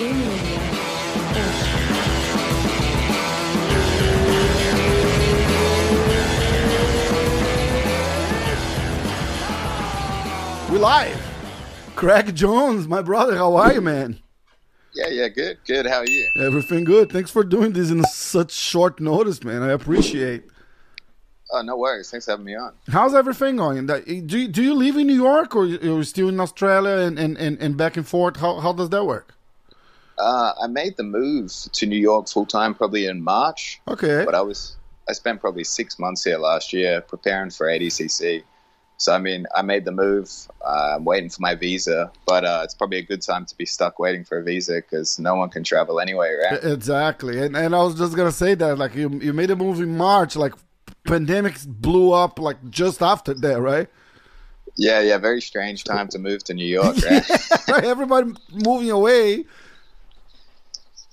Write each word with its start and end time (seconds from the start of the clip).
We 0.00 0.06
live. 10.78 11.32
Craig 11.96 12.34
Jones, 12.34 12.88
my 12.88 13.02
brother, 13.02 13.36
how 13.36 13.56
are 13.56 13.74
you, 13.74 13.82
man? 13.82 14.18
Yeah, 14.94 15.08
yeah, 15.08 15.28
good, 15.28 15.58
good. 15.66 15.84
How 15.84 15.98
are 15.98 16.06
you? 16.06 16.30
Everything 16.40 16.84
good. 16.84 17.12
Thanks 17.12 17.30
for 17.30 17.44
doing 17.44 17.74
this 17.74 17.90
in 17.90 18.02
such 18.04 18.52
short 18.52 19.00
notice, 19.00 19.44
man. 19.44 19.62
I 19.62 19.72
appreciate. 19.72 20.44
Oh, 21.52 21.60
no 21.60 21.76
worries. 21.76 22.10
Thanks 22.10 22.24
for 22.24 22.30
having 22.30 22.46
me 22.46 22.56
on. 22.56 22.72
How's 22.88 23.14
everything 23.14 23.56
going? 23.56 23.90
Uh, 23.90 24.00
do 24.00 24.38
you, 24.38 24.48
do 24.48 24.62
you 24.62 24.72
live 24.72 24.96
in 24.96 25.06
New 25.08 25.12
York 25.12 25.54
or 25.54 25.66
you're 25.66 26.04
still 26.04 26.30
in 26.30 26.40
Australia 26.40 27.04
and, 27.06 27.18
and, 27.18 27.36
and, 27.36 27.60
and 27.60 27.76
back 27.76 27.98
and 27.98 28.08
forth? 28.08 28.38
How, 28.38 28.60
how 28.60 28.72
does 28.72 28.88
that 28.88 29.04
work? 29.04 29.34
Uh, 30.20 30.52
I 30.62 30.66
made 30.66 30.96
the 30.96 31.02
move 31.02 31.52
to 31.72 31.86
New 31.86 31.98
York 31.98 32.28
full 32.28 32.46
time 32.46 32.74
probably 32.74 33.06
in 33.06 33.22
March. 33.22 33.80
Okay. 33.88 34.24
But 34.24 34.34
I 34.34 34.42
was 34.42 34.76
I 35.08 35.12
spent 35.12 35.40
probably 35.40 35.64
six 35.64 35.98
months 35.98 36.24
here 36.24 36.38
last 36.38 36.72
year 36.72 37.00
preparing 37.00 37.50
for 37.50 37.66
ADCC. 37.66 38.44
So 38.98 39.14
I 39.14 39.18
mean, 39.18 39.46
I 39.54 39.62
made 39.62 39.86
the 39.86 39.92
move. 39.92 40.30
Uh, 40.62 40.96
I'm 40.96 41.04
waiting 41.04 41.30
for 41.30 41.40
my 41.40 41.54
visa, 41.54 42.12
but 42.26 42.44
uh, 42.44 42.60
it's 42.64 42.74
probably 42.74 42.98
a 42.98 43.02
good 43.02 43.22
time 43.22 43.46
to 43.46 43.56
be 43.56 43.64
stuck 43.64 43.98
waiting 43.98 44.24
for 44.24 44.38
a 44.38 44.42
visa 44.44 44.74
because 44.74 45.18
no 45.18 45.36
one 45.36 45.48
can 45.48 45.64
travel 45.64 46.00
anyway, 46.00 46.36
right? 46.44 46.62
Exactly, 46.62 47.42
and 47.42 47.56
and 47.56 47.74
I 47.74 47.82
was 47.82 47.94
just 47.94 48.14
gonna 48.14 48.30
say 48.30 48.54
that 48.56 48.76
like 48.76 48.94
you 48.94 49.08
you 49.22 49.32
made 49.32 49.50
a 49.50 49.56
move 49.56 49.80
in 49.80 49.96
March, 49.96 50.36
like 50.36 50.52
pandemic 51.04 51.54
blew 51.66 52.12
up 52.12 52.38
like 52.38 52.58
just 52.68 53.00
after 53.00 53.32
that, 53.32 53.60
right? 53.60 53.88
Yeah, 54.76 55.00
yeah, 55.00 55.16
very 55.16 55.40
strange 55.40 55.84
time 55.84 56.08
to 56.08 56.18
move 56.18 56.44
to 56.44 56.54
New 56.54 56.66
York, 56.66 56.96
right? 57.04 57.30
right? 57.68 57.84
Everybody 57.84 58.32
moving 58.52 58.90
away. 58.90 59.46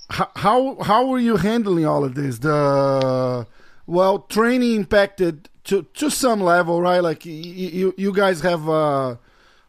How, 0.10 0.30
how 0.36 0.76
how 0.82 1.06
were 1.06 1.20
you 1.20 1.38
handling 1.38 1.86
all 1.86 2.04
of 2.04 2.16
this? 2.16 2.40
The 2.40 3.46
well, 3.86 4.20
training 4.20 4.76
impacted 4.76 5.50
to 5.66 5.84
to 5.96 6.10
some 6.10 6.42
level, 6.42 6.82
right? 6.82 7.00
Like 7.00 7.26
you 7.26 7.94
you 7.98 8.14
guys 8.14 8.42
have 8.42 8.68
uh, 8.70 9.16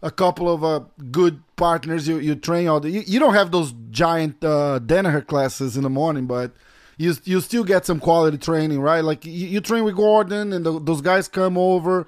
a 0.03 0.11
couple 0.11 0.53
of 0.53 0.65
uh, 0.65 0.81
good 1.11 1.43
partners. 1.57 2.07
You 2.07 2.19
you 2.19 2.37
train 2.37 2.69
all 2.69 2.81
the. 2.81 2.91
You, 2.91 3.03
you 3.07 3.19
don't 3.19 3.35
have 3.35 3.51
those 3.51 3.75
giant 3.91 4.43
uh, 4.45 4.81
Danaher 4.85 5.27
classes 5.27 5.77
in 5.77 5.83
the 5.83 5.91
morning, 5.91 6.27
but 6.27 6.53
you 6.97 7.15
you 7.25 7.41
still 7.41 7.65
get 7.65 7.85
some 7.85 7.99
quality 7.99 8.39
training, 8.39 8.81
right? 8.81 9.03
Like 9.03 9.25
you, 9.25 9.33
you 9.33 9.61
train 9.61 9.85
with 9.85 9.97
Gordon, 9.97 10.53
and 10.53 10.65
the, 10.65 10.79
those 10.79 11.01
guys 11.01 11.29
come 11.29 11.59
over. 11.59 12.07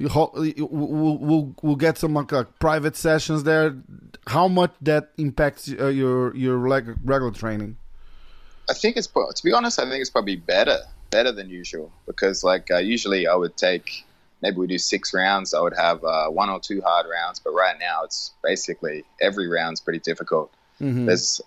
You 0.00 0.08
we'll, 0.70 1.18
we'll, 1.18 1.54
we'll 1.60 1.76
get 1.76 1.98
some 1.98 2.14
like, 2.14 2.32
uh, 2.32 2.44
private 2.58 2.96
sessions 2.96 3.42
there. 3.42 3.76
How 4.26 4.48
much 4.48 4.72
that 4.80 5.10
impacts 5.18 5.70
uh, 5.78 5.88
your 5.88 6.34
your 6.34 6.56
regular 6.56 7.30
training? 7.32 7.76
I 8.70 8.72
think 8.72 8.96
it's 8.96 9.08
to 9.08 9.44
be 9.44 9.52
honest. 9.52 9.78
I 9.78 9.82
think 9.82 10.00
it's 10.00 10.08
probably 10.08 10.36
better 10.36 10.78
better 11.10 11.32
than 11.32 11.50
usual 11.50 11.92
because 12.06 12.42
like 12.42 12.70
uh, 12.70 12.78
usually 12.78 13.26
I 13.26 13.34
would 13.34 13.58
take 13.58 14.06
maybe 14.40 14.56
we 14.56 14.68
do 14.68 14.78
six 14.78 15.12
rounds. 15.12 15.52
I 15.52 15.60
would 15.60 15.76
have 15.76 16.02
uh, 16.02 16.28
one 16.28 16.48
or 16.48 16.60
two 16.60 16.80
hard 16.80 17.04
rounds, 17.06 17.38
but 17.38 17.50
right 17.50 17.76
now 17.78 18.04
it's 18.04 18.32
basically 18.42 19.04
every 19.20 19.48
round's 19.48 19.82
pretty 19.82 19.98
difficult. 19.98 20.50
Mm-hmm. 20.80 21.04
There's 21.06 21.42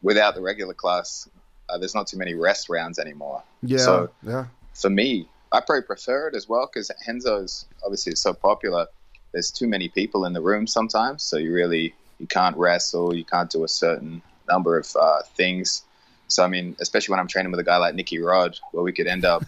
without 0.00 0.34
the 0.34 0.40
regular 0.40 0.72
class, 0.72 1.28
uh, 1.68 1.76
there's 1.76 1.94
not 1.94 2.06
too 2.06 2.16
many 2.16 2.32
rest 2.32 2.70
rounds 2.70 2.98
anymore. 2.98 3.42
Yeah. 3.62 3.78
So 3.78 4.10
yeah. 4.22 4.46
For 4.72 4.88
me, 4.88 5.28
I 5.52 5.60
probably 5.60 5.82
prefer 5.82 6.28
it 6.28 6.34
as 6.34 6.48
well 6.48 6.68
because 6.72 6.90
Renzo's 7.06 7.66
obviously 7.84 8.14
so 8.14 8.32
popular. 8.32 8.86
There's 9.32 9.50
too 9.50 9.66
many 9.66 9.88
people 9.88 10.24
in 10.24 10.32
the 10.32 10.40
room 10.40 10.66
sometimes, 10.66 11.22
so 11.22 11.36
you 11.36 11.52
really 11.52 11.94
you 12.18 12.26
can't 12.26 12.56
wrestle, 12.56 13.14
you 13.14 13.24
can't 13.24 13.50
do 13.50 13.64
a 13.64 13.68
certain 13.68 14.22
number 14.48 14.78
of 14.78 14.94
uh, 15.00 15.22
things. 15.34 15.82
So 16.28 16.44
I 16.44 16.48
mean, 16.48 16.76
especially 16.80 17.12
when 17.12 17.20
I'm 17.20 17.28
training 17.28 17.50
with 17.50 17.60
a 17.60 17.64
guy 17.64 17.78
like 17.78 17.94
Nicky 17.94 18.18
Rod, 18.18 18.58
where 18.72 18.82
we 18.82 18.92
could 18.92 19.06
end 19.06 19.24
up 19.24 19.44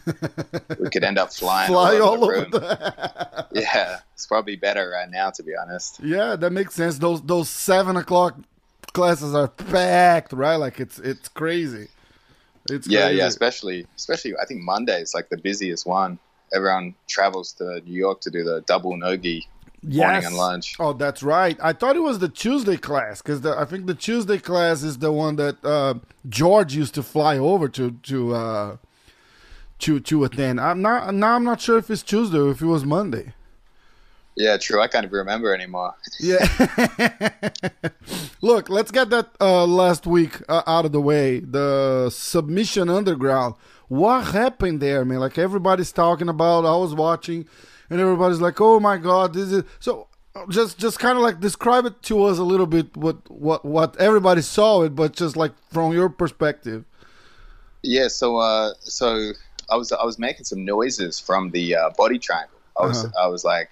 we 0.78 0.88
could 0.88 1.04
end 1.04 1.18
up 1.18 1.32
flying 1.32 1.68
Fly 1.72 1.98
all, 1.98 2.24
all 2.24 2.24
over. 2.24 2.46
The 2.46 3.46
yeah, 3.52 4.00
it's 4.14 4.26
probably 4.26 4.56
better 4.56 4.88
right 4.88 5.10
now, 5.10 5.30
to 5.30 5.42
be 5.42 5.52
honest. 5.54 6.00
Yeah, 6.02 6.36
that 6.36 6.50
makes 6.50 6.74
sense. 6.74 6.98
Those 6.98 7.20
those 7.22 7.50
seven 7.50 7.96
o'clock 7.96 8.36
classes 8.92 9.34
are 9.34 9.48
packed, 9.48 10.32
right? 10.32 10.56
Like 10.56 10.80
it's 10.80 10.98
it's 10.98 11.28
crazy. 11.28 11.88
It's 12.70 12.88
yeah, 12.88 13.06
crazy. 13.06 13.18
yeah. 13.18 13.26
Especially 13.26 13.86
especially 13.96 14.34
I 14.40 14.44
think 14.46 14.62
Monday 14.62 15.00
is 15.00 15.14
like 15.14 15.28
the 15.28 15.38
busiest 15.38 15.86
one. 15.86 16.18
Everyone 16.52 16.94
travels 17.08 17.52
to 17.54 17.80
New 17.80 17.94
York 17.94 18.20
to 18.22 18.30
do 18.30 18.42
the 18.42 18.62
double 18.62 18.96
nogi 18.96 19.46
yes. 19.82 20.06
morning 20.06 20.24
and 20.26 20.36
lunch. 20.36 20.76
Oh, 20.78 20.92
that's 20.92 21.22
right. 21.22 21.56
I 21.62 21.72
thought 21.72 21.96
it 21.96 22.00
was 22.00 22.18
the 22.18 22.28
Tuesday 22.28 22.76
class 22.76 23.22
because 23.22 23.44
I 23.44 23.64
think 23.64 23.86
the 23.86 23.94
Tuesday 23.94 24.38
class 24.38 24.82
is 24.82 24.98
the 24.98 25.12
one 25.12 25.36
that 25.36 25.64
uh, 25.64 25.94
George 26.28 26.74
used 26.74 26.94
to 26.94 27.02
fly 27.02 27.38
over 27.38 27.68
to 27.68 27.92
to 27.92 28.34
uh, 28.34 28.76
to 29.80 30.00
to 30.00 30.24
attend. 30.24 30.60
I'm 30.60 30.82
not 30.82 31.14
now. 31.14 31.34
I'm 31.34 31.44
not 31.44 31.60
sure 31.60 31.78
if 31.78 31.90
it's 31.90 32.02
Tuesday 32.02 32.38
or 32.38 32.50
if 32.50 32.60
it 32.60 32.66
was 32.66 32.84
Monday. 32.84 33.34
Yeah, 34.36 34.56
true. 34.56 34.80
I 34.80 34.88
can't 34.88 35.04
even 35.04 35.18
remember 35.18 35.54
anymore. 35.54 35.94
yeah. 36.20 36.46
Look, 38.42 38.70
let's 38.70 38.90
get 38.90 39.10
that 39.10 39.30
uh, 39.40 39.66
last 39.66 40.06
week 40.06 40.40
uh, 40.48 40.62
out 40.66 40.84
of 40.84 40.92
the 40.92 41.00
way. 41.00 41.40
The 41.40 42.10
submission 42.10 42.88
underground. 42.88 43.54
What 43.88 44.28
happened 44.28 44.80
there, 44.80 45.04
man? 45.04 45.18
Like 45.18 45.36
everybody's 45.36 45.92
talking 45.92 46.28
about. 46.28 46.64
I 46.64 46.76
was 46.76 46.94
watching 46.94 47.46
and 47.90 48.00
everybody's 48.00 48.40
like, 48.40 48.60
"Oh 48.60 48.80
my 48.80 48.96
god, 48.96 49.34
this 49.34 49.52
is 49.52 49.64
so." 49.80 50.06
Just, 50.48 50.78
just 50.78 51.00
kind 51.00 51.18
of 51.18 51.24
like 51.24 51.40
describe 51.40 51.86
it 51.86 52.02
to 52.04 52.22
us 52.22 52.38
a 52.38 52.44
little 52.44 52.68
bit. 52.68 52.96
What, 52.96 53.28
what, 53.28 53.64
what 53.64 53.96
everybody 53.96 54.42
saw 54.42 54.82
it, 54.82 54.94
but 54.94 55.12
just 55.12 55.36
like 55.36 55.50
from 55.72 55.92
your 55.92 56.08
perspective. 56.08 56.84
Yeah. 57.82 58.06
So, 58.06 58.36
uh, 58.36 58.74
so 58.78 59.32
I 59.68 59.76
was, 59.76 59.90
I 59.90 60.04
was 60.04 60.20
making 60.20 60.44
some 60.44 60.64
noises 60.64 61.18
from 61.18 61.50
the 61.50 61.74
uh, 61.74 61.90
body 61.98 62.20
triangle. 62.20 62.56
I 62.80 62.86
was, 62.86 63.04
uh-huh. 63.04 63.24
I 63.24 63.26
was 63.26 63.42
like, 63.42 63.70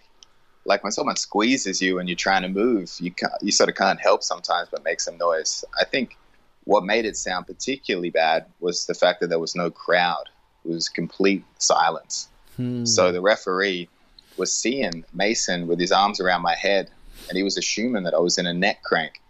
like 0.68 0.84
when 0.84 0.92
someone 0.92 1.16
squeezes 1.16 1.80
you 1.80 1.98
and 1.98 2.08
you're 2.08 2.16
trying 2.16 2.42
to 2.42 2.48
move, 2.48 2.92
you 3.00 3.12
you 3.42 3.50
sort 3.50 3.70
of 3.70 3.74
can't 3.74 4.00
help 4.00 4.22
sometimes 4.22 4.68
but 4.70 4.84
make 4.84 5.00
some 5.00 5.16
noise. 5.16 5.64
I 5.80 5.84
think 5.84 6.16
what 6.64 6.84
made 6.84 7.06
it 7.06 7.16
sound 7.16 7.46
particularly 7.46 8.10
bad 8.10 8.44
was 8.60 8.86
the 8.86 8.94
fact 8.94 9.20
that 9.20 9.28
there 9.28 9.38
was 9.38 9.56
no 9.56 9.70
crowd. 9.70 10.28
It 10.64 10.68
was 10.68 10.90
complete 10.90 11.42
silence. 11.58 12.28
Hmm. 12.56 12.84
So 12.84 13.10
the 13.10 13.22
referee 13.22 13.88
was 14.36 14.52
seeing 14.52 15.04
Mason 15.14 15.66
with 15.66 15.80
his 15.80 15.90
arms 15.90 16.20
around 16.20 16.42
my 16.42 16.54
head, 16.54 16.90
and 17.28 17.36
he 17.36 17.42
was 17.42 17.56
assuming 17.56 18.02
that 18.02 18.14
I 18.14 18.18
was 18.18 18.36
in 18.36 18.46
a 18.46 18.52
neck 18.52 18.82
crank. 18.82 19.22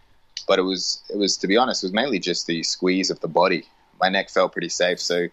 But 0.47 0.59
it 0.59 0.63
was, 0.63 1.01
it 1.09 1.17
was 1.17 1.37
to 1.37 1.47
be 1.47 1.55
honest, 1.55 1.83
it 1.83 1.87
was 1.87 1.93
mainly 1.93 2.19
just 2.19 2.47
the 2.47 2.61
squeeze 2.63 3.09
of 3.09 3.21
the 3.21 3.27
body. 3.29 3.65
My 4.01 4.09
neck 4.09 4.29
felt 4.29 4.51
pretty 4.51 4.69
safe. 4.69 4.99
So 4.99 5.27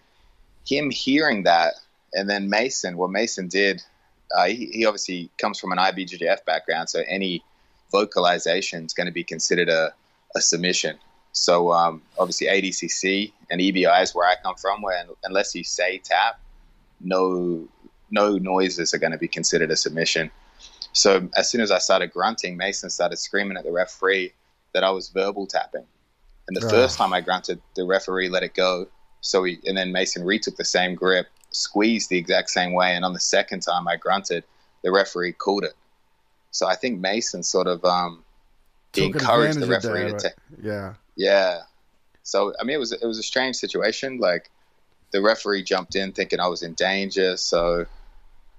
him 0.65 0.89
hearing 0.89 1.43
that, 1.43 1.73
and 2.13 2.29
then 2.29 2.49
Mason, 2.49 2.95
what 2.95 3.09
Mason 3.09 3.49
did, 3.49 3.83
uh, 4.35 4.45
he, 4.45 4.67
he, 4.67 4.85
obviously 4.85 5.29
comes 5.37 5.59
from 5.59 5.71
an 5.71 5.77
IBJJF 5.77 6.43
background, 6.45 6.89
so 6.89 7.01
any 7.07 7.43
vocalization 7.91 8.85
is 8.85 8.93
going 8.93 9.07
to 9.07 9.13
be 9.13 9.23
considered 9.23 9.69
a, 9.69 9.93
a 10.35 10.41
submission. 10.41 10.97
So 11.31 11.71
um, 11.71 12.01
obviously 12.17 12.47
ADCC 12.47 13.31
and 13.49 13.61
EBI 13.61 14.03
is 14.03 14.13
where 14.13 14.27
I 14.27 14.35
come 14.43 14.55
from, 14.55 14.81
where 14.81 15.05
unless 15.23 15.55
you 15.55 15.63
say 15.63 15.99
tap, 15.99 16.39
no 16.99 17.67
no 18.09 18.37
noises 18.37 18.93
are 18.93 18.97
going 18.97 19.11
to 19.11 19.17
be 19.17 19.27
considered 19.27 19.69
a 19.69 19.75
submission. 19.75 20.31
So 20.93 21.29
as 21.35 21.49
soon 21.49 21.61
as 21.61 21.71
I 21.71 21.77
started 21.77 22.11
grunting, 22.11 22.57
Mason 22.57 22.89
started 22.89 23.17
screaming 23.17 23.57
at 23.57 23.63
the 23.63 23.71
referee 23.71 24.33
that 24.73 24.83
I 24.83 24.89
was 24.91 25.09
verbal 25.09 25.45
tapping. 25.45 25.85
And 26.47 26.55
the 26.55 26.69
first 26.69 26.97
time 26.97 27.13
I 27.13 27.21
grunted, 27.21 27.61
the 27.75 27.83
referee 27.83 28.29
let 28.29 28.43
it 28.43 28.53
go. 28.53 28.87
So 29.21 29.43
he, 29.43 29.59
and 29.65 29.77
then 29.77 29.91
Mason 29.91 30.23
retook 30.23 30.55
the 30.55 30.65
same 30.65 30.95
grip, 30.95 31.27
squeezed 31.51 32.09
the 32.09 32.17
exact 32.17 32.49
same 32.49 32.73
way. 32.73 32.95
And 32.95 33.05
on 33.05 33.13
the 33.13 33.19
second 33.19 33.61
time 33.61 33.87
I 33.87 33.95
grunted, 33.95 34.43
the 34.83 34.91
referee 34.91 35.33
called 35.33 35.63
it. 35.63 35.73
So 36.51 36.67
I 36.67 36.75
think 36.75 36.99
Mason 36.99 37.43
sort 37.43 37.67
of 37.67 37.83
um, 37.85 38.23
he 38.93 39.05
encouraged 39.05 39.59
the 39.59 39.67
referee 39.67 40.11
right? 40.11 40.19
to 40.19 40.33
yeah 40.61 40.93
yeah. 41.15 41.61
So 42.23 42.53
I 42.59 42.63
mean, 42.63 42.75
it 42.75 42.79
was 42.79 42.91
it 42.91 43.05
was 43.05 43.19
a 43.19 43.23
strange 43.23 43.55
situation. 43.55 44.19
Like 44.19 44.49
the 45.11 45.21
referee 45.21 45.63
jumped 45.63 45.95
in 45.95 46.11
thinking 46.11 46.39
I 46.39 46.47
was 46.47 46.63
in 46.63 46.73
danger, 46.73 47.37
so 47.37 47.85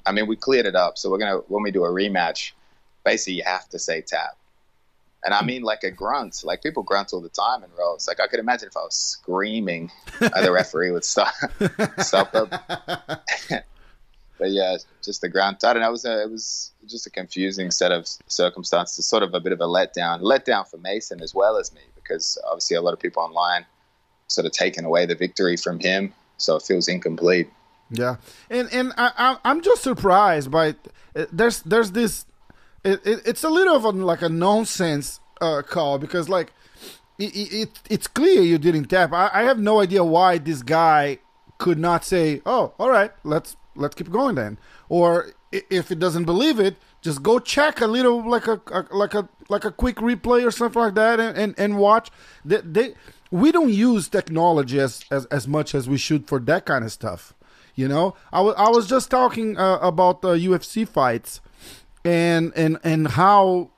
I 0.07 0.13
mean, 0.13 0.27
we 0.27 0.37
cleared 0.37 0.67
it 0.67 0.75
up. 0.75 0.97
So 0.97 1.11
we're 1.11 1.19
gonna 1.19 1.39
when 1.49 1.63
we 1.63 1.71
do 1.71 1.85
a 1.85 1.89
rematch, 1.89 2.53
basically 3.05 3.35
you 3.35 3.43
have 3.45 3.69
to 3.71 3.79
say 3.79 4.01
tap. 4.01 4.38
And 5.25 5.35
I 5.35 5.45
mean 5.45 5.63
like 5.63 5.83
a 5.83 5.91
grunt. 5.91 6.43
Like 6.45 6.63
people 6.63 6.83
grunt 6.83 7.13
all 7.13 7.21
the 7.21 7.29
time 7.29 7.65
in 7.65 7.71
rows. 7.79 8.07
Like 8.07 8.21
I 8.21 8.29
could 8.29 8.41
imagine 8.41 8.69
if 8.69 8.77
I 8.77 8.81
was 8.81 8.95
screaming, 8.95 9.91
the 10.21 10.53
referee 10.53 10.93
would 10.93 11.05
stop 11.05 11.35
stop 11.99 12.33
but 14.39 14.51
yeah, 14.51 14.77
just 15.03 15.21
the 15.21 15.29
grunt. 15.29 15.65
I 15.65 15.73
don't 15.73 15.83
know. 15.83 15.89
It 15.89 15.93
was 15.93 16.05
a, 16.05 16.23
it 16.23 16.31
was 16.31 16.73
just 16.87 17.07
a 17.07 17.11
confusing 17.11 17.71
set 17.71 17.93
of 17.93 18.07
circumstances. 18.29 19.07
Sort 19.07 19.23
of 19.23 19.35
a 19.35 19.41
bit 19.41 19.53
of 19.53 19.61
a 19.61 19.67
letdown. 19.67 20.23
Letdown 20.23 20.69
for 20.69 20.79
Mason 20.79 21.21
as 21.21 21.35
well 21.35 21.57
as 21.57 21.75
me 21.75 21.81
because 21.95 22.39
obviously 22.47 22.77
a 22.77 22.81
lot 22.81 22.95
of 22.95 23.01
people 23.01 23.23
online 23.23 23.67
sort 24.29 24.47
of 24.47 24.53
taken 24.53 24.85
away 24.85 25.07
the 25.07 25.15
victory 25.15 25.57
from 25.57 25.81
him, 25.81 26.15
so 26.37 26.57
it 26.57 26.63
feels 26.63 26.89
incomplete. 26.89 27.51
Yeah, 27.91 28.17
and 28.51 28.69
and 28.73 28.93
I, 28.97 29.39
I'm 29.45 29.63
just 29.63 29.83
surprised 29.83 30.51
by 30.51 30.77
uh, 31.17 31.27
there's 31.33 31.63
there's 31.63 31.93
this 31.93 32.27
it, 32.89 33.07
it, 33.07 33.21
it's 33.27 33.45
a 33.45 33.51
little 33.51 33.77
of 33.77 33.85
a, 33.85 33.91
like 33.91 34.23
a 34.23 34.29
nonsense 34.29 35.21
uh, 35.41 35.63
call 35.63 35.99
because 35.99 36.29
like 36.29 36.53
it, 37.19 37.35
it, 37.35 37.71
it's 37.91 38.07
clear 38.07 38.43
you 38.43 38.59
didn't 38.59 38.85
tap. 38.87 39.13
I, 39.13 39.31
I 39.33 39.43
have 39.43 39.59
no 39.59 39.81
idea 39.81 40.05
why 40.05 40.39
this 40.39 40.63
guy 40.63 41.19
could 41.59 41.79
not 41.79 42.05
say, 42.05 42.41
"Oh, 42.47 42.73
all 42.79 42.91
right, 42.91 43.11
let's 43.25 43.57
let's 43.75 43.95
keep 43.95 44.11
going 44.11 44.37
then," 44.37 44.59
or 44.89 45.33
if 45.53 45.91
it 45.91 45.99
doesn't 45.99 46.25
believe 46.25 46.61
it, 46.61 46.77
just 47.01 47.23
go 47.23 47.39
check 47.39 47.81
a 47.81 47.87
little 47.87 48.29
like 48.29 48.47
a, 48.47 48.61
a 48.69 48.87
like 48.91 49.15
a 49.15 49.29
like 49.49 49.65
a 49.65 49.73
quick 49.73 49.97
replay 49.97 50.47
or 50.47 50.51
something 50.51 50.81
like 50.81 50.95
that 50.95 51.19
and, 51.21 51.37
and, 51.37 51.55
and 51.59 51.79
watch. 51.79 52.11
They, 52.45 52.61
they 52.61 52.95
we 53.31 53.53
don't 53.53 53.71
use 53.73 54.09
technology 54.09 54.79
as, 54.79 55.05
as 55.11 55.25
as 55.27 55.49
much 55.49 55.75
as 55.75 55.89
we 55.89 55.99
should 55.99 56.27
for 56.29 56.39
that 56.41 56.67
kind 56.67 56.85
of 56.85 56.93
stuff. 56.93 57.35
You 57.75 57.87
know, 57.87 58.17
I, 58.33 58.39
w- 58.39 58.57
I 58.57 58.71
was 58.71 58.89
just 58.89 59.09
talking 59.09 59.57
uh, 59.57 59.79
about 59.81 60.21
the 60.21 60.35
UFC 60.35 60.87
fights 60.87 61.41
and 62.05 62.53
and 62.57 62.79
and 62.85 63.09
how 63.09 63.71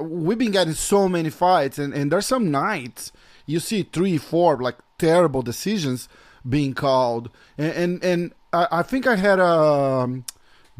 we've 0.00 0.38
been 0.38 0.50
getting 0.50 0.74
so 0.74 1.08
many 1.08 1.30
fights 1.30 1.78
and, 1.78 1.94
and 1.94 2.10
there's 2.10 2.26
some 2.26 2.50
nights 2.50 3.12
you 3.46 3.60
see 3.60 3.82
three 3.82 4.18
four 4.18 4.56
like 4.58 4.76
terrible 4.98 5.42
decisions 5.42 6.08
being 6.48 6.74
called 6.74 7.30
and 7.56 7.72
and, 7.72 8.04
and 8.04 8.32
I, 8.52 8.68
I 8.72 8.82
think 8.82 9.06
I 9.06 9.16
had 9.16 9.38
a 9.38 9.46
um, 9.46 10.24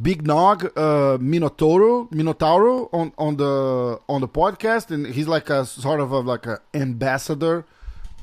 Big 0.00 0.27
Nog 0.27 0.65
uh, 0.77 1.19
Minotauro 1.19 2.09
Minotauro 2.11 2.89
on, 2.93 3.12
on 3.19 3.37
the 3.37 4.01
on 4.09 4.21
the 4.21 4.29
podcast, 4.29 4.91
and 4.91 5.06
he's 5.09 5.27
like 5.27 5.51
a 5.51 5.67
sort 5.67 6.01
of 6.01 6.12
a, 6.12 6.21
like 6.21 6.47
an 6.47 6.59
ambassador 6.73 7.65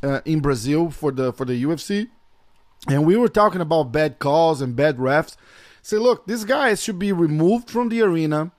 uh, 0.01 0.21
in 0.23 0.39
Brazil 0.39 0.89
for 0.89 1.11
the 1.11 1.33
for 1.33 1.45
the 1.45 1.61
UFC. 1.61 2.09
And 2.87 3.05
we 3.05 3.17
were 3.17 3.27
talking 3.27 3.61
about 3.61 3.91
bad 3.91 4.19
calls 4.19 4.61
and 4.61 4.75
bad 4.75 4.97
refs. 4.97 5.35
Say, 5.81 5.97
look, 5.97 6.27
this 6.27 6.45
guy 6.45 6.75
should 6.75 6.97
be 6.97 7.11
removed 7.11 7.69
from 7.69 7.89
the 7.89 8.01
arena. 8.01 8.51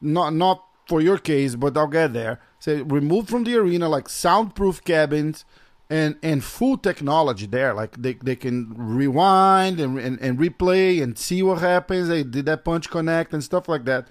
Not 0.00 0.34
not 0.34 0.64
for 0.86 1.00
your 1.00 1.18
case, 1.18 1.54
but 1.54 1.76
I'll 1.76 1.86
get 1.86 2.12
there. 2.12 2.40
Say 2.58 2.82
removed 2.82 3.28
from 3.28 3.44
the 3.44 3.56
arena, 3.56 3.88
like 3.88 4.08
soundproof 4.08 4.82
cabins 4.84 5.44
and 5.88 6.16
and 6.22 6.42
full 6.42 6.78
technology 6.78 7.46
there. 7.46 7.74
Like 7.74 8.00
they, 8.00 8.14
they 8.14 8.36
can 8.36 8.72
rewind 8.76 9.80
and, 9.80 9.98
and, 9.98 10.20
and 10.20 10.38
replay 10.38 11.02
and 11.02 11.18
see 11.18 11.42
what 11.42 11.58
happens. 11.58 12.08
They 12.08 12.22
did 12.22 12.46
that 12.46 12.64
punch 12.64 12.90
connect 12.90 13.32
and 13.32 13.44
stuff 13.44 13.68
like 13.68 13.84
that, 13.84 14.08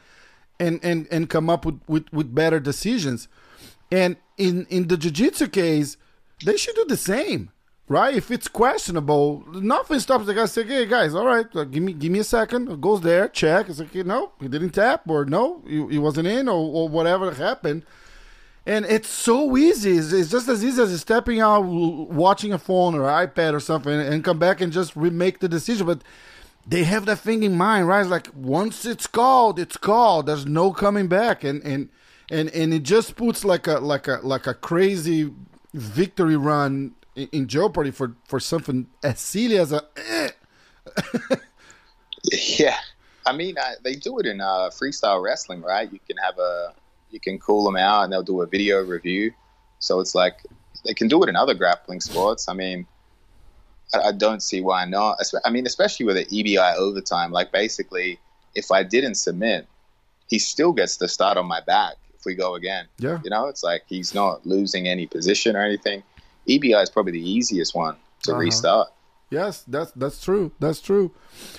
and 0.60 0.80
and 0.84 1.08
and 1.12 1.30
come 1.30 1.50
up 1.50 1.66
with 1.66 1.80
with, 1.88 2.12
with 2.12 2.34
better 2.36 2.60
decisions. 2.60 3.28
And 3.92 4.18
in 4.38 4.66
in 4.70 4.88
the 4.88 4.98
jiu-jitsu 4.98 5.48
case, 5.48 5.98
they 6.46 6.58
should 6.58 6.76
do 6.76 6.86
the 6.86 6.98
same, 6.98 7.52
right? 7.90 8.16
If 8.16 8.32
it's 8.32 8.48
questionable, 8.48 9.44
nothing 9.52 10.00
stops 10.00 10.26
the 10.26 10.34
guy 10.34 10.46
say, 10.46 10.64
"Hey 10.64 10.86
guys, 10.86 11.14
all 11.14 11.26
right, 11.26 11.48
uh, 11.54 11.66
give 11.66 11.84
me 11.84 11.92
give 11.92 12.12
me 12.12 12.20
a 12.20 12.24
second. 12.24 12.80
Goes 12.80 13.02
there, 13.02 13.28
check. 13.28 13.68
It's 13.68 13.80
like, 13.80 13.94
no, 13.94 14.32
he 14.40 14.48
didn't 14.48 14.70
tap, 14.70 15.10
or 15.10 15.26
no, 15.26 15.62
he, 15.68 15.86
he 15.88 15.98
wasn't 15.98 16.28
in, 16.28 16.48
or, 16.48 16.54
or 16.56 16.88
whatever 16.88 17.34
happened 17.34 17.84
and 18.70 18.86
it's 18.86 19.10
so 19.10 19.58
easy. 19.58 19.98
It's, 19.98 20.12
it's, 20.12 20.30
just 20.30 20.48
as 20.48 20.64
easy 20.64 20.82
as 20.82 21.02
stepping 21.02 21.40
out, 21.40 21.62
watching 21.62 22.54
a 22.54 22.60
phone 22.60 22.94
or 22.94 23.02
iPad 23.02 23.54
or 23.54 23.60
something, 23.60 23.92
and 23.92 24.24
come 24.24 24.38
back 24.38 24.62
and 24.62 24.72
just 24.72 24.96
remake 24.96 25.40
the 25.40 25.50
decision. 25.50 25.88
But 25.88 26.04
they 26.68 26.84
have 26.84 27.08
that 27.08 27.18
thing 27.18 27.42
in 27.42 27.58
mind, 27.58 27.88
right? 27.88 28.02
It's 28.02 28.10
like 28.10 28.28
once 28.36 28.86
it's 28.86 29.08
called, 29.08 29.58
it's 29.58 29.76
called. 29.76 30.28
There's 30.28 30.46
no 30.46 30.72
coming 30.72 31.08
back, 31.08 31.44
and 31.44 31.64
and 31.64 31.90
and 32.30 32.50
and 32.50 32.72
it 32.72 32.84
just 32.84 33.16
puts 33.16 33.44
like 33.44 33.66
a 33.66 33.80
like 33.80 34.08
a 34.08 34.20
like 34.22 34.46
a 34.46 34.54
crazy 34.54 35.34
victory 35.74 36.38
run 36.38 36.94
in, 37.16 37.28
in 37.32 37.48
jeopardy 37.48 37.92
for 37.92 38.16
for 38.28 38.40
something 38.40 38.88
as 39.04 39.20
silly 39.20 39.58
as 39.58 39.72
a. 39.72 39.84
Eh. 39.98 40.30
yeah, 42.58 42.78
I 43.26 43.34
mean, 43.34 43.58
I, 43.58 43.76
they 43.84 43.96
do 43.96 44.20
it 44.20 44.26
in 44.26 44.42
uh, 44.42 44.70
freestyle 44.70 45.22
wrestling, 45.24 45.62
right? 45.62 45.92
You 45.92 46.00
can 46.08 46.18
have 46.18 46.38
a 46.40 46.74
you 47.12 47.20
can 47.20 47.40
call 47.40 47.64
them 47.64 47.76
out 47.76 48.04
and 48.04 48.14
they'll 48.14 48.24
do 48.24 48.42
a 48.42 48.48
video 48.48 48.84
review. 48.84 49.32
So 49.80 50.00
it's 50.00 50.16
like 50.16 50.46
they 50.86 50.94
can 50.94 51.08
do 51.08 51.22
it 51.24 51.30
in 51.30 51.36
other 51.36 51.54
grappling 51.54 52.02
sports. 52.02 52.48
I 52.48 52.54
mean, 52.54 52.86
I, 53.94 54.10
I 54.10 54.12
don't 54.12 54.42
see 54.42 54.62
why 54.62 54.86
not. 54.86 55.18
I 55.46 55.50
mean, 55.50 55.66
especially 55.66 56.06
with 56.06 56.18
an 56.18 56.26
EBI 56.26 56.76
overtime. 56.76 57.32
Like 57.32 57.52
basically, 57.52 58.20
if 58.56 58.72
I 58.72 58.84
didn't 58.84 59.16
submit, 59.16 59.68
he 60.28 60.40
still 60.40 60.74
gets 60.74 60.98
to 60.98 61.08
start 61.08 61.38
on 61.38 61.48
my 61.48 61.62
back 61.62 61.96
if 62.18 62.26
we 62.26 62.36
go 62.36 62.56
again. 62.56 62.86
Yeah. 63.00 63.20
You 63.24 63.30
know, 63.30 63.48
it's 63.48 63.64
like 63.64 63.84
he's 63.88 64.14
not 64.14 64.46
losing 64.46 64.88
any 64.88 65.08
position 65.08 65.56
or 65.56 65.64
anything. 65.64 66.04
EBI 66.50 66.82
is 66.82 66.90
probably 66.90 67.14
the 67.14 67.30
easiest 67.30 67.76
one 67.76 67.96
to 68.24 68.32
uh-huh. 68.32 68.40
restart. 68.40 68.90
Yes, 69.30 69.64
that's 69.68 69.92
that's 69.92 70.24
true. 70.24 70.52
That's 70.60 70.82
true. 70.82 71.12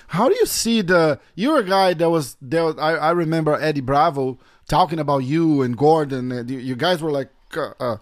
How 0.08 0.28
do 0.28 0.34
you 0.34 0.46
see 0.46 0.82
the? 0.82 1.20
You're 1.36 1.60
a 1.60 1.64
guy 1.64 1.94
that 1.94 2.10
was 2.10 2.36
there. 2.42 2.78
I, 2.80 2.96
I 2.96 3.10
remember 3.12 3.54
Eddie 3.54 3.80
Bravo 3.80 4.38
talking 4.66 4.98
about 4.98 5.18
you 5.18 5.62
and 5.62 5.76
Gordon. 5.76 6.32
And 6.32 6.50
you, 6.50 6.74
guys 6.74 7.02
were 7.02 7.10
like 7.12 7.30
uh, 7.56 7.72
uh, 7.78 7.96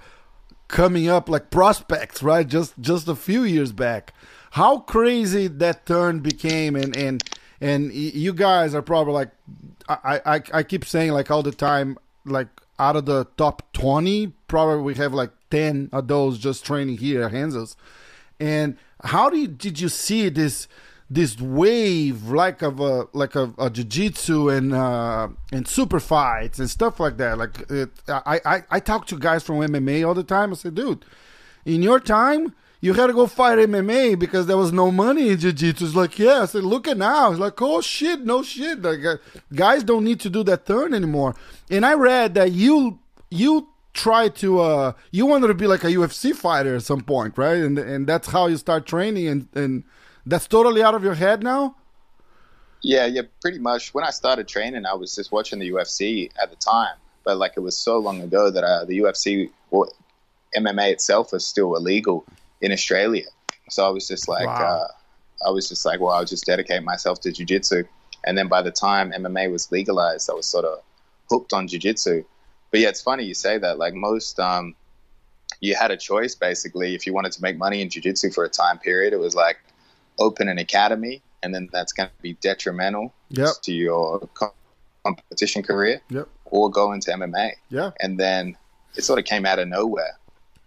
coming 0.69 1.09
up 1.09 1.29
like 1.29 1.51
prospects, 1.51 2.23
right? 2.23 2.47
Just 2.47 2.79
just 2.81 3.09
a 3.09 3.15
few 3.15 3.43
years 3.43 3.73
back. 3.73 4.15
How 4.53 4.79
crazy 4.79 5.49
that 5.49 5.85
turn 5.85 6.21
became, 6.21 6.75
and 6.75 6.97
and 6.97 7.23
and 7.61 7.93
you 7.93 8.33
guys 8.33 8.75
are 8.75 8.83
probably 8.83 9.13
like 9.13 9.31
I 9.89 10.21
I 10.25 10.43
I 10.55 10.63
keep 10.63 10.85
saying 10.85 11.13
like 11.13 11.31
all 11.31 11.43
the 11.43 11.53
time, 11.53 11.99
like 12.25 12.49
out 12.79 12.97
of 12.97 13.05
the 13.05 13.27
top 13.37 13.71
twenty, 13.73 14.29
probably 14.47 14.83
we 14.83 14.95
have 14.95 15.13
like 15.13 15.31
ten 15.51 15.89
of 15.93 16.09
those 16.09 16.39
just 16.39 16.65
training 16.65 16.99
here 16.99 17.25
at. 17.25 17.77
And 18.41 18.77
how 19.03 19.31
do 19.31 19.37
you, 19.37 19.49
did 19.49 19.81
you 19.81 19.89
see 19.89 20.29
this? 20.29 20.69
this 21.11 21.41
wave 21.41 22.25
like 22.25 22.61
of 22.61 22.81
a 22.81 23.07
like 23.13 23.35
a, 23.35 23.53
a 23.59 23.71
jiu-jitsu 23.71 24.51
and 24.51 24.75
uh 24.75 25.29
and 25.53 25.67
super 25.67 26.01
fights 26.01 26.59
and 26.59 26.69
stuff 26.69 27.01
like 27.01 27.17
that? 27.17 27.39
Like 27.39 27.71
it, 27.71 27.91
I, 28.09 28.41
I 28.45 28.63
i 28.71 28.81
talk 28.81 29.07
to 29.07 29.19
guys 29.19 29.43
from 29.43 29.57
mma 29.57 30.07
all 30.07 30.15
the 30.15 30.23
time. 30.23 30.53
I 30.53 30.57
say 30.57 30.71
dude 30.71 31.05
in 31.65 31.83
your 31.83 32.01
time 32.01 32.55
you 32.81 32.93
had 32.93 33.09
to 33.09 33.13
go 33.13 33.27
fight 33.27 33.59
mma 33.59 34.19
because 34.19 34.47
there 34.47 34.57
was 34.57 34.73
no 34.73 34.91
money 34.91 35.31
in 35.31 35.39
jiu-jitsu. 35.39 35.85
It's 35.87 35.95
like 35.95 36.19
yeah. 36.19 36.43
I 36.43 36.47
said 36.47 36.65
look 36.65 36.87
at 36.87 36.99
now. 36.99 37.31
It's 37.31 37.41
like 37.41 37.61
oh 37.63 37.81
shit. 37.81 38.21
No 38.21 38.43
shit. 38.43 38.83
Like 38.83 39.05
uh, 39.05 39.17
guys 39.55 39.83
don't 39.85 40.05
need 40.05 40.21
to 40.21 40.31
do 40.31 40.43
that 40.45 40.67
turn 40.67 40.93
anymore. 40.93 41.35
And 41.71 41.87
i 41.87 41.95
read 41.95 42.35
that 42.35 42.53
you 42.53 42.99
you 43.31 43.69
try 43.95 44.29
to 44.29 44.61
uh 44.61 44.93
you 45.11 45.27
wanted 45.27 45.49
to 45.49 45.55
be 45.55 45.67
like 45.67 45.83
a 45.83 45.89
ufc 45.89 46.35
fighter 46.35 46.77
at 46.77 46.83
some 46.83 47.01
point 47.01 47.37
right 47.37 47.57
and 47.57 47.79
and 47.79 48.07
that's 48.07 48.29
how 48.29 48.47
you 48.47 48.57
start 48.57 48.87
training 48.87 49.27
and 49.27 49.49
and 49.55 49.83
that's 50.29 50.47
totally 50.47 50.83
out 50.83 50.95
of 50.95 51.03
your 51.03 51.15
head 51.15 51.43
now? 51.43 51.75
Yeah, 52.83 53.07
yeah, 53.07 53.23
pretty 53.41 53.59
much. 53.59 53.95
When 53.95 54.05
I 54.05 54.11
started 54.11 54.47
training, 54.47 54.85
I 54.87 54.95
was 54.95 55.15
just 55.15 55.33
watching 55.33 55.59
the 55.59 55.71
UFC 55.71 56.31
at 56.41 56.51
the 56.51 56.57
time, 56.57 56.95
but 57.25 57.39
like 57.39 57.55
it 57.57 57.61
was 57.61 57.77
so 57.77 57.99
long 57.99 58.21
ago 58.21 58.51
that 58.51 58.63
uh, 58.63 58.85
the 58.85 58.99
UFC, 58.99 59.51
well, 59.71 59.91
MMA 60.57 60.93
itself 60.93 61.33
was 61.33 61.47
still 61.47 61.75
illegal 61.75 62.25
in 62.61 62.71
Australia. 62.71 63.25
So 63.71 63.87
I 63.87 63.89
was 63.89 64.07
just 64.07 64.29
like, 64.29 64.47
wow. 64.47 64.87
uh, 64.87 65.49
I 65.49 65.51
was 65.51 65.69
just 65.69 65.85
like, 65.85 65.99
well, 65.99 66.13
I'll 66.13 66.25
just 66.25 66.45
dedicate 66.45 66.83
myself 66.83 67.21
to 67.23 67.33
jiu-jitsu. 67.33 67.85
And 68.25 68.37
then 68.37 68.49
by 68.49 68.63
the 68.63 68.71
time 68.71 69.13
MMA 69.13 69.51
was 69.51 69.73
legalized, 69.73 70.31
I 70.31 70.35
was 70.35 70.47
sort 70.47 70.65
of 70.65 70.81
hooked 71.31 71.53
on 71.53 71.69
jiu-jitsu. 71.69 72.25
But 72.71 72.81
yeah, 72.81 72.89
it's 72.89 73.03
funny 73.03 73.25
you 73.25 73.35
say 73.35 73.59
that. 73.59 73.79
Like 73.79 73.95
most, 73.95 74.39
um, 74.39 74.75
you 75.61 75.75
had 75.75 75.91
a 75.91 75.97
choice 75.97 76.35
basically. 76.35 76.95
If 76.95 77.07
you 77.07 77.13
wanted 77.13 77.33
to 77.33 77.43
make 77.43 77.57
money 77.57 77.81
in 77.81 77.89
jiu-jitsu 77.89 78.31
for 78.31 78.45
a 78.45 78.49
time 78.49 78.79
period, 78.79 79.13
it 79.13 79.19
was 79.19 79.35
like 79.35 79.59
open 80.19 80.49
an 80.49 80.59
academy, 80.59 81.23
and 81.43 81.55
then 81.55 81.69
that's 81.73 81.93
going 81.93 82.09
to 82.09 82.23
be 82.23 82.35
detrimental 82.35 83.15
yep. 83.31 83.51
to 83.63 83.73
your 83.73 84.29
competition 85.05 85.63
career, 85.63 86.01
yep. 86.11 86.29
or 86.47 86.71
go 86.71 86.93
into 86.93 87.11
MMA. 87.11 87.53
Yeah. 87.71 87.91
And 88.01 88.19
then 88.19 88.57
it 88.97 89.05
sort 89.05 89.19
of 89.19 89.25
came 89.25 89.47
out 89.47 89.59
of 89.59 89.69
nowhere. 89.69 90.19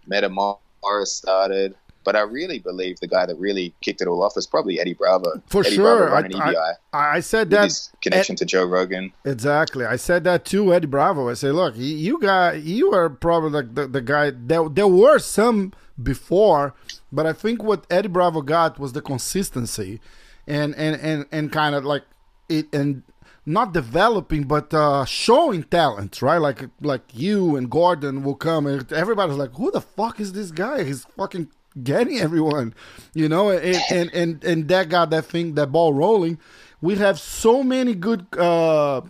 Metamoris 0.10 1.08
started, 1.08 1.76
but 2.04 2.16
I 2.16 2.22
really 2.22 2.60
believe 2.60 3.00
the 3.00 3.08
guy 3.08 3.26
that 3.26 3.36
really 3.38 3.74
kicked 3.82 4.02
it 4.02 4.08
all 4.08 4.24
off 4.24 4.36
was 4.36 4.48
probably 4.48 4.80
Eddie 4.80 4.94
Bravo. 4.94 5.42
For 5.48 5.62
Eddie 5.62 5.76
sure. 5.76 6.08
Bravo 6.08 6.38
I, 6.40 6.76
I, 6.94 7.16
I, 7.18 7.20
said 7.20 7.50
that 7.52 7.72
connection 8.02 8.34
Ed, 8.34 8.38
to 8.38 8.46
Joe 8.46 8.66
Rogan. 8.66 9.14
Exactly. 9.26 9.86
I 9.86 9.96
said 9.96 10.24
that 10.26 10.46
to 10.46 10.74
Eddie 10.74 10.88
Bravo. 10.88 11.30
I 11.30 11.34
said, 11.34 11.54
look, 11.54 11.76
you 11.78 12.20
got 12.20 12.64
you 12.64 12.94
are 12.94 13.10
probably 13.10 13.52
like 13.52 13.76
the, 13.76 13.88
the 13.88 14.02
guy. 14.02 14.32
There, 14.32 14.68
there 14.70 14.88
were 14.88 15.20
some 15.20 15.74
before 16.02 16.74
but 17.12 17.26
I 17.26 17.34
think 17.34 17.62
what 17.64 17.86
Eddie 17.90 18.08
Bravo 18.08 18.42
got 18.42 18.80
was 18.80 18.94
the 18.94 19.02
consistency, 19.02 20.00
and 20.48 20.74
and 20.76 21.00
and 21.02 21.26
and 21.32 21.52
kind 21.52 21.76
of 21.76 21.84
like 21.84 22.04
it 22.48 22.74
and 22.74 23.04
not 23.46 23.74
developing 23.74 24.44
but 24.44 24.74
uh, 24.74 25.04
showing 25.04 25.64
talent, 25.64 26.22
right? 26.22 26.38
Like 26.38 26.70
like 26.80 27.04
you 27.14 27.56
and 27.58 27.70
Gordon 27.70 28.24
will 28.24 28.36
come 28.36 28.66
and 28.66 28.92
everybody's 28.94 29.36
like, 29.36 29.54
who 29.56 29.72
the 29.72 29.82
fuck 29.82 30.20
is 30.20 30.34
this 30.34 30.52
guy? 30.52 30.84
He's 30.84 31.06
fucking 31.18 31.50
getting 31.82 32.20
everyone, 32.20 32.74
you 33.14 33.30
know, 33.30 33.50
and 33.50 33.82
and 33.90 34.14
and, 34.14 34.44
and 34.44 34.68
that 34.68 34.90
got 34.90 35.10
that 35.12 35.26
thing 35.26 35.56
that 35.56 35.72
ball 35.72 35.94
rolling. 35.94 36.40
We 36.82 36.96
have 36.96 37.20
so 37.20 37.64
many 37.64 37.96
good. 37.96 38.26
Uh, 38.38 39.02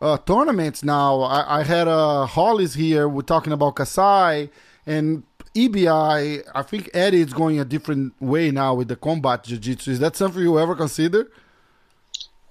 uh, 0.00 0.18
tournaments 0.18 0.84
now. 0.84 1.22
I, 1.22 1.60
I 1.60 1.62
had 1.62 1.88
uh, 1.88 2.26
Hollis 2.26 2.74
here. 2.74 3.08
We're 3.08 3.22
talking 3.22 3.54
about 3.54 3.76
Kasai, 3.76 4.50
and 4.84 5.22
EBI, 5.54 6.42
I 6.52 6.62
think 6.62 6.90
Eddie 6.92 7.20
is 7.20 7.32
going 7.32 7.60
a 7.60 7.64
different 7.64 8.20
way 8.20 8.50
now 8.50 8.74
with 8.74 8.88
the 8.88 8.96
combat 8.96 9.44
jiu-jitsu. 9.44 9.92
Is 9.92 10.00
that 10.00 10.16
something 10.16 10.42
you 10.42 10.58
ever 10.58 10.74
consider? 10.74 11.30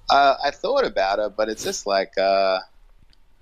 Uh, 0.10 0.36
I 0.43 0.51
thought 0.51 0.86
about 0.86 1.19
it, 1.19 1.36
but 1.36 1.50
it's 1.50 1.63
just 1.63 1.86
like 1.86 2.17
uh, 2.17 2.60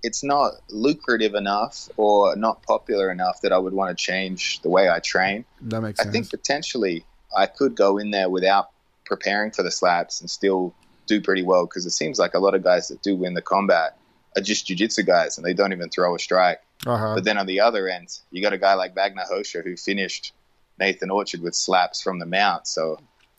it's 0.03 0.24
not 0.24 0.53
lucrative 0.70 1.36
enough 1.36 1.89
or 1.98 2.36
not 2.36 2.63
popular 2.63 3.12
enough 3.12 3.41
that 3.41 3.51
I 3.53 3.58
would 3.58 3.74
want 3.74 3.96
to 3.96 4.03
change 4.03 4.62
the 4.62 4.70
way 4.70 4.89
I 4.89 5.00
train. 5.00 5.46
That 5.62 5.81
makes 5.81 6.00
sense. 6.00 6.10
I 6.10 6.12
think 6.12 6.29
potentially 6.29 7.05
I 7.36 7.46
could 7.46 7.75
go 7.75 7.98
in 7.98 8.12
there 8.12 8.29
without 8.29 8.70
preparing 9.05 9.51
for 9.51 9.63
the 9.63 9.72
slaps 9.72 10.22
and 10.22 10.29
still 10.29 10.74
do 11.05 11.22
pretty 11.22 11.43
well 11.43 11.65
because 11.65 11.86
it 11.86 11.91
seems 11.91 12.17
like 12.20 12.34
a 12.34 12.39
lot 12.39 12.55
of 12.55 12.63
guys 12.63 12.88
that 12.88 13.01
do 13.01 13.15
win 13.15 13.34
the 13.34 13.41
combat 13.41 13.98
are 14.36 14.41
just 14.41 14.65
jiu-jitsu 14.67 15.03
guys 15.03 15.38
and 15.38 15.46
they 15.46 15.53
don't 15.53 15.74
even 15.74 15.89
throw 15.89 16.15
a 16.15 16.20
strike. 16.20 16.62
uh-huh. 16.86 17.15
But 17.15 17.24
then 17.25 17.38
on 17.38 17.46
the 17.46 17.60
other 17.60 17.88
end, 17.89 18.08
you 18.31 18.41
got 18.41 18.53
a 18.53 18.58
guy 18.58 18.74
like 18.75 18.96
Vagner 18.96 19.29
Rocha 19.29 19.62
who 19.62 19.75
finished 19.75 20.34
Nathan 20.79 21.12
Orchard 21.12 21.41
with 21.41 21.53
slaps 21.55 22.01
from 22.01 22.20
the 22.20 22.25
mount. 22.25 22.65
So 22.67 22.98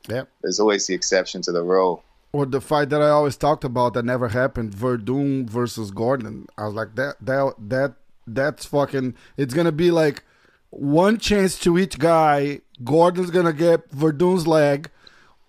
Yep. 0.09 0.29
there's 0.43 0.61
always 0.61 0.87
the 0.87 0.95
exception 0.95 1.43
to 1.43 1.53
the 1.53 1.63
rule. 1.63 2.05
Or 2.33 2.47
the 2.47 2.63
fight 2.63 2.89
that 2.89 3.03
I 3.03 3.11
always 3.11 3.37
talked 3.37 3.63
about 3.63 3.93
that 3.95 4.05
never 4.05 4.29
happened, 4.29 4.73
Werdum 4.73 5.49
versus 5.49 5.91
Gordon. 5.91 6.47
I 6.57 6.65
was 6.65 6.75
like, 6.75 6.95
that 6.95 7.17
that 7.21 7.55
that 7.59 7.95
that's 8.27 8.65
fucking. 8.65 9.15
It's 9.37 9.53
gonna 9.53 9.73
be 9.73 9.91
like 9.91 10.25
one 10.71 11.19
chance 11.19 11.59
to 11.61 11.79
each 11.79 11.99
guy. 11.99 12.61
Gordon's 12.83 13.31
gonna 13.31 13.53
get 13.53 13.91
Werdum's 13.91 14.47
leg, 14.47 14.91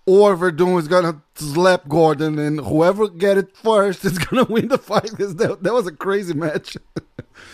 or 0.06 0.36
Werdum 0.36 0.78
is 0.78 0.90
gonna 0.90 1.22
slap 1.36 1.88
Gordon, 1.88 2.38
and 2.38 2.60
whoever 2.60 3.08
get 3.08 3.38
it 3.38 3.56
first 3.56 4.04
is 4.10 4.18
gonna 4.18 4.44
win 4.44 4.68
the 4.68 4.78
fight. 4.78 5.12
That, 5.18 5.60
that 5.62 5.74
was 5.74 5.88
a 5.88 5.92
crazy 5.92 6.34
match. 6.34 6.78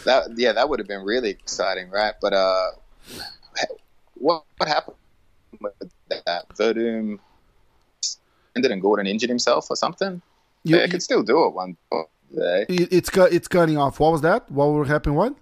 That 0.06 0.38
yeah, 0.38 0.54
that 0.54 0.70
would 0.70 0.80
have 0.80 0.88
been 0.88 1.04
really 1.04 1.30
exciting, 1.30 1.90
right? 1.90 2.14
But 2.22 2.34
uh, 2.34 2.72
what 4.16 4.44
what 4.58 4.68
happened 4.68 4.98
with 5.62 5.74
that? 6.10 6.50
Werdum 6.50 7.20
and 8.66 8.82
Gordon 8.82 9.08
injured 9.08 9.30
himself 9.30 9.68
or 9.70 9.76
something. 9.76 10.22
You- 10.64 10.78
yeah, 10.78 10.84
I 10.84 10.88
could 10.88 11.04
still 11.04 11.24
do 11.24 11.46
it 11.46 11.54
one 11.54 11.78
day. 12.36 12.66
It- 12.70 12.92
it's. 12.92 13.10
It's 13.16 13.48
cutting 13.48 13.78
off. 13.78 14.00
What 14.00 14.12
was 14.12 14.22
that? 14.22 14.52
What 14.52 14.68
would 14.72 14.88
happen? 14.88 15.16
What? 15.16 15.36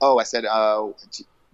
Oh, 0.00 0.18
I 0.18 0.24
said, 0.24 0.44
uh, 0.44 0.88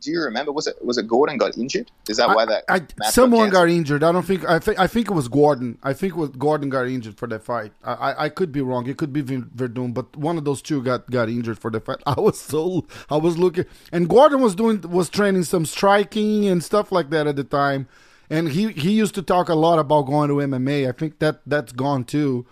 do, 0.00 0.10
you 0.10 0.20
remember? 0.20 0.50
Was 0.50 0.66
it 0.66 0.84
was 0.84 0.98
it 0.98 1.06
Gordon 1.06 1.38
got 1.38 1.56
injured? 1.56 1.90
Is 2.08 2.16
that 2.16 2.28
why 2.28 2.44
that 2.44 2.64
I, 2.68 2.80
someone 3.10 3.50
got 3.50 3.60
got 3.60 3.68
injured. 3.70 4.02
I 4.02 4.10
don't 4.10 4.26
think. 4.26 4.44
I 4.48 4.58
think. 4.58 4.80
I 4.80 4.88
think 4.88 5.08
it 5.08 5.14
was 5.14 5.28
Gordon. 5.28 5.78
I 5.84 5.92
think 5.92 6.14
it 6.14 6.16
was 6.16 6.30
Gordon 6.30 6.68
got 6.70 6.88
injured 6.88 7.16
for 7.16 7.28
that 7.28 7.44
fight. 7.44 7.72
I, 7.84 7.92
I, 7.92 8.24
I 8.24 8.28
could 8.28 8.50
be 8.50 8.60
wrong. 8.62 8.88
It 8.88 8.96
could 8.96 9.12
be 9.12 9.22
Werdum, 9.22 9.94
but 9.94 10.16
one 10.16 10.38
of 10.38 10.44
those 10.44 10.60
two 10.60 10.82
got 10.82 11.08
got 11.08 11.28
injured 11.28 11.60
for 11.60 11.70
the 11.70 11.78
fight. 11.78 11.98
I 12.06 12.18
was 12.18 12.40
so. 12.40 12.84
I 13.10 13.16
was 13.16 13.38
looking, 13.38 13.64
and 13.92 14.08
Gordon 14.08 14.40
was 14.40 14.56
doing 14.56 14.80
was 14.80 15.08
training 15.08 15.44
some 15.44 15.64
striking 15.64 16.46
and 16.48 16.64
stuff 16.64 16.90
like 16.90 17.10
that 17.10 17.28
at 17.28 17.36
the 17.36 17.44
time, 17.44 17.86
and 18.32 18.48
he 18.48 18.72
he 18.72 18.92
used 18.92 19.14
to 19.14 19.22
talk 19.22 19.50
a 19.50 19.54
lot 19.54 19.78
about 19.78 20.06
going 20.06 20.28
to 20.28 20.36
MMA. 20.36 20.88
I 20.88 20.92
think 20.92 21.18
that 21.18 21.42
that's 21.46 21.70
gone 21.70 22.04
too. 22.04 22.46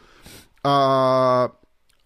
Uh, 0.63 1.49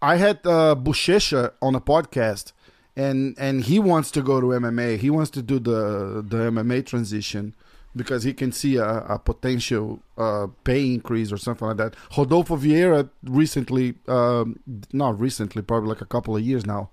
I 0.01 0.17
had 0.17 0.39
uh, 0.47 0.77
Buchecha 0.77 1.53
on 1.61 1.75
a 1.75 1.81
podcast, 1.81 2.53
and 2.95 3.35
and 3.37 3.65
he 3.65 3.81
wants 3.81 4.13
to 4.13 4.23
go 4.23 4.41
to 4.41 4.47
MMA. 4.47 4.99
He 4.99 5.11
wants 5.11 5.31
to 5.33 5.43
do 5.43 5.59
the 5.59 6.25
the 6.27 6.51
MMA 6.53 6.87
transition 6.87 7.53
because 7.97 8.23
he 8.23 8.33
can 8.33 8.53
see 8.53 8.77
a, 8.77 8.89
a 9.17 9.19
potential 9.19 10.01
uh, 10.17 10.47
pay 10.63 10.95
increase 10.95 11.33
or 11.33 11.37
something 11.37 11.67
like 11.67 11.77
that. 11.79 11.97
Rodolfo 12.17 12.57
Vieira 12.57 13.09
recently, 13.25 13.95
um, 14.07 14.61
not 14.93 15.19
recently, 15.19 15.63
probably 15.63 15.89
like 15.89 16.01
a 16.01 16.07
couple 16.07 16.37
of 16.37 16.43
years 16.43 16.65
now, 16.65 16.91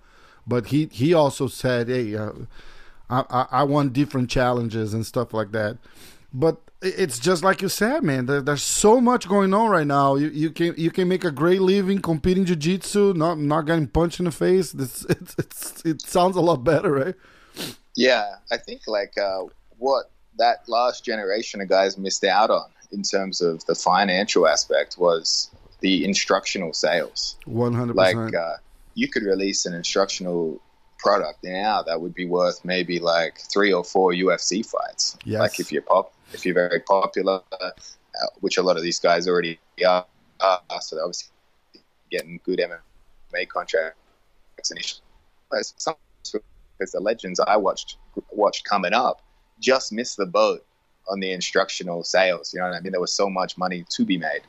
but 0.48 0.68
he 0.68 0.90
he 0.92 1.14
also 1.14 1.46
said, 1.46 1.90
"Hey, 1.90 2.16
uh, 2.16 2.32
I, 3.08 3.24
I 3.30 3.48
I 3.60 3.64
want 3.66 3.94
different 3.94 4.32
challenges 4.32 4.96
and 4.96 5.06
stuff 5.06 5.32
like 5.32 5.52
that." 5.52 5.78
But 6.34 6.62
it's 6.82 7.20
just 7.20 7.44
like 7.44 7.62
you 7.62 7.70
said, 7.70 8.04
man. 8.04 8.26
There, 8.26 8.42
there's 8.42 8.64
so 8.64 9.02
much 9.02 9.28
going 9.28 9.54
on 9.54 9.70
right 9.70 9.86
now. 9.86 10.16
You, 10.16 10.30
you 10.30 10.50
can 10.52 10.74
you 10.78 10.90
can 10.90 11.08
make 11.08 11.26
a 11.26 11.32
great 11.32 11.62
living 11.62 12.02
competing 12.02 12.46
jiu-jitsu, 12.46 13.14
not 13.16 13.38
not 13.38 13.64
getting 13.64 13.88
punched 13.88 14.20
in 14.20 14.26
the 14.26 14.32
face. 14.32 14.74
It's, 14.74 15.06
it's, 15.10 15.36
it's 15.38 15.86
it 15.86 16.02
sounds 16.02 16.36
a 16.38 16.42
lot 16.42 16.64
better, 16.64 16.92
right? 16.92 17.16
Yeah, 17.96 18.36
I 18.52 18.58
think 18.58 18.82
like 18.88 19.18
uh, 19.18 19.44
what 19.78 20.10
that 20.38 20.68
last 20.68 21.04
generation 21.04 21.60
of 21.62 21.68
guys 21.68 21.98
missed 21.98 22.24
out 22.24 22.50
on 22.50 22.70
in 22.92 23.04
terms 23.04 23.42
of 23.42 23.66
the 23.66 23.76
financial 23.76 24.48
aspect 24.48 24.98
was 24.98 25.50
the 25.82 26.06
instructional 26.06 26.74
sales. 26.74 27.36
One 27.46 27.74
hundred 27.74 27.96
Like 27.98 28.16
percent. 28.16 28.36
uh, 28.36 28.54
you 28.96 29.10
could 29.10 29.24
release 29.24 29.66
an 29.66 29.74
instructional 29.74 30.62
product 30.98 31.44
now 31.44 31.82
that 31.82 32.00
would 32.00 32.14
be 32.14 32.26
worth 32.26 32.64
maybe 32.64 33.00
like 33.00 33.40
three 33.52 33.74
or 33.74 33.84
four 33.84 34.12
UFC 34.14 34.66
fights. 34.66 35.18
Yes. 35.26 35.40
Like 35.40 35.60
if 35.60 35.72
you're 35.72 35.82
pop, 35.82 36.14
if 36.34 36.46
you're 36.46 36.56
very 36.56 36.80
popular, 36.80 37.42
uh, 37.52 37.70
which 38.40 38.58
a 38.58 38.62
lot 38.62 38.78
of 38.78 38.84
these 38.84 39.00
guys 39.00 39.28
already 39.28 39.60
are, 39.86 40.06
uh, 40.40 40.58
so 40.80 40.96
they're 40.96 41.06
obviously 41.06 41.32
getting 42.10 42.40
good 42.44 42.60
MMA 42.60 43.48
contracts 43.48 44.72
initially. 44.72 45.02
Some 45.78 45.96
because 46.82 46.92
the 46.92 47.00
legends 47.00 47.40
I 47.40 47.58
watched 47.58 47.98
watched 48.32 48.66
coming 48.66 48.94
up 48.94 49.22
just 49.60 49.94
missed 49.94 50.18
the 50.18 50.26
boat 50.26 50.66
on 51.08 51.20
the 51.20 51.32
instructional 51.32 52.04
sales. 52.04 52.54
You 52.54 52.60
know 52.60 52.68
what 52.68 52.76
I 52.76 52.80
mean? 52.80 52.92
There 52.92 53.02
was 53.02 53.14
so 53.14 53.30
much 53.30 53.58
money 53.58 53.86
to 53.90 54.06
be 54.06 54.18
made. 54.18 54.42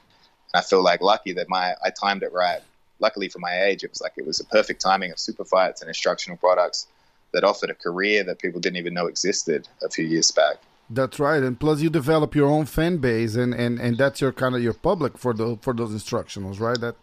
And 0.54 0.54
I 0.54 0.62
feel 0.62 0.82
like 0.82 1.02
lucky 1.02 1.34
that 1.34 1.48
my 1.50 1.74
I 1.84 1.90
timed 1.90 2.22
it 2.22 2.32
right. 2.32 2.60
Luckily 3.00 3.28
for 3.28 3.38
my 3.38 3.62
age, 3.64 3.84
it 3.84 3.90
was 3.90 4.00
like 4.00 4.14
it 4.16 4.26
was 4.26 4.40
a 4.40 4.44
perfect 4.46 4.80
timing 4.80 5.12
of 5.12 5.18
super 5.18 5.44
fights 5.44 5.82
and 5.82 5.88
instructional 5.88 6.38
products 6.38 6.86
that 7.32 7.44
offered 7.44 7.70
a 7.70 7.74
career 7.74 8.24
that 8.24 8.38
people 8.38 8.60
didn't 8.60 8.76
even 8.76 8.94
know 8.94 9.06
existed 9.06 9.68
a 9.82 9.90
few 9.90 10.06
years 10.06 10.30
back. 10.30 10.56
That's 10.94 11.18
right, 11.18 11.42
and 11.42 11.58
plus 11.58 11.80
you 11.80 11.88
develop 11.88 12.34
your 12.34 12.49
own 12.49 12.66
fan 12.66 12.99
base, 12.99 13.34
and, 13.34 13.54
and, 13.54 13.80
and 13.80 13.96
that's 13.96 14.20
your 14.20 14.30
kind 14.30 14.54
of 14.54 14.62
your 14.62 14.75
public 14.75 15.16
for 15.16 15.32
the 15.32 15.56
for 15.62 15.72
those 15.72 15.90
instructionals, 15.90 16.61
right? 16.61 16.78
That 16.78 16.96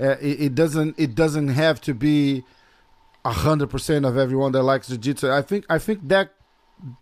uh, 0.00 0.16
it, 0.22 0.40
it 0.40 0.54
doesn't 0.54 0.98
it 0.98 1.14
doesn't 1.14 1.48
have 1.48 1.78
to 1.82 1.92
be 1.92 2.44
hundred 3.26 3.68
percent 3.68 4.06
of 4.06 4.16
everyone 4.16 4.52
that 4.52 4.62
likes 4.62 4.88
jiu-jitsu. 4.88 5.30
I 5.30 5.42
think 5.42 5.66
I 5.68 5.78
think 5.78 6.08
that 6.08 6.32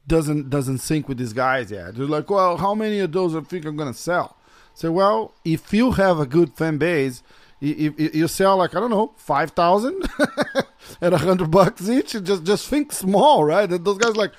doesn't 0.09 0.51
doesn't 0.51 0.79
sync 0.79 1.09
with 1.09 1.19
these 1.19 1.33
guys 1.33 1.71
yet. 1.71 1.95
They're 1.95 2.07
like, 2.07 2.29
well, 2.29 2.57
how 2.57 2.75
many 2.75 2.99
of 2.99 3.13
those 3.13 3.37
I 3.37 3.41
think 3.43 3.65
I'm 3.65 3.77
gonna 3.77 3.95
sell? 3.95 4.37
So, 4.75 4.91
well, 4.91 5.33
if 5.45 5.73
you 5.73 5.93
have 5.93 6.19
a 6.19 6.27
good 6.27 6.55
fan 6.55 6.79
base, 6.79 7.23
if 7.61 7.99
you, 8.01 8.11
you 8.13 8.27
sell 8.27 8.57
like 8.57 8.75
I 8.75 8.81
don't 8.81 8.91
know 8.91 9.15
five 9.17 9.53
thousand 9.53 10.09
at 11.01 11.13
a 11.13 11.19
hundred 11.19 11.53
bucks 11.53 11.89
each, 11.89 12.21
just 12.25 12.43
just 12.43 12.67
think 12.67 12.91
small, 12.91 13.45
right? 13.45 13.71
And 13.71 13.85
those 13.85 13.99
guys 13.99 14.17
like. 14.17 14.33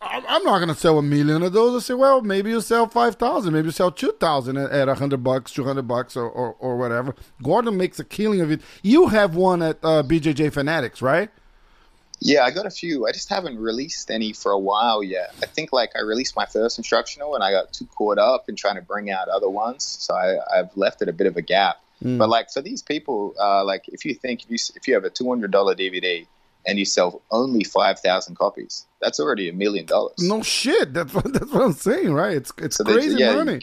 I'm 0.00 0.24
I'm 0.28 0.44
not 0.44 0.58
gonna 0.58 0.74
sell 0.74 0.98
a 0.98 1.02
million 1.02 1.42
of 1.42 1.52
those. 1.52 1.82
I 1.82 1.86
say, 1.86 1.94
well, 1.94 2.20
maybe 2.20 2.50
you 2.50 2.60
sell 2.60 2.86
five 2.86 3.16
thousand, 3.16 3.54
maybe 3.54 3.66
you 3.66 3.72
sell 3.72 3.90
two 3.90 4.12
thousand 4.12 4.56
at 4.58 4.88
a 4.88 4.94
hundred 4.94 5.24
bucks, 5.24 5.52
two 5.52 5.64
hundred 5.64 5.88
bucks, 5.88 6.16
or, 6.16 6.28
or 6.28 6.54
or 6.58 6.76
whatever. 6.76 7.14
Gordon 7.42 7.76
makes 7.76 7.98
a 7.98 8.04
killing 8.04 8.40
of 8.40 8.50
it. 8.50 8.60
You 8.82 9.08
have 9.08 9.34
one 9.34 9.62
at 9.62 9.78
uh, 9.82 10.02
BJJ 10.02 10.52
Fanatics, 10.52 11.00
right? 11.00 11.30
Yeah, 12.20 12.44
I 12.44 12.50
got 12.50 12.64
a 12.64 12.70
few. 12.70 13.06
I 13.06 13.12
just 13.12 13.28
haven't 13.28 13.58
released 13.58 14.10
any 14.10 14.32
for 14.32 14.52
a 14.52 14.58
while 14.58 15.02
yet. 15.02 15.34
I 15.42 15.46
think 15.46 15.72
like 15.72 15.90
I 15.96 16.00
released 16.00 16.34
my 16.34 16.46
first 16.46 16.78
instructional 16.78 17.34
and 17.34 17.44
I 17.44 17.50
got 17.50 17.74
too 17.74 17.86
caught 17.86 18.18
up 18.18 18.48
in 18.48 18.56
trying 18.56 18.76
to 18.76 18.82
bring 18.82 19.10
out 19.10 19.28
other 19.28 19.50
ones, 19.50 19.84
so 19.84 20.14
I, 20.14 20.58
I've 20.58 20.74
left 20.76 21.02
it 21.02 21.08
a 21.08 21.12
bit 21.12 21.26
of 21.26 21.36
a 21.36 21.42
gap. 21.42 21.76
But 22.18 22.28
like 22.28 22.50
for 22.50 22.60
these 22.60 22.82
people, 22.82 23.34
uh, 23.40 23.64
like 23.64 23.88
if 23.88 24.04
you 24.04 24.14
think 24.14 24.44
if 24.44 24.50
you 24.50 24.58
if 24.74 24.86
you 24.86 24.94
have 24.94 25.04
a 25.04 25.10
two 25.10 25.28
hundred 25.28 25.50
dollar 25.50 25.74
DVD 25.74 26.26
and 26.66 26.78
you 26.78 26.84
sell 26.84 27.22
only 27.30 27.64
five 27.64 28.00
thousand 28.00 28.36
copies, 28.36 28.86
that's 29.00 29.20
already 29.20 29.48
a 29.48 29.52
million 29.52 29.86
dollars. 29.86 30.14
No 30.18 30.42
shit. 30.42 30.92
That's 30.92 31.12
what 31.14 31.32
that's 31.32 31.52
what 31.52 31.62
I'm 31.62 31.72
saying, 31.72 32.12
right? 32.12 32.36
It's 32.36 32.52
it's 32.58 32.76
So 32.76 32.84
they- 32.84 32.94
crazy 32.94 33.18
yeah, 33.18 33.34
money. 33.34 33.60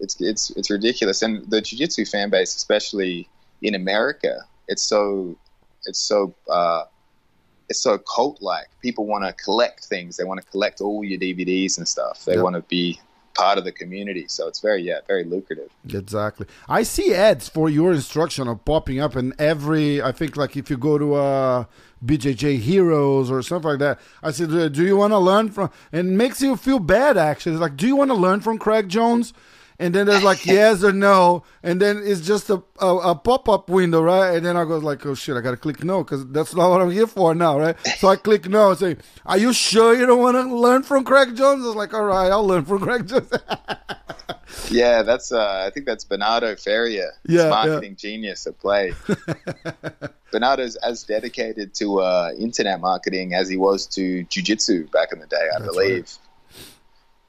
It's 0.00 0.20
it's 0.20 0.50
it's 0.50 0.70
ridiculous, 0.70 1.22
and 1.22 1.48
the 1.50 1.60
jiu-jitsu 1.62 2.04
fan 2.04 2.28
base, 2.28 2.54
especially 2.54 3.28
in 3.62 3.74
America, 3.74 4.40
it's 4.68 4.82
so 4.82 5.36
it's 5.86 5.98
so 6.00 6.34
uh, 6.50 6.84
it's 7.70 7.80
so 7.80 7.96
cult 7.98 8.42
like. 8.42 8.66
People 8.82 9.06
want 9.06 9.24
to 9.24 9.32
collect 9.42 9.86
things. 9.86 10.16
They 10.18 10.24
want 10.24 10.38
to 10.42 10.46
collect 10.50 10.82
all 10.82 11.02
your 11.02 11.18
DVDs 11.18 11.78
and 11.78 11.88
stuff. 11.88 12.24
They 12.26 12.38
want 12.38 12.56
to 12.56 12.62
be 12.62 13.00
part 13.36 13.58
of 13.58 13.64
the 13.64 13.72
community. 13.72 14.26
So 14.28 14.48
it's 14.48 14.60
very 14.60 14.82
yeah 14.82 15.00
very 15.06 15.24
lucrative. 15.24 15.70
Exactly. 15.88 16.46
I 16.68 16.82
see 16.82 17.14
ads 17.14 17.48
for 17.48 17.68
your 17.68 17.92
instructional 17.92 18.56
popping 18.56 19.00
up 19.00 19.16
in 19.16 19.34
every. 19.38 20.02
I 20.02 20.12
think 20.12 20.36
like 20.36 20.56
if 20.56 20.70
you 20.70 20.76
go 20.76 20.98
to 20.98 21.14
uh, 21.14 21.64
BJJ 22.04 22.58
Heroes 22.58 23.30
or 23.30 23.42
something 23.42 23.70
like 23.70 23.78
that. 23.80 24.00
I 24.22 24.30
said, 24.30 24.52
"Uh, 24.52 24.68
"Do 24.68 24.84
you 24.84 24.96
want 24.96 25.12
to 25.12 25.18
learn 25.18 25.50
from?" 25.50 25.70
And 25.92 26.08
it 26.08 26.12
makes 26.12 26.42
you 26.42 26.56
feel 26.56 26.78
bad. 26.78 27.16
Actually, 27.16 27.52
it's 27.52 27.60
like, 27.60 27.76
"Do 27.76 27.86
you 27.86 27.96
want 27.96 28.10
to 28.10 28.16
learn 28.16 28.40
from 28.40 28.58
Craig 28.58 28.88
Jones?" 28.88 29.32
And 29.78 29.94
then 29.94 30.06
there's 30.06 30.22
like 30.22 30.46
yes 30.46 30.82
or 30.82 30.92
no, 30.92 31.42
and 31.62 31.80
then 31.80 32.00
it's 32.04 32.22
just 32.22 32.48
a, 32.48 32.62
a, 32.80 32.86
a 32.96 33.14
pop 33.14 33.48
up 33.48 33.68
window, 33.68 34.00
right? 34.02 34.34
And 34.36 34.44
then 34.46 34.56
I 34.56 34.64
go 34.64 34.78
like, 34.78 35.04
oh 35.04 35.14
shit, 35.14 35.36
I 35.36 35.40
gotta 35.42 35.56
click 35.58 35.84
no 35.84 36.02
because 36.02 36.26
that's 36.28 36.54
not 36.54 36.70
what 36.70 36.80
I'm 36.80 36.90
here 36.90 37.06
for 37.06 37.34
now, 37.34 37.58
right? 37.58 37.76
So 37.98 38.08
I 38.08 38.16
click 38.16 38.48
no 38.48 38.70
and 38.70 38.78
say, 38.78 38.96
are 39.26 39.36
you 39.38 39.52
sure 39.52 39.94
you 39.94 40.06
don't 40.06 40.20
want 40.22 40.36
to 40.36 40.54
learn 40.54 40.82
from 40.82 41.04
Craig 41.04 41.36
Jones? 41.36 41.62
I 41.64 41.66
was 41.66 41.76
like, 41.76 41.92
all 41.92 42.04
right, 42.04 42.30
I'll 42.30 42.46
learn 42.46 42.64
from 42.64 42.80
Craig 42.80 43.06
Jones. 43.06 43.30
Yeah, 44.70 45.02
that's 45.02 45.32
uh, 45.32 45.64
I 45.66 45.70
think 45.70 45.86
that's 45.86 46.04
Bernardo 46.04 46.56
Faria, 46.56 47.10
Yeah, 47.26 47.42
yeah. 47.44 47.48
marketing 47.50 47.96
genius 47.96 48.46
at 48.46 48.58
play. 48.58 48.92
Bernardo's 50.32 50.76
as 50.76 51.02
dedicated 51.04 51.74
to 51.74 52.00
uh, 52.00 52.32
internet 52.38 52.80
marketing 52.80 53.34
as 53.34 53.48
he 53.48 53.56
was 53.56 53.86
to 53.88 54.24
jujitsu 54.26 54.90
back 54.90 55.12
in 55.12 55.20
the 55.20 55.26
day, 55.26 55.48
I 55.54 55.58
That's 55.60 55.72
believe. 55.72 56.18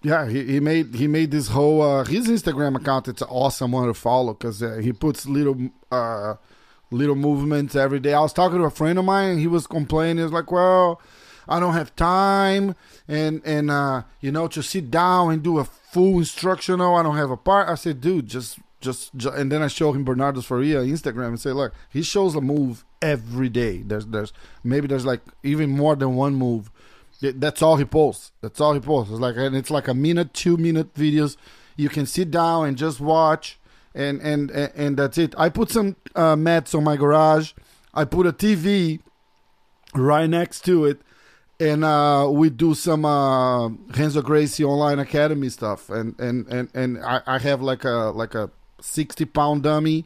Yeah, 0.04 0.30
he, 0.30 0.44
he 0.44 0.60
made 0.60 0.94
he 0.96 1.08
made 1.08 1.32
this 1.32 1.48
whole 1.48 1.82
uh, 1.82 2.04
his 2.06 2.28
Instagram 2.28 2.76
account. 2.76 3.08
It's 3.08 3.22
an 3.22 3.30
awesome 3.30 3.72
one 3.72 3.88
to 3.88 3.94
follow 3.94 4.34
because 4.34 4.62
uh, 4.62 4.78
he 4.78 4.94
puts 4.94 5.26
little 5.26 5.72
uh, 5.92 6.36
little 6.92 7.16
movements 7.16 7.76
every 7.76 8.00
day. 8.00 8.14
I 8.14 8.22
was 8.22 8.34
talking 8.34 8.60
to 8.60 8.66
a 8.66 8.70
friend 8.70 9.00
of 9.00 9.06
mine, 9.06 9.32
and 9.32 9.40
he 9.40 9.48
was 9.48 9.66
complaining. 9.66 10.18
He 10.18 10.24
was 10.24 10.32
like, 10.32 10.52
"Well, 10.52 11.02
I 11.48 11.60
don't 11.60 11.74
have 11.74 11.96
time, 11.96 12.76
and 13.08 13.42
and 13.44 13.72
uh, 13.72 14.04
you 14.22 14.32
know, 14.32 14.48
to 14.50 14.62
sit 14.62 14.92
down 14.92 15.32
and 15.32 15.42
do 15.42 15.58
a 15.58 15.64
full 15.64 16.20
instructional. 16.20 16.96
I 16.96 17.02
don't 17.04 17.18
have 17.18 17.32
a 17.32 17.38
part." 17.38 17.68
I 17.68 17.76
said, 17.76 18.02
"Dude, 18.02 18.28
just." 18.28 18.60
Just, 18.80 19.16
just 19.16 19.36
and 19.36 19.52
then 19.52 19.64
I 19.64 19.70
show 19.70 19.92
him 19.92 20.04
Bernardo's 20.04 20.46
Faria 20.46 20.82
Instagram 20.82 21.30
and 21.30 21.40
say, 21.40 21.52
look, 21.52 21.74
he 21.90 22.04
shows 22.04 22.36
a 22.36 22.42
move 22.42 22.86
every 23.02 23.50
day. 23.50 23.82
There's 23.82 24.06
there's 24.06 24.32
maybe 24.64 24.86
there's 24.86 25.04
like 25.04 25.22
even 25.42 25.72
more 25.72 25.96
than 25.96 26.16
one 26.16 26.36
move. 26.36 26.70
That's 27.22 27.62
all 27.62 27.78
he 27.78 27.86
posts. 27.86 28.32
That's 28.42 28.62
all 28.62 28.74
he 28.74 28.80
posts. 28.80 29.12
It's 29.12 29.20
like 29.20 29.36
and 29.38 29.56
it's 29.56 29.72
like 29.72 29.88
a 29.88 29.94
minute, 29.94 30.34
two 30.34 30.58
minute 30.58 30.94
videos. 30.94 31.36
You 31.76 31.90
can 31.90 32.06
sit 32.06 32.32
down 32.32 32.68
and 32.68 32.78
just 32.78 33.00
watch, 33.00 33.60
and 33.96 34.22
and 34.22 34.52
and, 34.52 34.98
that's 34.98 35.18
it. 35.18 35.34
I 35.38 35.50
put 35.50 35.72
some 35.72 35.96
uh, 36.16 36.36
mats 36.36 36.76
on 36.76 36.84
my 36.84 36.96
garage. 36.96 37.54
I 37.94 38.06
put 38.06 38.28
a 38.28 38.34
TV 38.34 39.00
right 39.96 40.30
next 40.30 40.62
to 40.66 40.86
it, 40.86 41.02
and 41.60 41.84
uh, 41.84 42.30
we 42.32 42.50
do 42.50 42.76
some 42.76 43.06
uh, 43.06 43.70
Renzo 43.70 44.22
Gracie 44.22 44.64
online 44.64 45.00
academy 45.00 45.50
stuff. 45.50 45.90
And 45.90 46.20
and 46.20 46.48
and 46.48 46.70
and 46.74 47.04
I, 47.04 47.22
I 47.26 47.40
have 47.40 47.62
like 47.62 47.84
a 47.84 48.12
like 48.14 48.36
a 48.36 48.52
sixty 48.80 49.26
pound 49.26 49.64
dummy, 49.64 50.06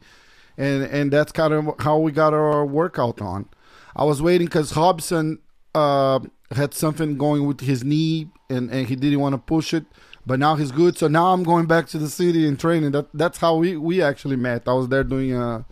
and 0.56 0.82
and 0.84 1.12
that's 1.12 1.32
kind 1.32 1.52
of 1.52 1.74
how 1.78 1.98
we 1.98 2.12
got 2.12 2.32
our 2.32 2.64
workout 2.64 3.20
on. 3.20 3.48
I 3.94 4.04
was 4.04 4.22
waiting 4.22 4.46
because 4.46 4.74
Robson 4.74 5.38
uh, 5.74 6.20
had 6.56 6.74
something 6.74 7.16
going 7.16 7.46
with 7.46 7.60
his 7.60 7.84
knee, 7.84 8.28
and 8.48 8.70
and 8.70 8.86
he 8.86 8.96
didn't 8.96 9.20
want 9.20 9.34
to 9.34 9.38
push 9.38 9.74
it. 9.74 9.84
But 10.24 10.38
now 10.38 10.54
he's 10.54 10.70
good, 10.70 10.96
so 10.96 11.08
now 11.08 11.32
I'm 11.32 11.42
going 11.42 11.66
back 11.66 11.88
to 11.88 11.98
the 11.98 12.08
city 12.08 12.46
and 12.46 12.58
training. 12.58 12.92
That 12.92 13.06
that's 13.12 13.38
how 13.38 13.56
we, 13.56 13.76
we 13.76 14.00
actually 14.00 14.36
met. 14.36 14.68
I 14.68 14.72
was 14.72 14.88
there 14.88 15.04
doing 15.04 15.34
a 15.34 15.64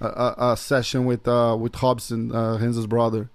a, 0.00 0.34
a 0.38 0.56
session 0.56 1.04
with 1.04 1.26
uh, 1.26 1.56
with 1.58 1.80
Robson, 1.82 2.34
uh, 2.34 2.58
Renzo's 2.58 2.86
brother. 2.86 3.30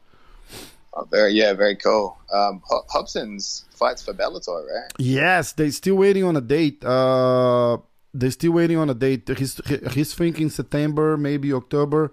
Oh, 0.94 1.08
very 1.10 1.34
yeah, 1.34 1.54
very 1.54 1.76
cool. 1.76 2.18
Um, 2.34 2.62
Robson's 2.94 3.66
fights 3.72 4.04
for 4.04 4.14
Bellator, 4.14 4.66
right? 4.68 4.92
Yes, 4.98 5.54
they're 5.54 5.72
still 5.72 5.96
waiting 5.96 6.24
on 6.24 6.36
a 6.36 6.42
date. 6.42 6.84
Uh, 6.84 7.78
they're 8.14 8.32
still 8.32 8.52
waiting 8.52 8.78
on 8.78 8.90
a 8.90 8.94
date. 8.94 9.30
He's 9.38 9.60
he's 9.94 10.14
thinking 10.14 10.50
September, 10.50 11.18
maybe 11.18 11.54
October. 11.54 12.12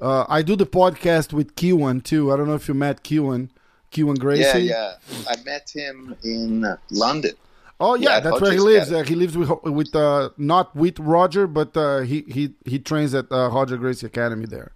Uh, 0.00 0.24
I 0.28 0.42
do 0.42 0.56
the 0.56 0.66
podcast 0.66 1.32
with 1.32 1.54
Kywan 1.54 2.02
too. 2.02 2.32
I 2.32 2.36
don't 2.36 2.46
know 2.46 2.54
if 2.54 2.68
you 2.68 2.74
met 2.74 3.04
Kywan, 3.04 3.50
Kywan 3.92 4.18
Gracie. 4.18 4.60
Yeah, 4.60 4.94
yeah. 5.08 5.26
I 5.28 5.36
met 5.44 5.70
him 5.70 6.16
in 6.24 6.66
London. 6.90 7.32
Oh 7.78 7.94
yeah, 7.94 8.10
yeah 8.10 8.20
that's 8.20 8.40
where 8.40 8.52
he 8.52 8.58
lives. 8.58 8.92
Uh, 8.92 9.02
he 9.02 9.14
lives 9.14 9.36
with 9.36 9.50
with 9.64 9.94
uh, 9.94 10.30
not 10.36 10.74
with 10.74 10.98
Roger, 10.98 11.46
but 11.46 11.76
uh, 11.76 12.00
he 12.00 12.22
he 12.28 12.54
he 12.64 12.78
trains 12.78 13.14
at 13.14 13.30
uh, 13.30 13.50
Roger 13.50 13.76
Gracie 13.76 14.06
Academy 14.06 14.46
there. 14.46 14.72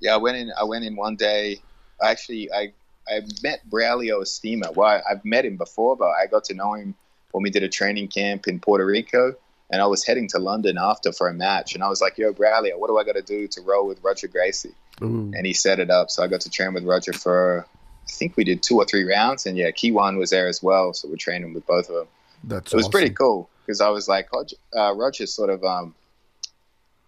Yeah, 0.00 0.14
I 0.14 0.18
went 0.18 0.36
in. 0.36 0.52
I 0.58 0.64
went 0.64 0.84
in 0.84 0.96
one 0.96 1.16
day. 1.16 1.60
Actually, 2.02 2.52
I 2.52 2.72
I 3.08 3.20
met 3.42 3.60
Braulio 3.68 4.22
Estima. 4.22 4.74
Well, 4.74 5.02
I've 5.08 5.24
met 5.24 5.44
him 5.44 5.56
before, 5.56 5.96
but 5.96 6.10
I 6.10 6.26
got 6.26 6.44
to 6.44 6.54
know 6.54 6.74
him 6.74 6.94
when 7.32 7.42
we 7.42 7.50
did 7.50 7.62
a 7.62 7.68
training 7.68 8.08
camp 8.08 8.48
in 8.48 8.60
Puerto 8.60 8.84
Rico 8.84 9.34
and 9.70 9.82
I 9.82 9.86
was 9.86 10.04
heading 10.04 10.28
to 10.28 10.38
London 10.38 10.78
after 10.78 11.12
for 11.12 11.28
a 11.28 11.34
match, 11.34 11.74
and 11.74 11.84
I 11.84 11.88
was 11.88 12.00
like, 12.00 12.16
"Yo, 12.18 12.32
Braulio, 12.32 12.78
what 12.78 12.88
do 12.88 12.98
I 12.98 13.04
got 13.04 13.16
to 13.16 13.22
do 13.22 13.48
to 13.48 13.60
roll 13.60 13.86
with 13.86 14.02
Roger 14.02 14.28
Gracie?" 14.28 14.74
Ooh. 15.02 15.30
And 15.34 15.46
he 15.46 15.52
set 15.52 15.78
it 15.78 15.90
up, 15.90 16.10
so 16.10 16.22
I 16.22 16.26
got 16.26 16.42
to 16.42 16.50
train 16.50 16.74
with 16.74 16.84
Roger 16.84 17.12
for, 17.12 17.66
I 18.08 18.12
think 18.12 18.36
we 18.36 18.44
did 18.44 18.62
two 18.62 18.76
or 18.76 18.84
three 18.84 19.04
rounds, 19.04 19.46
and 19.46 19.56
yeah, 19.56 19.70
Kywan 19.70 20.18
was 20.18 20.30
there 20.30 20.48
as 20.48 20.62
well, 20.62 20.94
so 20.94 21.08
we're 21.08 21.16
training 21.16 21.52
with 21.52 21.66
both 21.66 21.88
of 21.88 21.94
them. 21.94 22.06
That's 22.44 22.72
it 22.72 22.76
was 22.76 22.84
awesome. 22.86 22.92
pretty 22.92 23.10
cool 23.10 23.50
because 23.66 23.80
I 23.80 23.90
was 23.90 24.08
like, 24.08 24.30
uh, 24.74 24.94
Roger's 24.94 25.32
sort 25.32 25.50
of 25.50 25.62
um, 25.64 25.94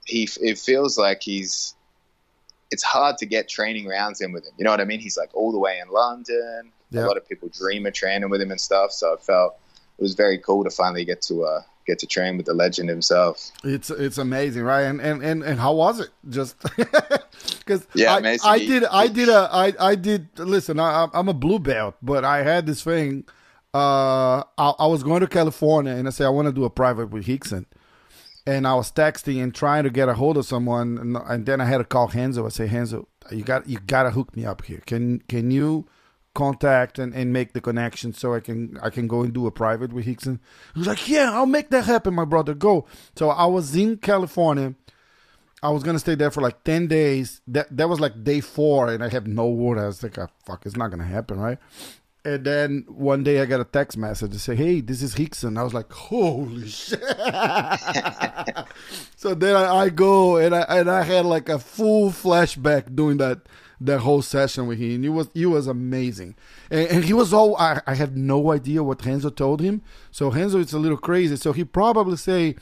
he 0.04 0.28
it 0.42 0.58
feels 0.58 0.98
like 0.98 1.22
he's 1.22 1.74
it's 2.70 2.82
hard 2.82 3.18
to 3.18 3.26
get 3.26 3.48
training 3.48 3.86
rounds 3.86 4.20
in 4.20 4.32
with 4.32 4.44
him. 4.44 4.52
You 4.58 4.64
know 4.64 4.70
what 4.70 4.80
I 4.80 4.84
mean? 4.84 5.00
He's 5.00 5.16
like 5.16 5.30
all 5.34 5.52
the 5.52 5.58
way 5.58 5.80
in 5.80 5.90
London. 5.90 6.72
A 6.92 7.06
lot 7.06 7.16
of 7.16 7.28
people 7.28 7.48
dream 7.48 7.86
of 7.86 7.94
training 7.94 8.30
with 8.30 8.40
him 8.40 8.50
and 8.50 8.60
stuff. 8.60 8.92
So 8.92 9.14
I 9.14 9.16
felt 9.16 9.56
it 9.98 10.02
was 10.02 10.14
very 10.14 10.38
cool 10.38 10.64
to 10.64 10.70
finally 10.70 11.04
get 11.04 11.22
to 11.22 11.44
uh, 11.44 11.62
get 11.86 11.98
to 12.00 12.06
train 12.06 12.36
with 12.36 12.46
the 12.46 12.54
legend 12.54 12.88
himself. 12.88 13.50
It's 13.64 13.90
it's 13.90 14.18
amazing, 14.18 14.62
right? 14.62 14.82
And 14.82 15.00
and 15.00 15.22
and, 15.22 15.42
and 15.42 15.60
how 15.60 15.74
was 15.74 16.00
it? 16.00 16.10
Just 16.28 16.56
because 17.58 17.86
yeah, 17.94 18.14
I, 18.14 18.38
I 18.44 18.58
did 18.58 18.84
I 18.84 19.06
did 19.08 19.28
a 19.28 19.48
I 19.52 19.72
I 19.78 19.94
did 19.94 20.28
listen. 20.38 20.78
I, 20.78 21.08
I'm 21.12 21.28
a 21.28 21.34
blue 21.34 21.58
belt, 21.58 21.96
but 22.02 22.24
I 22.24 22.42
had 22.42 22.66
this 22.66 22.82
thing. 22.82 23.24
Uh, 23.72 24.42
I, 24.58 24.74
I 24.80 24.86
was 24.86 25.02
going 25.02 25.20
to 25.20 25.28
California, 25.28 25.92
and 25.92 26.08
I 26.08 26.10
said 26.10 26.26
I 26.26 26.30
want 26.30 26.46
to 26.46 26.52
do 26.52 26.64
a 26.64 26.70
private 26.70 27.10
with 27.10 27.26
Rickson. 27.26 27.66
And 28.46 28.66
I 28.66 28.74
was 28.74 28.90
texting 28.90 29.40
and 29.42 29.54
trying 29.54 29.84
to 29.84 29.90
get 29.90 30.08
a 30.08 30.14
hold 30.14 30.36
of 30.36 30.46
someone, 30.46 30.98
and, 30.98 31.16
and 31.16 31.46
then 31.46 31.60
I 31.60 31.66
had 31.66 31.78
to 31.78 31.84
call 31.84 32.08
Renzo. 32.08 32.46
I 32.46 32.48
say, 32.48 32.66
Renzo, 32.66 33.06
you 33.30 33.44
got 33.44 33.68
you 33.68 33.78
got 33.78 34.04
to 34.04 34.10
hook 34.10 34.34
me 34.34 34.44
up 34.44 34.64
here. 34.64 34.82
Can 34.86 35.20
can 35.28 35.50
you? 35.50 35.86
Contact 36.34 36.98
and, 36.98 37.14
and 37.14 37.32
make 37.32 37.52
the 37.52 37.60
connection 37.60 38.12
so 38.12 38.34
I 38.34 38.40
can 38.40 38.78
I 38.82 38.90
can 38.90 39.08
go 39.08 39.22
and 39.22 39.32
do 39.32 39.46
a 39.46 39.50
private 39.50 39.92
with 39.92 40.06
Rickson. 40.06 40.38
He 40.74 40.80
was 40.80 40.88
like, 40.88 41.08
Yeah, 41.08 41.32
I'll 41.32 41.46
make 41.46 41.70
that 41.70 41.84
happen, 41.84 42.14
my 42.14 42.24
brother. 42.24 42.54
Go. 42.54 42.86
So 43.16 43.30
I 43.30 43.46
was 43.46 43.74
in 43.74 43.96
California. 43.98 44.74
I 45.62 45.70
was 45.70 45.82
gonna 45.82 45.98
stay 45.98 46.14
there 46.14 46.30
for 46.30 46.40
like 46.40 46.64
ten 46.64 46.86
days. 46.86 47.42
That 47.46 47.76
that 47.76 47.88
was 47.88 48.00
like 48.00 48.24
day 48.24 48.40
four, 48.40 48.88
and 48.88 49.04
I 49.04 49.08
have 49.08 49.26
no 49.26 49.48
word. 49.48 49.78
I 49.78 49.86
was 49.86 50.02
like, 50.02 50.18
oh, 50.18 50.28
"Fuck, 50.46 50.64
it's 50.64 50.76
not 50.76 50.90
gonna 50.90 51.04
happen, 51.04 51.38
right?" 51.38 51.58
And 52.24 52.44
then 52.44 52.84
one 52.88 53.24
day 53.24 53.40
I 53.40 53.46
got 53.46 53.60
a 53.60 53.64
text 53.64 53.98
message 53.98 54.32
to 54.32 54.38
say, 54.38 54.54
"Hey, 54.54 54.80
this 54.80 55.02
is 55.02 55.16
Rickson." 55.16 55.58
I 55.58 55.62
was 55.62 55.74
like, 55.74 55.92
"Holy 55.92 56.68
shit!" 56.68 57.00
so 59.16 59.34
then 59.34 59.54
I, 59.54 59.76
I, 59.76 59.88
go 59.90 60.38
and 60.38 60.54
I 60.54 60.62
and 60.62 60.90
I 60.90 61.02
had 61.02 61.26
like 61.26 61.50
a 61.50 61.58
full 61.58 62.10
flashback 62.10 62.94
doing 62.94 63.18
that 63.18 63.40
that 63.80 64.00
whole 64.00 64.22
session 64.22 64.66
with 64.66 64.78
him. 64.78 65.02
He 65.02 65.08
was 65.08 65.28
he 65.32 65.46
was 65.46 65.66
amazing, 65.66 66.34
and, 66.70 66.86
and 66.88 67.04
he 67.04 67.12
was 67.12 67.32
all. 67.32 67.56
I, 67.56 67.80
I 67.86 67.94
had 67.94 68.16
no 68.16 68.52
idea 68.52 68.82
what 68.82 69.04
Renzo 69.04 69.30
told 69.30 69.60
him. 69.60 69.82
So 70.10 70.30
Renzo 70.30 70.58
is 70.58 70.72
a 70.72 70.78
little 70.78 70.98
crazy. 70.98 71.36
So 71.36 71.52
he 71.52 71.64
probably 71.64 72.16
say, 72.16 72.56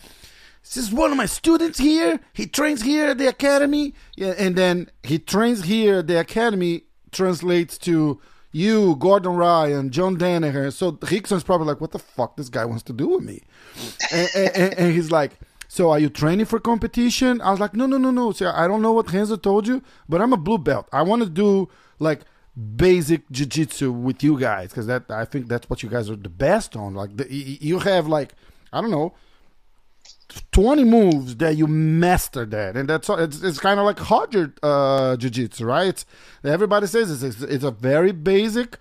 "This 0.62 0.76
is 0.76 0.92
one 0.92 1.10
of 1.10 1.16
my 1.16 1.26
students 1.26 1.78
here. 1.78 2.20
He 2.32 2.46
trains 2.46 2.82
here 2.82 3.06
at 3.06 3.18
the 3.18 3.28
academy." 3.28 3.94
Yeah, 4.16 4.34
and 4.38 4.56
then 4.56 4.90
he 5.02 5.18
trains 5.18 5.64
here 5.64 5.98
at 5.98 6.06
the 6.06 6.20
academy. 6.20 6.84
Translates 7.10 7.78
to 7.78 8.20
you, 8.52 8.94
Gordon 8.96 9.32
Ryan, 9.32 9.90
John 9.90 10.18
Danaher. 10.18 10.70
So 10.72 10.98
Rickson's 11.10 11.42
probably 11.42 11.66
like, 11.66 11.80
"What 11.80 11.92
the 11.92 11.98
fuck 11.98 12.36
this 12.36 12.48
guy 12.48 12.64
wants 12.64 12.82
to 12.84 12.92
do 12.92 13.08
with 13.08 13.24
me?" 13.24 13.42
and, 14.12 14.28
and, 14.34 14.74
and 14.74 14.92
he's 14.94 15.10
like 15.10 15.38
so 15.68 15.90
are 15.90 15.98
you 15.98 16.08
training 16.08 16.46
for 16.46 16.58
competition? 16.58 17.42
I 17.42 17.50
was 17.50 17.60
like, 17.60 17.74
no, 17.74 17.84
no, 17.84 17.98
no, 17.98 18.10
no. 18.10 18.32
So 18.32 18.50
I 18.50 18.66
don't 18.66 18.80
know 18.80 18.92
what 18.92 19.12
Renzo 19.12 19.36
told 19.36 19.68
you, 19.68 19.82
but 20.08 20.22
I'm 20.22 20.32
a 20.32 20.38
blue 20.38 20.56
belt. 20.56 20.88
I 20.92 21.02
want 21.02 21.22
to 21.22 21.28
do 21.28 21.68
like 21.98 22.22
basic 22.76 23.30
jiu-jitsu 23.30 23.92
with 23.92 24.24
you 24.24 24.40
guys 24.40 24.70
because 24.70 24.86
that 24.86 25.04
I 25.10 25.26
think 25.26 25.46
that's 25.46 25.68
what 25.68 25.82
you 25.82 25.90
guys 25.90 26.08
are 26.08 26.16
the 26.16 26.30
best 26.30 26.74
on. 26.74 26.94
Like 26.94 27.18
the, 27.18 27.26
you 27.30 27.80
have 27.80 28.08
like 28.08 28.32
I 28.72 28.80
don't 28.80 28.90
know. 28.90 29.14
20 30.52 30.84
moves 30.84 31.36
that 31.36 31.56
you 31.56 31.66
master 31.66 32.44
that 32.44 32.76
and 32.76 32.88
that's 32.88 33.08
it's, 33.08 33.42
it's 33.42 33.58
kind 33.58 33.80
of 33.80 33.86
like 33.86 33.98
harder 33.98 34.52
uh 34.62 35.16
jiu-jitsu 35.16 35.64
right 35.64 36.04
everybody 36.44 36.86
says 36.86 37.22
it's, 37.22 37.40
it's, 37.40 37.64
a 37.64 37.70
very 37.70 38.12
basic 38.12 38.78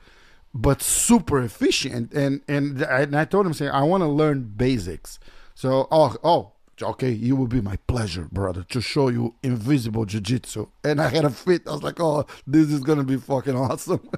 but 0.54 0.82
super 0.82 1.42
efficient 1.42 2.12
and 2.12 2.42
and 2.50 2.84
I, 2.84 3.02
and 3.02 3.16
I 3.16 3.24
told 3.24 3.46
him 3.46 3.54
saying 3.54 3.72
I 3.72 3.84
want 3.84 4.02
to 4.02 4.10
learn 4.10 4.44
basics 4.58 5.20
so 5.56 5.88
oh 5.90 6.18
oh 6.22 6.52
okay, 6.82 7.12
you 7.12 7.36
will 7.36 7.48
be 7.48 7.62
my 7.62 7.78
pleasure, 7.88 8.28
brother, 8.32 8.64
to 8.70 8.82
show 8.82 9.10
you 9.10 9.36
invisible 9.44 10.06
jiu-jitsu. 10.06 10.68
And 10.84 11.02
I 11.02 11.10
had 11.10 11.26
a 11.26 11.30
fit. 11.30 11.68
I 11.68 11.72
was 11.72 11.84
like, 11.84 12.00
oh, 12.00 12.26
this 12.46 12.72
is 12.72 12.82
going 12.82 13.00
to 13.00 13.04
be 13.04 13.18
fucking 13.18 13.56
awesome. 13.56 14.10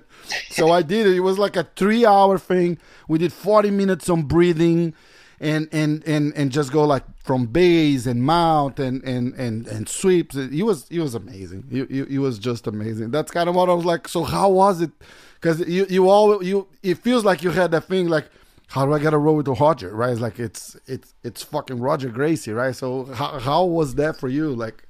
so 0.50 0.70
I 0.70 0.82
did 0.82 1.06
it. 1.06 1.16
It 1.16 1.20
was 1.20 1.38
like 1.38 1.56
a 1.56 1.64
three-hour 1.76 2.38
thing. 2.38 2.78
We 3.08 3.18
did 3.18 3.32
40 3.32 3.70
minutes 3.70 4.08
on 4.08 4.22
breathing 4.22 4.94
and 5.40 5.68
and 5.70 6.02
and 6.06 6.32
and 6.34 6.50
just 6.50 6.72
go 6.72 6.84
like 6.84 7.04
from 7.22 7.46
base 7.46 8.06
and 8.06 8.22
mount 8.22 8.78
and 8.80 9.02
and 9.04 9.34
and 9.34 9.66
and 9.68 9.88
sweeps. 9.88 10.34
He 10.34 10.62
was 10.62 10.88
he 10.88 10.98
was 10.98 11.14
amazing. 11.14 11.64
He, 11.70 11.84
he, 11.84 12.04
he 12.06 12.18
was 12.18 12.38
just 12.38 12.66
amazing. 12.66 13.10
That's 13.10 13.30
kind 13.30 13.48
of 13.48 13.54
what 13.54 13.68
I 13.68 13.74
was 13.74 13.84
like. 13.84 14.08
So 14.08 14.24
how 14.24 14.48
was 14.48 14.80
it? 14.80 14.90
Because 15.40 15.60
you 15.60 15.86
you 15.88 16.08
all 16.08 16.42
you 16.42 16.66
it 16.82 16.98
feels 16.98 17.24
like 17.24 17.42
you 17.42 17.50
had 17.50 17.70
that 17.70 17.84
thing 17.84 18.08
like 18.08 18.28
how 18.68 18.84
do 18.84 18.92
I 18.92 18.98
get 18.98 19.14
a 19.14 19.18
roll 19.18 19.36
with 19.36 19.46
the 19.46 19.54
Roger, 19.54 19.94
right? 19.94 20.12
It's 20.12 20.20
like 20.20 20.38
it's 20.38 20.76
it's 20.86 21.14
it's 21.24 21.42
fucking 21.42 21.80
Roger 21.80 22.10
Gracie, 22.10 22.52
right? 22.52 22.76
So 22.76 23.04
how 23.06 23.38
how 23.38 23.64
was 23.64 23.94
that 23.96 24.18
for 24.20 24.28
you? 24.28 24.54
Like, 24.54 24.86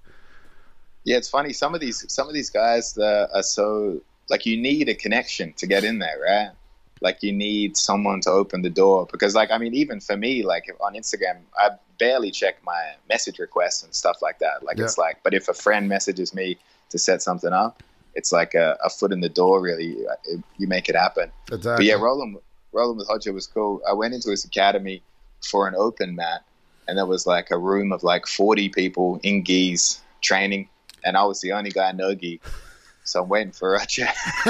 yeah, 1.04 1.16
it's 1.16 1.28
funny. 1.28 1.52
Some 1.52 1.74
of 1.74 1.80
these 1.80 2.04
some 2.12 2.28
of 2.28 2.34
these 2.34 2.50
guys 2.50 2.94
that 2.94 3.30
are 3.32 3.42
so 3.42 4.00
like 4.28 4.46
you 4.46 4.56
need 4.56 4.88
a 4.88 4.94
connection 4.94 5.52
to 5.54 5.66
get 5.66 5.84
in 5.84 6.00
there, 6.00 6.18
right? 6.20 6.50
Like 7.00 7.22
you 7.22 7.32
need 7.32 7.76
someone 7.76 8.20
to 8.22 8.30
open 8.30 8.62
the 8.62 8.70
door 8.70 9.06
because, 9.10 9.34
like, 9.34 9.52
I 9.52 9.58
mean, 9.58 9.74
even 9.74 10.00
for 10.00 10.16
me, 10.16 10.42
like 10.42 10.64
on 10.80 10.94
Instagram, 10.94 11.38
I 11.56 11.70
barely 11.98 12.32
check 12.32 12.56
my 12.64 12.94
message 13.08 13.38
requests 13.38 13.84
and 13.84 13.94
stuff 13.94 14.20
like 14.20 14.40
that. 14.40 14.64
Like, 14.64 14.78
yeah. 14.78 14.84
it's 14.84 14.98
like, 14.98 15.20
but 15.22 15.34
if 15.34 15.48
a 15.48 15.54
friend 15.54 15.88
messages 15.88 16.34
me 16.34 16.58
to 16.90 16.98
set 16.98 17.22
something 17.22 17.52
up, 17.52 17.82
it's 18.14 18.32
like 18.32 18.54
a, 18.54 18.76
a 18.82 18.90
foot 18.90 19.12
in 19.12 19.20
the 19.20 19.28
door. 19.28 19.60
Really, 19.60 19.96
it, 20.24 20.42
you 20.56 20.66
make 20.66 20.88
it 20.88 20.96
happen. 20.96 21.30
Exactly. 21.52 21.76
But 21.76 21.84
yeah, 21.84 22.02
Roland 22.02 22.38
rolling 22.72 22.98
with 22.98 23.08
Roger 23.08 23.32
was 23.32 23.46
cool. 23.46 23.80
I 23.88 23.92
went 23.92 24.14
into 24.14 24.30
his 24.30 24.44
academy 24.44 25.02
for 25.42 25.68
an 25.68 25.74
open 25.76 26.14
mat, 26.14 26.44
and 26.86 26.98
there 26.98 27.06
was 27.06 27.26
like 27.26 27.50
a 27.50 27.58
room 27.58 27.92
of 27.92 28.02
like 28.02 28.26
40 28.26 28.68
people 28.70 29.20
in 29.22 29.42
geese 29.42 30.00
training. 30.20 30.68
and 31.04 31.16
I 31.16 31.24
was 31.24 31.40
the 31.40 31.52
only 31.52 31.70
guy 31.70 31.92
nogi. 31.92 32.40
So 33.04 33.22
I'm 33.22 33.28
waiting 33.28 33.52
for 33.52 33.70
Roger. 33.70 34.06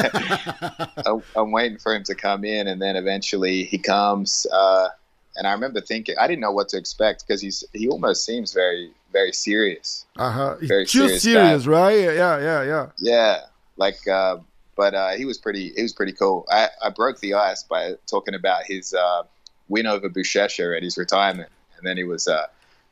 I'm 1.37 1.53
waiting 1.53 1.79
for 1.79 1.95
him 1.95 2.03
to 2.05 2.15
come 2.15 2.45
in, 2.45 2.67
and 2.67 2.83
then 2.83 2.97
eventually 2.97 3.65
he 3.65 3.79
comes. 3.79 4.47
Uh, 4.53 4.89
and 5.37 5.47
I 5.47 5.53
remember 5.53 5.81
thinking, 5.81 6.17
I 6.19 6.27
didn't 6.27 6.41
know 6.41 6.51
what 6.51 6.69
to 6.71 6.77
expect 6.77 7.25
because 7.27 7.41
he's 7.41 7.63
he 7.73 7.87
almost 7.89 8.25
seems 8.25 8.53
very 8.53 8.91
very 9.13 9.33
serious. 9.33 10.07
Uh 10.17 10.31
huh. 10.31 10.57
Very 10.63 10.87
Too 10.87 11.07
serious, 11.07 11.23
serious 11.23 11.67
right? 11.67 11.99
Yeah, 11.99 12.39
yeah, 12.41 12.63
yeah. 12.63 12.87
Yeah, 12.99 13.41
like, 13.77 14.07
uh, 14.09 14.39
but 14.79 14.95
uh, 14.95 15.11
he 15.11 15.25
was 15.25 15.37
pretty. 15.39 15.73
He 15.75 15.83
was 15.83 15.93
pretty 15.93 16.13
cool. 16.13 16.47
I, 16.49 16.69
I 16.81 16.91
broke 16.91 17.19
the 17.19 17.35
ice 17.35 17.65
by 17.65 17.97
talking 18.07 18.35
about 18.35 18.63
his 18.65 18.95
uh, 18.95 19.25
win 19.69 19.87
over 19.87 20.09
Buchecha 20.09 20.77
at 20.77 20.85
his 20.85 20.97
retirement, 20.97 21.51
and 21.77 21.85
then 21.85 21.97
he 21.97 22.05
was 22.05 22.29
uh, 22.29 22.47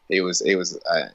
he 0.09 0.20
was 0.20 0.40
he 0.40 0.57
was 0.57 0.77
uh, 0.85 1.11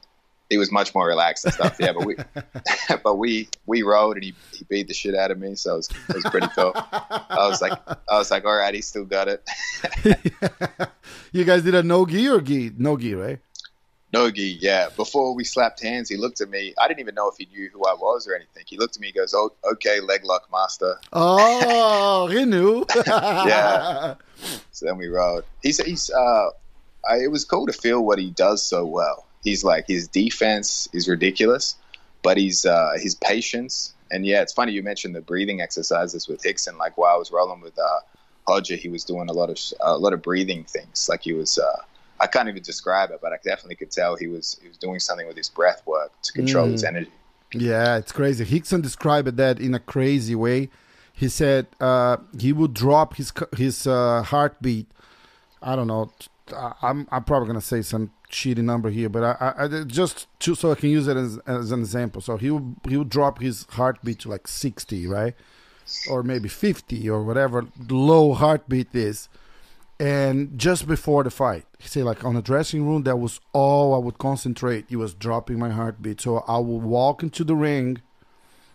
he 0.50 0.58
was 0.58 0.72
much 0.72 0.96
more 0.96 1.06
relaxed 1.06 1.44
and 1.44 1.54
stuff. 1.54 1.76
Yeah, 1.78 1.92
but 1.92 2.06
we 2.06 2.16
but 3.04 3.16
we 3.16 3.50
we 3.66 3.82
rode 3.82 4.16
and 4.16 4.24
he, 4.24 4.34
he 4.54 4.64
beat 4.70 4.88
the 4.88 4.94
shit 4.94 5.14
out 5.14 5.30
of 5.30 5.38
me, 5.38 5.56
so 5.56 5.74
it 5.74 5.78
was, 5.78 5.90
it 6.08 6.16
was 6.16 6.26
pretty 6.26 6.48
cool. 6.56 6.72
I 6.74 7.48
was 7.50 7.62
like 7.62 7.74
I 8.10 8.18
was 8.18 8.32
like, 8.32 8.46
all 8.46 8.56
right, 8.56 8.74
he 8.74 8.82
still 8.82 9.04
got 9.04 9.28
it. 9.28 9.44
you 11.34 11.44
guys 11.44 11.64
did 11.64 11.76
a 11.76 11.84
no 11.84 12.06
gi 12.06 12.30
or 12.30 12.40
gi? 12.40 12.72
No 12.78 12.96
gi, 12.96 13.14
right? 13.14 13.40
No 14.14 14.30
gi, 14.30 14.58
yeah. 14.60 14.90
Before 14.96 15.34
we 15.34 15.44
slapped 15.44 15.82
hands, 15.82 16.10
he 16.10 16.18
looked 16.18 16.42
at 16.42 16.50
me. 16.50 16.74
I 16.82 16.88
didn't 16.88 17.00
even 17.00 17.16
know 17.16 17.30
if 17.30 17.38
he 17.38 17.48
knew 17.54 17.70
who 17.72 17.86
I 17.86 17.94
was 17.94 18.28
or 18.28 18.36
anything. 18.36 18.64
He 18.68 18.78
looked 18.78 18.98
at 18.98 19.02
me. 19.02 19.08
He 19.08 19.14
goes, 19.14 19.34
"Oh, 19.34 19.54
okay, 19.74 20.00
leg 20.02 20.26
lock 20.26 20.50
master." 20.52 21.00
Oh, 21.14 22.28
he 22.28 22.46
knew. 22.46 22.86
yeah. 23.08 24.16
So 24.72 24.86
then 24.86 24.98
we 24.98 25.08
rode. 25.08 25.46
He's 25.64 25.82
he's. 25.84 26.10
Uh, 26.10 26.50
I, 27.10 27.20
it 27.24 27.32
was 27.32 27.46
cool 27.46 27.66
to 27.68 27.74
feel 27.74 28.04
what 28.06 28.20
he 28.20 28.30
does 28.32 28.62
so 28.62 28.86
well 28.86 29.26
he's 29.44 29.64
like 29.64 29.88
his 29.88 30.08
defense 30.08 30.88
is 30.94 31.08
ridiculous, 31.08 31.76
but 32.22 32.38
he's 32.38 32.66
uh, 32.66 32.94
his 32.98 33.16
patience. 33.16 33.94
And 34.10 34.26
yeah, 34.26 34.42
it's 34.42 34.54
funny 34.54 34.74
you 34.74 34.84
mentioned 34.84 35.16
the 35.16 35.22
breathing 35.22 35.62
exercises 35.62 36.28
with 36.28 36.42
Rickson. 36.44 36.78
Like 36.78 36.98
while 36.98 37.16
I 37.16 37.18
was 37.18 37.32
rolling 37.32 37.62
with 37.62 37.78
uh, 37.78 38.00
Roger, 38.48 38.76
he 38.76 38.90
was 38.90 39.04
doing 39.04 39.30
a 39.30 39.34
lot 39.34 39.50
of 39.50 39.58
a 39.80 39.98
lot 39.98 40.14
of 40.14 40.22
breathing 40.22 40.64
things. 40.66 41.08
Like 41.10 41.22
he 41.24 41.34
was. 41.34 41.58
Uh, 41.58 41.82
I 42.22 42.28
can't 42.28 42.48
even 42.48 42.62
describe 42.62 43.10
it, 43.12 43.20
but 43.22 43.34
I 43.34 43.38
definitely 43.44 43.76
could 43.76 43.92
tell 43.92 44.16
he 44.16 44.28
was 44.28 44.60
he 44.62 44.68
was 44.68 44.78
doing 44.78 45.00
something 45.00 45.28
with 45.28 45.36
his 45.36 45.50
breath 45.50 45.82
work 45.86 46.12
to 46.22 46.34
control 46.34 46.68
mm. 46.68 46.74
his 46.74 46.84
energy. 46.84 47.12
Yeah, 47.54 47.98
it's 47.98 48.12
crazy. 48.12 48.46
Rickson 48.46 48.82
described 48.82 49.36
that 49.36 49.60
in 49.60 49.74
a 49.74 49.80
crazy 49.80 50.36
way. 50.36 50.70
He 51.14 51.28
said 51.28 51.68
uh, 51.80 52.18
he 52.40 52.54
would 52.54 52.74
drop 52.74 53.16
his 53.16 53.34
his 53.58 53.88
uh, 53.88 54.24
heartbeat. 54.24 54.88
I 55.62 55.76
don't 55.76 55.88
know. 55.88 56.12
I'm 56.82 57.08
I'm 57.12 57.24
probably 57.24 57.48
gonna 57.48 57.62
say 57.62 57.82
some 57.82 58.12
cheating 58.30 58.66
number 58.66 58.90
here, 58.90 59.10
but 59.10 59.24
I, 59.24 59.54
I, 59.58 59.66
I 59.66 59.84
just 59.84 60.28
to, 60.42 60.56
so 60.56 60.72
I 60.72 60.76
can 60.76 60.90
use 60.90 61.08
it 61.08 61.18
as, 61.18 61.38
as 61.46 61.72
an 61.72 61.80
example. 61.80 62.22
So 62.22 62.38
he 62.38 62.52
would 62.52 62.76
he 62.88 62.98
would 62.98 63.10
drop 63.10 63.42
his 63.42 63.66
heartbeat 63.72 64.20
to 64.20 64.30
like 64.30 64.48
sixty, 64.48 65.08
right, 65.08 65.36
or 66.10 66.24
maybe 66.24 66.50
fifty 66.50 67.10
or 67.10 67.24
whatever 67.24 67.66
low 67.90 68.34
heartbeat 68.34 68.94
is, 68.96 69.28
and 70.02 70.58
just 70.58 70.88
before 70.88 71.24
the 71.24 71.30
fight, 71.30 71.64
he 71.78 71.88
said 71.88 72.06
like 72.06 72.26
on 72.26 72.34
the 72.34 72.42
dressing 72.42 72.88
room 72.88 73.04
that 73.04 73.18
was 73.18 73.40
all 73.54 73.94
I 73.94 74.00
would 74.00 74.18
concentrate. 74.18 74.86
He 74.90 74.96
was 74.96 75.14
dropping 75.14 75.60
my 75.60 75.70
heartbeat, 75.70 76.22
so 76.22 76.40
I 76.48 76.58
would 76.58 76.82
walk 76.82 77.22
into 77.22 77.44
the 77.44 77.54
ring 77.54 78.02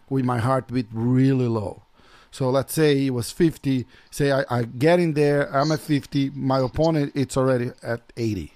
with 0.09 0.25
my 0.25 0.39
heartbeat 0.39 0.87
really 0.93 1.49
low. 1.49 1.83
So 2.31 2.49
let's 2.49 2.75
say 2.75 3.07
it 3.07 3.11
was 3.11 3.33
50. 3.33 3.87
Say 4.09 4.31
I, 4.31 4.45
I 4.49 4.62
get 4.62 5.01
in 5.01 5.15
there, 5.15 5.53
I'm 5.53 5.73
at 5.73 5.81
50. 5.81 6.31
My 6.31 6.61
opponent, 6.61 7.11
it's 7.17 7.37
already 7.37 7.73
at 7.83 8.03
80 8.17 8.53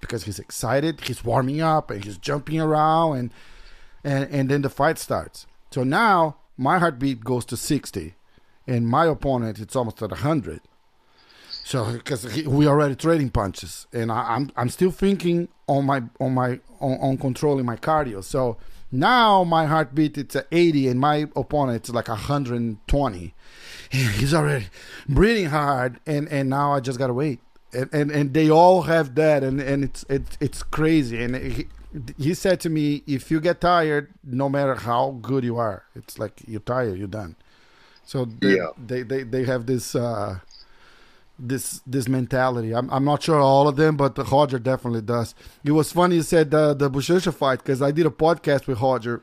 because 0.00 0.24
he's 0.24 0.38
excited, 0.38 1.02
he's 1.02 1.24
warming 1.24 1.60
up, 1.60 1.90
and 1.90 2.02
he's 2.04 2.16
jumping 2.16 2.58
around, 2.58 3.18
and 3.18 3.30
and 4.02 4.30
and 4.30 4.48
then 4.48 4.62
the 4.62 4.70
fight 4.70 4.98
starts. 4.98 5.46
So 5.72 5.84
now 5.84 6.36
my 6.56 6.78
heartbeat 6.78 7.22
goes 7.22 7.44
to 7.46 7.58
sixty, 7.58 8.14
and 8.66 8.88
my 8.88 9.04
opponent 9.04 9.58
it's 9.58 9.76
almost 9.76 10.00
at 10.00 10.10
hundred. 10.10 10.62
So 11.64 11.92
because 11.92 12.44
we 12.46 12.66
already 12.66 12.94
trading 12.94 13.30
punches, 13.30 13.86
and 13.92 14.12
I, 14.12 14.20
am 14.20 14.26
I'm, 14.26 14.52
I'm 14.56 14.68
still 14.68 14.90
thinking 14.90 15.48
on 15.66 15.86
my 15.86 16.02
on 16.20 16.34
my 16.34 16.60
on, 16.78 16.98
on 17.00 17.18
controlling 17.18 17.64
my 17.64 17.76
cardio. 17.76 18.22
So 18.22 18.58
now 18.92 19.44
my 19.44 19.64
heartbeat 19.64 20.18
it's 20.18 20.36
at 20.36 20.46
80, 20.52 20.88
and 20.88 21.00
my 21.00 21.26
opponent 21.34 21.76
it's 21.76 21.90
like 21.90 22.08
120. 22.08 23.34
He's 23.90 24.34
already 24.34 24.66
breathing 25.08 25.46
hard, 25.46 26.00
and 26.06 26.28
and 26.28 26.50
now 26.50 26.72
I 26.72 26.80
just 26.80 26.98
gotta 26.98 27.14
wait 27.14 27.40
and, 27.74 27.92
and, 27.92 28.10
and 28.10 28.34
they 28.34 28.50
all 28.50 28.82
have 28.82 29.14
that, 29.16 29.42
and, 29.42 29.60
and 29.60 29.84
it's 29.84 30.04
it's 30.08 30.38
it's 30.40 30.62
crazy. 30.62 31.22
And 31.22 31.36
he, 31.36 31.66
he 32.18 32.34
said 32.34 32.60
to 32.60 32.70
me, 32.70 33.02
if 33.06 33.30
you 33.30 33.40
get 33.40 33.60
tired, 33.60 34.12
no 34.22 34.48
matter 34.48 34.74
how 34.74 35.18
good 35.22 35.44
you 35.44 35.56
are, 35.56 35.84
it's 35.94 36.18
like 36.18 36.42
you're 36.46 36.60
tired, 36.60 36.98
you're 36.98 37.08
done. 37.08 37.36
So 38.04 38.26
they 38.26 38.56
yeah. 38.56 38.68
they, 38.78 39.02
they, 39.02 39.22
they 39.22 39.44
have 39.44 39.66
this 39.66 39.94
uh, 39.94 40.38
this 41.38 41.80
this 41.86 42.08
mentality. 42.08 42.74
I'm 42.74 42.90
I'm 42.90 43.04
not 43.04 43.22
sure 43.22 43.40
all 43.40 43.68
of 43.68 43.76
them, 43.76 43.96
but 43.96 44.14
the 44.14 44.24
Roger 44.24 44.58
definitely 44.58 45.02
does. 45.02 45.34
It 45.64 45.72
was 45.72 45.92
funny 45.92 46.16
you 46.16 46.22
said 46.22 46.50
the 46.50 46.74
the 46.74 46.90
Buchecha 46.90 47.34
fight 47.34 47.58
because 47.60 47.82
I 47.82 47.90
did 47.90 48.06
a 48.06 48.10
podcast 48.10 48.66
with 48.66 48.80
Roger, 48.80 49.22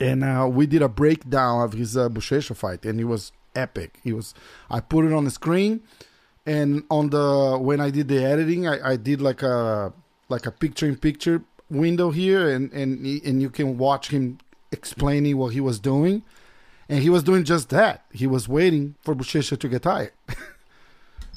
and 0.00 0.24
uh, 0.24 0.48
we 0.50 0.66
did 0.66 0.82
a 0.82 0.88
breakdown 0.88 1.62
of 1.62 1.72
his 1.74 1.96
uh, 1.96 2.08
fight, 2.08 2.84
and 2.84 3.00
it 3.00 3.04
was 3.04 3.32
epic. 3.54 3.98
He 4.02 4.12
was 4.12 4.34
I 4.70 4.80
put 4.80 5.04
it 5.04 5.12
on 5.12 5.24
the 5.24 5.30
screen 5.30 5.82
and 6.46 6.84
on 6.90 7.10
the 7.10 7.58
when 7.60 7.80
I 7.80 7.90
did 7.90 8.08
the 8.08 8.24
editing, 8.24 8.66
I, 8.66 8.92
I 8.92 8.96
did 8.96 9.20
like 9.20 9.42
a 9.42 9.92
like 10.28 10.46
a 10.46 10.50
picture 10.50 10.86
in 10.86 10.96
picture 10.96 11.42
window 11.68 12.10
here, 12.10 12.48
and 12.48 12.72
and 12.72 13.04
and 13.24 13.42
you 13.42 13.50
can 13.50 13.78
watch 13.78 14.08
him 14.10 14.38
explaining 14.72 15.36
what 15.36 15.52
he 15.52 15.60
was 15.60 15.78
doing, 15.78 16.22
and 16.88 17.02
he 17.02 17.10
was 17.10 17.22
doing 17.22 17.44
just 17.44 17.68
that. 17.70 18.04
He 18.12 18.26
was 18.26 18.48
waiting 18.48 18.94
for 19.02 19.14
Buchecha 19.14 19.58
to 19.58 19.68
get 19.68 19.82
tired. 19.82 20.12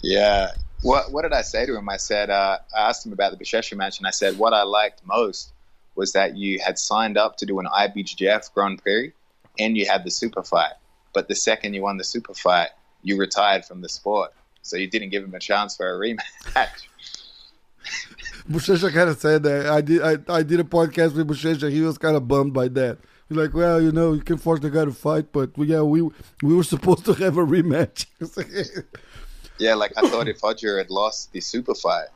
Yeah. 0.04 0.52
What 0.84 1.12
what 1.12 1.24
did 1.24 1.34
I 1.34 1.42
say 1.42 1.66
to 1.66 1.76
him? 1.76 1.90
I 1.90 1.98
said 1.98 2.30
uh, 2.30 2.60
I 2.76 2.90
asked 2.90 3.06
him 3.06 3.14
about 3.14 3.32
the 3.32 3.44
Buchecha 3.44 3.76
match, 3.76 3.98
and 3.98 4.06
I 4.06 4.12
said 4.12 4.38
what 4.38 4.54
I 4.54 4.64
liked 4.64 5.02
most 5.06 5.54
was 5.96 6.12
that 6.14 6.36
you 6.36 6.60
had 6.60 6.78
signed 6.78 7.18
up 7.18 7.38
to 7.38 7.46
do 7.46 7.60
an 7.60 7.68
IBJJF 7.68 8.54
Grand 8.54 8.82
Prix, 8.82 9.14
and 9.60 9.78
you 9.78 9.86
had 9.86 10.04
the 10.04 10.12
super 10.12 10.44
fight. 10.44 10.74
But 11.14 11.28
the 11.28 11.36
second 11.36 11.74
you 11.74 11.84
won 11.84 11.98
the 11.98 12.04
super 12.04 12.34
fight, 12.34 12.70
you 13.02 13.18
retired 13.18 13.66
from 13.66 13.82
the 13.82 13.90
sport 13.90 14.34
so 14.64 14.78
you 14.78 14.88
didn't 14.88 15.10
give 15.10 15.24
him 15.24 15.36
a 15.36 15.40
chance 15.40 15.76
for 15.78 15.88
a 15.88 16.00
rematch. 16.00 16.18
Buchecha 18.50 18.94
kind 18.94 19.10
of 19.10 19.18
said 19.18 19.44
that. 19.44 19.68
I 19.68 19.82
did. 19.82 20.02
I, 20.02 20.18
I 20.34 20.44
did 20.44 20.60
a 20.60 20.64
podcast 20.64 21.16
with 21.16 21.28
Buchecha. 21.28 21.70
He 21.72 21.82
was 21.82 21.98
kind 21.98 22.16
of 22.16 22.28
bummed 22.28 22.54
by 22.54 22.70
that. 22.70 22.98
He's 23.30 23.38
like, 23.38 23.54
well, 23.54 23.82
you 23.82 23.92
know, 23.92 24.14
you 24.14 24.22
can 24.22 24.38
force 24.38 24.60
the 24.60 24.70
guy 24.70 24.86
to 24.86 24.92
fight, 24.92 25.32
but 25.32 25.52
yeah, 25.58 25.82
we 25.82 26.02
we 26.42 26.56
were 26.56 26.64
supposed 26.64 27.06
to 27.06 27.14
have 27.14 27.38
a 27.38 27.46
rematch. 27.46 28.06
yeah, 29.58 29.76
like 29.76 29.94
I 29.98 30.10
thought 30.10 30.28
if 30.28 30.42
Roger 30.44 30.78
had 30.78 30.90
lost 30.90 31.32
the 31.32 31.42
super 31.42 31.76
fight, 31.76 32.08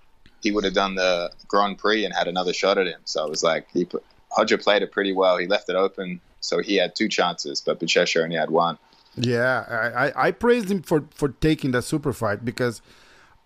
he 0.41 0.51
would 0.51 0.63
have 0.63 0.73
done 0.73 0.95
the 0.95 1.31
Grand 1.47 1.77
Prix 1.77 2.05
and 2.05 2.13
had 2.13 2.27
another 2.27 2.53
shot 2.53 2.77
at 2.77 2.87
him. 2.87 2.99
So 3.05 3.25
it 3.25 3.29
was 3.29 3.43
like 3.43 3.67
he 3.71 3.85
played 3.85 4.81
it 4.81 4.91
pretty 4.91 5.13
well. 5.13 5.37
He 5.37 5.47
left 5.47 5.69
it 5.69 5.75
open, 5.75 6.21
so 6.39 6.59
he 6.59 6.75
had 6.75 6.95
two 6.95 7.07
chances, 7.07 7.61
but 7.61 7.79
Buchecha 7.79 8.23
only 8.23 8.35
had 8.35 8.49
one. 8.49 8.77
Yeah, 9.15 9.91
I, 9.95 10.27
I 10.27 10.31
praised 10.31 10.69
him 10.69 10.83
for, 10.83 11.05
for 11.11 11.29
taking 11.29 11.71
that 11.71 11.81
super 11.81 12.13
fight 12.13 12.45
because 12.45 12.83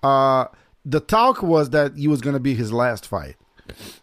uh, 0.03 0.47
the 0.85 0.99
talk 0.99 1.41
was 1.41 1.69
that 1.69 1.95
he 1.95 2.07
was 2.09 2.19
going 2.19 2.33
to 2.33 2.41
be 2.41 2.55
his 2.55 2.73
last 2.73 3.07
fight, 3.07 3.37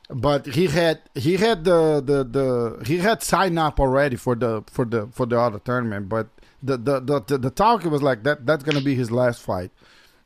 but 0.08 0.46
he 0.46 0.68
had 0.68 1.02
he 1.14 1.36
had 1.36 1.64
the, 1.64 2.00
the, 2.00 2.24
the 2.24 2.84
he 2.86 2.98
had 2.98 3.22
signed 3.22 3.58
up 3.58 3.78
already 3.78 4.16
for 4.16 4.34
the 4.34 4.64
for 4.66 4.86
the 4.86 5.08
for 5.08 5.26
the 5.26 5.38
other 5.38 5.58
tournament, 5.58 6.08
but 6.08 6.28
the 6.62 6.76
the 6.76 7.00
the, 7.00 7.20
the, 7.20 7.38
the 7.38 7.50
talk 7.50 7.84
was 7.84 8.02
like 8.02 8.24
that 8.24 8.46
that's 8.46 8.64
going 8.64 8.78
to 8.78 8.84
be 8.84 8.94
his 8.94 9.10
last 9.10 9.42
fight, 9.42 9.70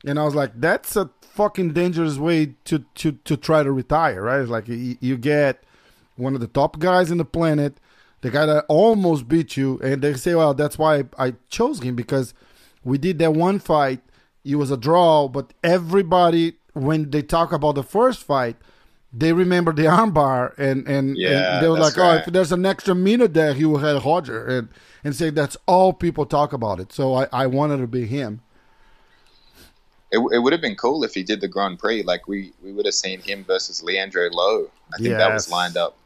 and 0.05 0.19
I 0.19 0.23
was 0.23 0.35
like 0.35 0.51
that's 0.55 0.95
a 0.95 1.09
fucking 1.21 1.73
dangerous 1.73 2.17
way 2.17 2.55
to 2.65 2.85
to 2.95 3.13
to 3.13 3.37
try 3.37 3.63
to 3.63 3.71
retire, 3.71 4.21
right? 4.21 4.41
It's 4.41 4.49
like 4.49 4.67
you, 4.67 4.97
you 4.99 5.17
get 5.17 5.63
one 6.15 6.35
of 6.35 6.41
the 6.41 6.47
top 6.47 6.79
guys 6.79 7.11
in 7.11 7.17
the 7.17 7.25
planet 7.25 7.77
the 8.23 8.31
guy 8.31 8.45
that 8.45 8.65
almost 8.69 9.27
beat 9.27 9.57
you, 9.57 9.79
and 9.83 10.01
they 10.01 10.13
say, 10.13 10.33
well, 10.33 10.53
that's 10.53 10.77
why 10.77 11.03
I 11.19 11.33
chose 11.49 11.81
him 11.81 11.93
because 11.95 12.33
we 12.83 12.97
did 12.97 13.19
that 13.19 13.33
one 13.33 13.59
fight. 13.59 13.99
It 14.45 14.55
was 14.55 14.71
a 14.71 14.77
draw, 14.77 15.27
but 15.27 15.53
everybody, 15.61 16.53
when 16.71 17.11
they 17.11 17.21
talk 17.21 17.51
about 17.51 17.75
the 17.75 17.83
first 17.83 18.23
fight, 18.23 18.55
they 19.11 19.33
remember 19.33 19.73
the 19.73 19.83
armbar, 19.83 20.57
and 20.57 20.87
and, 20.87 21.17
yeah, 21.17 21.55
and 21.55 21.63
they 21.63 21.67
were 21.67 21.77
like, 21.77 21.97
right. 21.97 22.15
oh, 22.15 22.23
if 22.25 22.25
there's 22.27 22.53
an 22.53 22.65
extra 22.65 22.95
minute 22.95 23.33
there, 23.33 23.53
he 23.53 23.65
will 23.65 23.79
have 23.79 24.03
Roger, 24.05 24.47
and 24.47 24.69
and 25.03 25.15
say 25.15 25.29
that's 25.29 25.57
all 25.65 25.93
people 25.93 26.25
talk 26.25 26.53
about 26.53 26.79
it. 26.79 26.91
So 26.91 27.15
I, 27.15 27.27
I 27.31 27.47
wanted 27.47 27.77
to 27.77 27.87
be 27.87 28.05
him. 28.05 28.41
It, 30.11 30.19
it 30.31 30.39
would 30.39 30.53
have 30.53 30.61
been 30.61 30.75
cool 30.75 31.03
if 31.03 31.13
he 31.13 31.23
did 31.23 31.41
the 31.41 31.47
Grand 31.47 31.79
Prix. 31.79 32.03
Like 32.03 32.27
we, 32.27 32.53
we 32.63 32.71
would 32.71 32.85
have 32.85 32.93
seen 32.93 33.19
him 33.19 33.43
versus 33.43 33.81
Leandro 33.81 34.29
Lo. 34.31 34.69
I 34.93 34.97
think 34.97 35.09
yes. 35.09 35.19
that 35.19 35.33
was 35.33 35.49
lined 35.49 35.75
up 35.75 35.97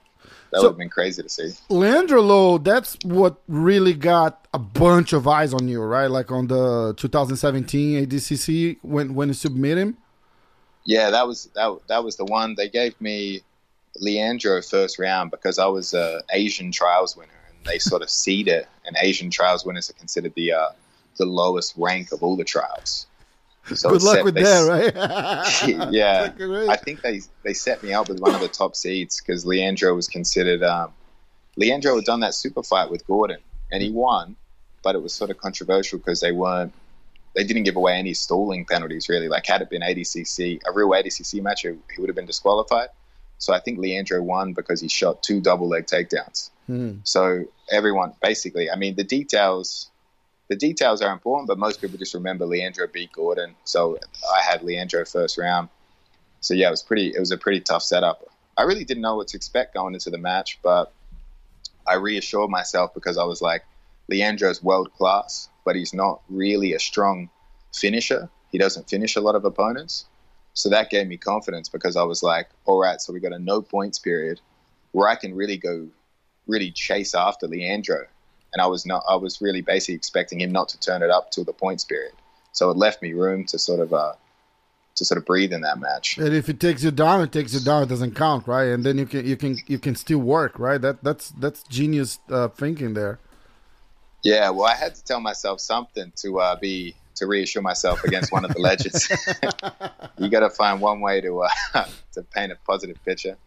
that 0.52 0.62
so, 0.62 0.64
would 0.64 0.70
have 0.72 0.78
been 0.78 0.90
crazy 0.90 1.22
to 1.22 1.30
see. 1.30 1.52
Leandro 1.70 2.22
Lo, 2.22 2.58
that's 2.58 2.98
what 3.04 3.38
really 3.48 3.94
got 3.94 4.48
a 4.54 4.60
bunch 4.60 5.14
of 5.14 5.28
eyes 5.28 5.54
on 5.54 5.68
you, 5.68 5.82
right? 5.82 6.10
Like 6.10 6.32
on 6.32 6.48
the 6.48 6.94
2017 6.98 8.08
ADCC 8.08 8.78
when 8.82 9.14
when 9.14 9.28
you 9.28 9.34
submit 9.34 9.78
him. 9.78 9.98
Yeah, 10.86 11.10
that 11.10 11.28
was 11.28 11.50
that 11.56 11.78
that 11.88 12.04
was 12.04 12.16
the 12.16 12.26
one 12.26 12.56
they 12.56 12.70
gave 12.70 13.00
me. 13.02 13.42
Leandro 14.00 14.62
first 14.62 15.00
round 15.00 15.32
because 15.32 15.58
I 15.58 15.66
was 15.66 15.96
a 15.96 16.22
Asian 16.32 16.72
trials 16.72 17.18
winner, 17.18 17.32
and 17.50 17.66
they 17.66 17.80
sort 17.80 18.04
of 18.04 18.12
seed 18.12 18.48
it. 18.48 18.68
And 18.88 18.96
Asian 19.00 19.30
trials 19.30 19.66
winners 19.66 19.90
are 19.90 19.94
considered 19.94 20.34
the 20.36 20.54
uh, 20.54 20.70
the 21.18 21.26
lowest 21.26 21.74
rank 21.78 22.12
of 22.12 22.24
all 22.24 22.36
the 22.36 22.44
trials. 22.44 23.06
So 23.76 23.90
Good 23.90 24.04
luck 24.04 24.24
with 24.24 24.36
they, 24.36 24.44
that, 24.44 24.94
right? 25.66 25.92
yeah, 25.92 26.32
I 26.70 26.78
think 26.78 27.02
they 27.02 27.22
they 27.44 27.54
set 27.54 27.84
me 27.84 27.94
up 27.94 28.08
with 28.08 28.20
one 28.20 28.34
of 28.34 28.40
the 28.40 28.48
top 28.48 28.76
seeds 28.76 29.20
because 29.20 29.46
Leandro 29.46 29.94
was 29.94 30.08
considered. 30.08 30.64
Um, 30.64 30.94
Leandro 31.58 31.96
had 31.96 32.06
done 32.06 32.22
that 32.22 32.34
super 32.34 32.64
fight 32.64 32.90
with 32.90 33.06
Gordon, 33.06 33.40
and 33.72 33.84
he 33.84 33.92
won, 33.92 34.38
but 34.84 34.96
it 34.96 35.02
was 35.02 35.14
sort 35.14 35.32
of 35.32 35.38
controversial 35.38 35.98
because 35.98 36.22
they 36.22 36.32
weren't. 36.32 36.74
They 37.36 37.44
didn't 37.44 37.64
give 37.64 37.76
away 37.76 37.98
any 37.98 38.14
stalling 38.14 38.66
penalties 38.66 39.10
really. 39.10 39.28
Like 39.28 39.46
had 39.46 39.62
it 39.62 39.70
been 39.70 39.82
ADCC, 39.82 40.62
a 40.66 40.72
real 40.72 40.90
ADCC 40.90 41.42
match, 41.42 41.64
he 41.64 41.76
would 42.00 42.08
have 42.08 42.16
been 42.16 42.26
disqualified. 42.26 42.90
So 43.38 43.54
I 43.54 43.60
think 43.60 43.80
Leandro 43.80 44.22
won 44.22 44.54
because 44.54 44.82
he 44.82 44.88
shot 44.88 45.22
two 45.22 45.42
double 45.42 45.68
leg 45.68 45.86
takedowns. 45.86 46.50
Hmm. 46.68 46.96
So 47.04 47.46
everyone, 47.72 48.14
basically, 48.22 48.70
I 48.70 48.76
mean, 48.76 48.96
the 48.96 49.04
details 49.04 49.90
the 50.50 50.56
details 50.56 51.02
are 51.02 51.12
important, 51.12 51.48
but 51.48 51.58
most 51.58 51.82
people 51.82 51.98
just 51.98 52.14
remember 52.14 52.46
Leandro 52.46 52.88
beat 52.88 53.12
Gordon. 53.12 53.56
So 53.66 53.98
I 54.34 54.42
had 54.42 54.64
Leandro 54.64 55.04
first 55.04 55.38
round. 55.38 55.70
So 56.40 56.54
yeah, 56.54 56.68
it 56.68 56.72
was 56.72 56.84
pretty. 56.84 57.10
It 57.10 57.20
was 57.20 57.32
a 57.32 57.38
pretty 57.38 57.60
tough 57.60 57.84
setup. 57.84 58.24
I 58.58 58.64
really 58.64 58.86
didn't 58.86 59.02
know 59.02 59.18
what 59.18 59.28
to 59.30 59.38
expect 59.38 59.74
going 59.74 59.94
into 59.94 60.10
the 60.10 60.18
match, 60.18 60.60
but 60.64 60.94
I 61.86 61.96
reassured 61.96 62.50
myself 62.50 62.94
because 62.94 63.18
I 63.18 63.24
was 63.24 63.42
like, 63.42 63.64
Leandro's 64.10 64.64
world 64.64 64.92
class, 64.94 65.50
but 65.66 65.76
he's 65.76 65.94
not 65.94 66.22
really 66.30 66.74
a 66.74 66.80
strong 66.80 67.30
finisher. 67.74 68.30
He 68.52 68.58
doesn't 68.58 68.90
finish 68.90 69.16
a 69.16 69.22
lot 69.22 69.36
of 69.36 69.46
opponents. 69.46 70.06
So 70.54 70.70
that 70.70 70.90
gave 70.90 71.08
me 71.08 71.18
confidence 71.18 71.70
because 71.70 71.96
I 71.96 72.04
was 72.04 72.24
like, 72.24 72.50
all 72.66 72.80
right, 72.80 73.00
so 73.00 73.14
we 73.14 73.20
got 73.20 73.34
a 73.34 73.40
no 73.40 73.62
points 73.62 74.00
period 74.00 74.40
where 74.92 75.08
I 75.08 75.16
can 75.16 75.36
really 75.36 75.58
go, 75.58 75.88
really 76.48 76.72
chase 76.72 77.14
after 77.14 77.48
Leandro 77.48 78.08
and 78.54 78.62
I 78.62 78.68
was 78.68 78.86
not 78.86 79.04
I 79.08 79.16
was 79.16 79.42
really 79.42 79.62
basically 79.62 79.96
expecting 79.96 80.42
him 80.42 80.52
not 80.52 80.70
to 80.70 80.80
turn 80.80 81.04
it 81.04 81.10
up 81.10 81.32
till 81.32 81.44
the 81.44 81.54
points 81.54 81.84
period. 81.84 82.14
So 82.52 82.72
it 82.72 82.78
left 82.78 83.02
me 83.02 83.14
room 83.14 83.46
to 83.46 83.60
sort 83.60 83.80
of 83.80 83.94
uh, 83.94 84.14
to 84.96 85.06
sort 85.06 85.18
of 85.18 85.26
breathe 85.26 85.54
in 85.54 85.62
that 85.62 85.80
match. 85.80 86.18
And 86.18 86.34
if 86.34 86.50
it 86.50 86.60
takes 86.60 86.84
you 86.84 86.92
down, 86.92 87.22
it 87.22 87.32
takes 87.32 87.54
you 87.54 87.60
down. 87.60 87.84
It 87.84 87.90
doesn't 87.90 88.16
count, 88.16 88.48
right? 88.48 88.70
And 88.70 88.84
then 88.84 88.98
you 88.98 89.06
can 89.06 89.26
you 89.26 89.38
can 89.38 89.58
you 89.68 89.80
can 89.80 89.96
still 89.96 90.20
work, 90.20 90.58
right? 90.58 90.82
That 90.82 91.04
that's 91.04 91.30
that's 91.32 91.64
genius 91.64 92.20
uh, 92.30 92.48
thinking 92.48 92.94
there. 92.94 93.20
Yeah, 94.24 94.50
well, 94.50 94.66
I 94.66 94.74
had 94.74 94.96
to 94.96 95.04
tell 95.04 95.20
myself 95.20 95.62
something 95.62 96.12
to 96.18 96.40
uh, 96.40 96.56
be 96.56 96.96
to 97.16 97.28
reassure 97.28 97.62
myself 97.62 98.04
against 98.04 98.32
one 98.32 98.44
of 98.44 98.54
the 98.54 98.60
legends. 98.60 99.08
you 100.18 100.30
got 100.30 100.40
to 100.42 100.50
find 100.50 100.82
one 100.82 101.00
way 101.02 101.22
to 101.22 101.44
uh, 101.44 101.86
to 102.14 102.24
paint 102.24 102.52
a 102.52 102.58
positive 102.66 103.04
picture. 103.06 103.38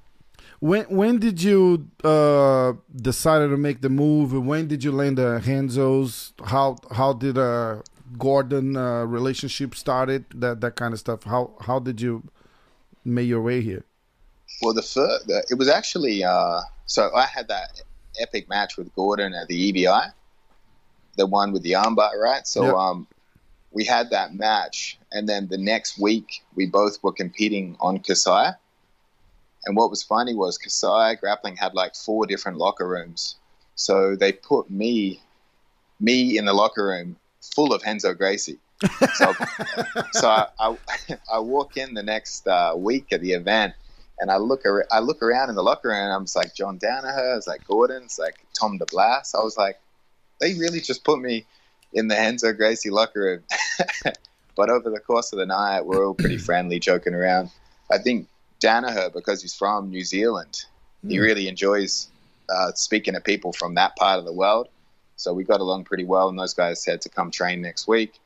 When 0.61 0.85
when 0.85 1.19
did 1.19 1.43
you 1.43 1.89
uh, 2.05 2.75
decided 2.95 3.49
to 3.49 3.57
make 3.57 3.81
the 3.81 3.89
move? 3.89 4.33
When 4.33 4.69
did 4.69 4.85
you 4.85 4.93
land 4.93 5.17
the 5.17 5.43
Renzo's? 5.47 6.35
How 6.45 6.77
how 6.91 7.15
did 7.15 7.39
uh, 7.39 7.81
Gordon 8.19 8.77
uh, 8.77 9.05
relationship 9.05 9.75
started? 9.75 10.27
That 10.35 10.61
that 10.61 10.77
kind 10.77 10.93
of 10.93 11.01
stuff. 11.01 11.25
How 11.25 11.53
how 11.61 11.79
did 11.79 12.03
you 12.03 12.23
make 13.07 13.27
your 13.27 13.41
way 13.41 13.63
here? 13.63 13.85
Well, 14.61 14.75
the 14.75 14.83
first, 14.83 15.31
it 15.51 15.57
was 15.57 15.69
actually 15.69 16.23
uh, 16.23 16.61
so 16.85 17.11
I 17.15 17.25
had 17.25 17.49
that 17.49 17.81
epic 18.21 18.47
match 18.51 18.77
with 18.77 18.95
Gordon 18.95 19.33
at 19.33 19.49
the 19.49 19.73
EBI, 19.73 20.13
the 21.17 21.27
one 21.27 21.53
with 21.53 21.63
the 21.63 21.73
armbar, 21.73 22.19
right? 22.19 22.47
So 22.47 22.65
yep. 22.67 22.75
um, 22.75 23.07
we 23.71 23.87
had 23.87 24.11
that 24.11 24.35
match, 24.35 24.99
and 25.11 25.27
then 25.27 25.49
the 25.49 25.57
next 25.57 25.99
week 25.99 26.45
we 26.55 26.67
both 26.67 27.03
were 27.03 27.13
competing 27.13 27.79
on 27.81 28.01
Kasai 28.01 28.53
and 29.65 29.77
what 29.77 29.91
was 29.91 30.03
funny 30.03 30.35
was 30.35 30.59
Kasai 30.59 31.17
Grappling 31.17 31.57
had 31.57 31.75
like 31.75 31.95
four 31.95 32.27
different 32.27 32.59
locker 32.59 32.89
rooms. 32.89 33.37
So 33.75 34.17
they 34.17 34.33
put 34.33 34.71
me, 34.71 35.21
me 35.99 36.39
in 36.39 36.45
the 36.45 36.53
locker 36.53 36.87
room 36.87 37.17
full 37.55 37.73
of 37.73 37.83
Renzo 37.83 38.15
Gracie. 38.15 38.59
So, 39.15 39.35
so 40.13 40.29
I, 40.29 40.47
I, 40.59 40.77
I, 41.33 41.39
walk 41.39 41.77
in 41.77 41.95
the 41.95 42.03
next 42.03 42.47
uh, 42.47 42.75
week 42.77 43.13
at 43.13 43.21
the 43.21 43.33
event, 43.33 43.75
and 44.19 44.31
I 44.31 44.39
look 44.39 44.65
ar- 44.65 44.87
I 44.91 45.01
look 45.01 45.23
around 45.23 45.51
in 45.51 45.55
the 45.55 45.63
locker 45.63 45.89
room, 45.89 45.99
and 45.99 46.13
I'm 46.13 46.27
like 46.35 46.55
John 46.55 46.79
Danaher, 46.79 47.37
it's 47.37 47.47
like 47.47 47.67
Gordon, 47.67 48.05
it's 48.05 48.19
like 48.19 48.37
Tom 48.59 48.79
DeBlass. 48.79 49.35
I 49.35 49.45
was 49.45 49.59
like, 49.59 49.79
they 50.41 50.55
really 50.55 50.81
just 50.81 51.05
put 51.05 51.21
me 51.21 51.45
in 51.93 52.09
the 52.09 52.15
Renzo 52.15 52.53
Gracie 52.55 52.91
locker 52.91 53.21
room. 53.21 53.43
but 54.57 54.71
over 54.71 54.89
the 54.89 55.01
course 55.01 55.33
of 55.33 55.39
the 55.39 55.47
night, 55.47 55.83
we're 55.83 56.07
all 56.07 56.15
pretty 56.15 56.37
friendly, 56.39 56.81
joking 56.81 57.15
around. 57.15 57.51
I 57.91 57.99
think 57.99 58.29
Danaher, 58.61 59.13
because 59.13 59.43
he's 59.43 59.55
from 59.55 59.91
New 59.91 60.05
Zealand, 60.05 60.65
mm. 61.05 61.11
he 61.11 61.17
hmm. 61.17 61.23
really 61.23 61.49
enjoys 61.49 62.09
uh, 62.49 62.73
speaking 62.75 63.15
to 63.15 63.21
people 63.21 63.53
from 63.53 63.75
that 63.75 63.97
part 63.97 64.19
of 64.19 64.25
the 64.25 64.33
world. 64.33 64.69
So 65.17 65.33
we 65.33 65.45
got 65.45 65.61
along 65.61 65.85
pretty 65.85 66.05
well, 66.05 66.29
and 66.29 66.39
those 66.39 66.55
guys 66.55 66.85
had 66.85 67.03
to 67.03 67.09
come 67.09 67.31
train 67.31 67.61
next 67.61 67.87
week. 67.87 68.19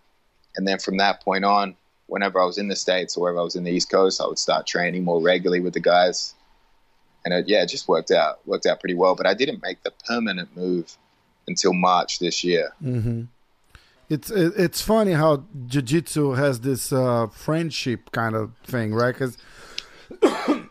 And 0.56 0.66
then 0.66 0.78
from 0.78 0.98
that 0.98 1.22
point 1.22 1.44
on, 1.44 1.76
whenever 2.06 2.40
I 2.40 2.44
was 2.44 2.58
in 2.58 2.68
the 2.68 2.76
States 2.76 3.16
or 3.16 3.22
wherever 3.22 3.40
I 3.40 3.42
was 3.42 3.56
in 3.56 3.64
the 3.64 3.72
East 3.72 3.90
Coast, 3.90 4.20
I 4.20 4.26
would 4.26 4.38
start 4.38 4.66
training 4.66 5.04
more 5.04 5.20
regularly 5.20 5.60
with 5.60 5.74
the 5.74 5.80
guys. 5.80 6.34
And 7.24 7.34
it, 7.34 7.48
yeah, 7.48 7.62
it 7.62 7.68
just 7.68 7.88
worked 7.88 8.10
out, 8.10 8.46
worked 8.46 8.66
out 8.66 8.80
pretty 8.80 8.94
well. 8.94 9.14
But 9.14 9.26
I 9.26 9.34
didn't 9.34 9.62
make 9.62 9.82
the 9.82 9.90
permanent 10.06 10.56
move 10.56 10.96
until 11.48 11.72
March 11.72 12.18
this 12.18 12.44
year. 12.44 12.72
Mm-hmm. 12.82 13.22
It's 14.10 14.30
it's 14.30 14.82
funny 14.82 15.12
how 15.12 15.44
jiu-jitsu 15.66 16.32
has 16.32 16.60
this 16.60 16.92
uh, 16.92 17.26
friendship 17.28 18.12
kind 18.12 18.36
of 18.36 18.52
thing, 18.64 18.92
right? 18.92 19.12
Because 19.12 19.38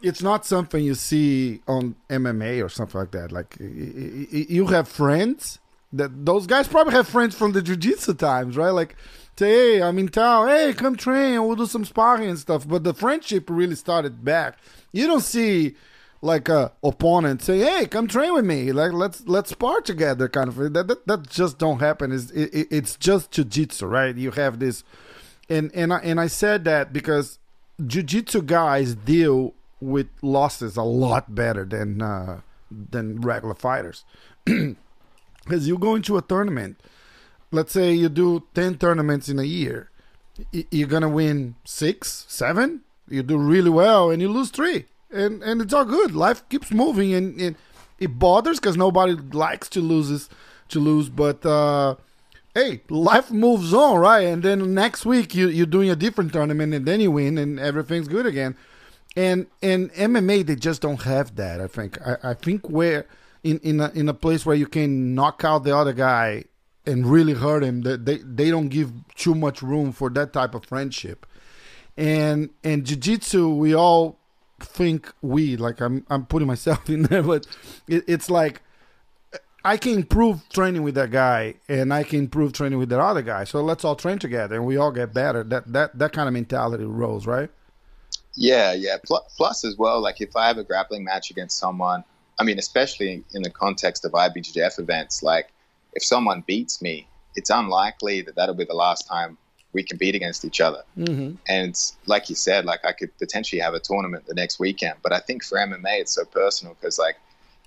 it's 0.03 0.21
not 0.21 0.45
something 0.45 0.83
you 0.83 0.95
see 0.95 1.61
on 1.67 1.95
MMA 2.09 2.63
or 2.63 2.69
something 2.69 2.99
like 2.99 3.11
that. 3.11 3.31
Like 3.31 3.55
you 3.59 4.67
have 4.67 4.87
friends 4.87 5.59
that 5.93 6.25
those 6.25 6.45
guys 6.45 6.67
probably 6.67 6.93
have 6.93 7.07
friends 7.07 7.35
from 7.35 7.53
the 7.53 7.61
jiu-jitsu 7.61 8.15
times, 8.15 8.57
right? 8.57 8.71
Like 8.71 8.95
say, 9.37 9.77
hey, 9.77 9.81
I'm 9.81 9.97
in 9.97 10.09
town. 10.09 10.49
Hey, 10.49 10.73
come 10.73 10.97
train. 10.97 11.45
We'll 11.45 11.55
do 11.55 11.65
some 11.65 11.85
sparring 11.85 12.29
and 12.29 12.37
stuff. 12.37 12.67
But 12.67 12.83
the 12.83 12.93
friendship 12.93 13.49
really 13.49 13.75
started 13.75 14.25
back. 14.25 14.57
You 14.91 15.07
don't 15.07 15.21
see 15.21 15.75
like 16.21 16.49
a 16.49 16.71
opponent 16.83 17.41
say, 17.41 17.59
"Hey, 17.59 17.85
come 17.85 18.07
train 18.07 18.33
with 18.33 18.45
me. 18.45 18.71
Like 18.71 18.93
let's 18.93 19.23
let's 19.25 19.51
spar 19.51 19.81
together." 19.81 20.27
Kind 20.27 20.49
of 20.49 20.73
that 20.73 20.87
that, 20.87 21.07
that 21.07 21.29
just 21.29 21.57
don't 21.57 21.79
happen. 21.79 22.11
It's 22.11 22.29
it, 22.31 22.67
it's 22.71 22.95
just 22.97 23.31
jiu-jitsu, 23.31 23.85
right? 23.85 24.15
You 24.15 24.31
have 24.31 24.59
this, 24.59 24.83
and 25.49 25.71
and 25.73 25.93
I 25.93 25.97
and 25.99 26.19
I 26.19 26.27
said 26.27 26.65
that 26.65 26.93
because 26.93 27.39
jiu-jitsu 27.85 28.43
guys 28.43 28.95
deal 28.95 29.53
with 29.83 30.07
losses 30.21 30.77
a 30.77 30.83
lot 30.83 31.35
better 31.35 31.65
than 31.65 32.01
uh, 32.01 32.41
than 32.71 33.21
regular 33.21 33.53
fighters 33.53 34.03
because 34.45 35.67
you 35.67 35.77
go 35.77 35.95
into 35.95 36.17
a 36.17 36.21
tournament 36.21 36.79
let's 37.51 37.71
say 37.71 37.93
you 37.93 38.09
do 38.09 38.43
10 38.55 38.77
tournaments 38.77 39.29
in 39.29 39.37
a 39.39 39.43
year 39.43 39.89
you're 40.51 40.87
gonna 40.87 41.09
win 41.09 41.55
six 41.63 42.25
seven 42.27 42.81
you 43.07 43.21
do 43.21 43.37
really 43.37 43.69
well 43.69 44.09
and 44.09 44.21
you 44.21 44.29
lose 44.29 44.49
three 44.49 44.85
and 45.11 45.43
and 45.43 45.61
it's 45.61 45.73
all 45.73 45.85
good 45.85 46.15
life 46.15 46.47
keeps 46.49 46.71
moving 46.71 47.13
and, 47.13 47.39
and 47.39 47.55
it 47.99 48.17
bothers 48.17 48.59
because 48.59 48.75
nobody 48.75 49.13
likes 49.13 49.69
to 49.69 49.81
lose 49.81 50.29
to 50.69 50.79
lose 50.79 51.09
but 51.09 51.45
uh 51.45 51.95
hey, 52.53 52.81
life 52.89 53.31
moves 53.31 53.73
on, 53.73 53.99
right? 53.99 54.21
And 54.21 54.43
then 54.43 54.73
next 54.73 55.05
week 55.05 55.33
you 55.35 55.47
you're 55.47 55.65
doing 55.65 55.89
a 55.89 55.95
different 55.95 56.33
tournament, 56.33 56.73
and 56.73 56.85
then 56.85 56.99
you 56.99 57.11
win, 57.11 57.37
and 57.37 57.59
everything's 57.59 58.07
good 58.07 58.25
again. 58.25 58.55
And 59.15 59.47
in 59.61 59.89
MMA 59.89 60.45
they 60.45 60.55
just 60.55 60.81
don't 60.81 61.01
have 61.03 61.35
that. 61.35 61.61
I 61.61 61.67
think. 61.67 61.99
I, 62.05 62.17
I 62.23 62.33
think 62.33 62.69
where 62.69 63.05
in 63.43 63.59
in 63.59 63.79
a, 63.79 63.89
in 63.91 64.09
a 64.09 64.13
place 64.13 64.45
where 64.45 64.55
you 64.55 64.67
can 64.67 65.13
knock 65.13 65.43
out 65.43 65.63
the 65.63 65.75
other 65.75 65.93
guy 65.93 66.45
and 66.85 67.05
really 67.05 67.33
hurt 67.33 67.63
him, 67.63 67.81
that 67.81 68.05
they 68.05 68.17
they 68.17 68.49
don't 68.49 68.69
give 68.69 68.91
too 69.15 69.35
much 69.35 69.61
room 69.61 69.91
for 69.91 70.09
that 70.11 70.33
type 70.33 70.55
of 70.55 70.65
friendship. 70.65 71.25
And 71.95 72.49
and 72.63 72.85
jiu-jitsu, 72.85 73.49
we 73.49 73.75
all 73.75 74.17
think 74.59 75.11
we 75.21 75.57
like 75.57 75.79
I'm 75.81 76.05
I'm 76.09 76.25
putting 76.25 76.47
myself 76.47 76.89
in 76.89 77.03
there, 77.03 77.23
but 77.23 77.45
it, 77.87 78.03
it's 78.07 78.29
like 78.29 78.61
I 79.65 79.77
can 79.77 79.93
improve 79.93 80.47
training 80.49 80.83
with 80.83 80.95
that 80.95 81.11
guy, 81.11 81.55
and 81.69 81.93
I 81.93 82.03
can 82.03 82.19
improve 82.19 82.51
training 82.51 82.79
with 82.79 82.89
that 82.89 82.99
other 82.99 83.21
guy. 83.21 83.45
So 83.45 83.61
let's 83.61 83.85
all 83.85 83.95
train 83.95 84.19
together, 84.19 84.55
and 84.55 84.65
we 84.65 84.75
all 84.75 84.91
get 84.91 85.13
better. 85.13 85.43
That 85.43 85.71
that 85.71 85.97
that 85.97 86.11
kind 86.13 86.27
of 86.27 86.33
mentality 86.33 86.83
rolls, 86.83 87.25
right? 87.27 87.49
Yeah, 88.35 88.73
yeah. 88.73 88.97
Plus, 89.03 89.63
as 89.63 89.77
well, 89.77 90.01
like 90.01 90.21
if 90.21 90.35
I 90.35 90.47
have 90.47 90.57
a 90.57 90.63
grappling 90.63 91.03
match 91.03 91.29
against 91.29 91.57
someone, 91.57 92.03
I 92.39 92.43
mean, 92.43 92.57
especially 92.57 93.23
in 93.33 93.43
the 93.43 93.49
context 93.49 94.05
of 94.05 94.11
IBJJF 94.13 94.79
events, 94.79 95.21
like 95.21 95.49
if 95.93 96.03
someone 96.03 96.43
beats 96.45 96.81
me, 96.81 97.07
it's 97.35 97.49
unlikely 97.49 98.21
that 98.21 98.35
that'll 98.35 98.55
be 98.55 98.65
the 98.65 98.73
last 98.73 99.07
time 99.07 99.37
we 99.71 99.83
compete 99.83 100.15
against 100.15 100.45
each 100.45 100.61
other. 100.61 100.83
Mm-hmm. 100.97 101.35
And 101.47 101.79
like 102.05 102.29
you 102.29 102.35
said, 102.35 102.65
like 102.65 102.85
I 102.85 102.91
could 102.91 103.15
potentially 103.17 103.59
have 103.61 103.73
a 103.73 103.79
tournament 103.79 104.25
the 104.27 104.35
next 104.35 104.59
weekend. 104.59 104.95
But 105.01 105.13
I 105.13 105.19
think 105.19 105.43
for 105.43 105.57
MMA, 105.57 106.01
it's 106.01 106.13
so 106.13 106.25
personal 106.25 106.75
because 106.75 106.99
like 106.99 107.17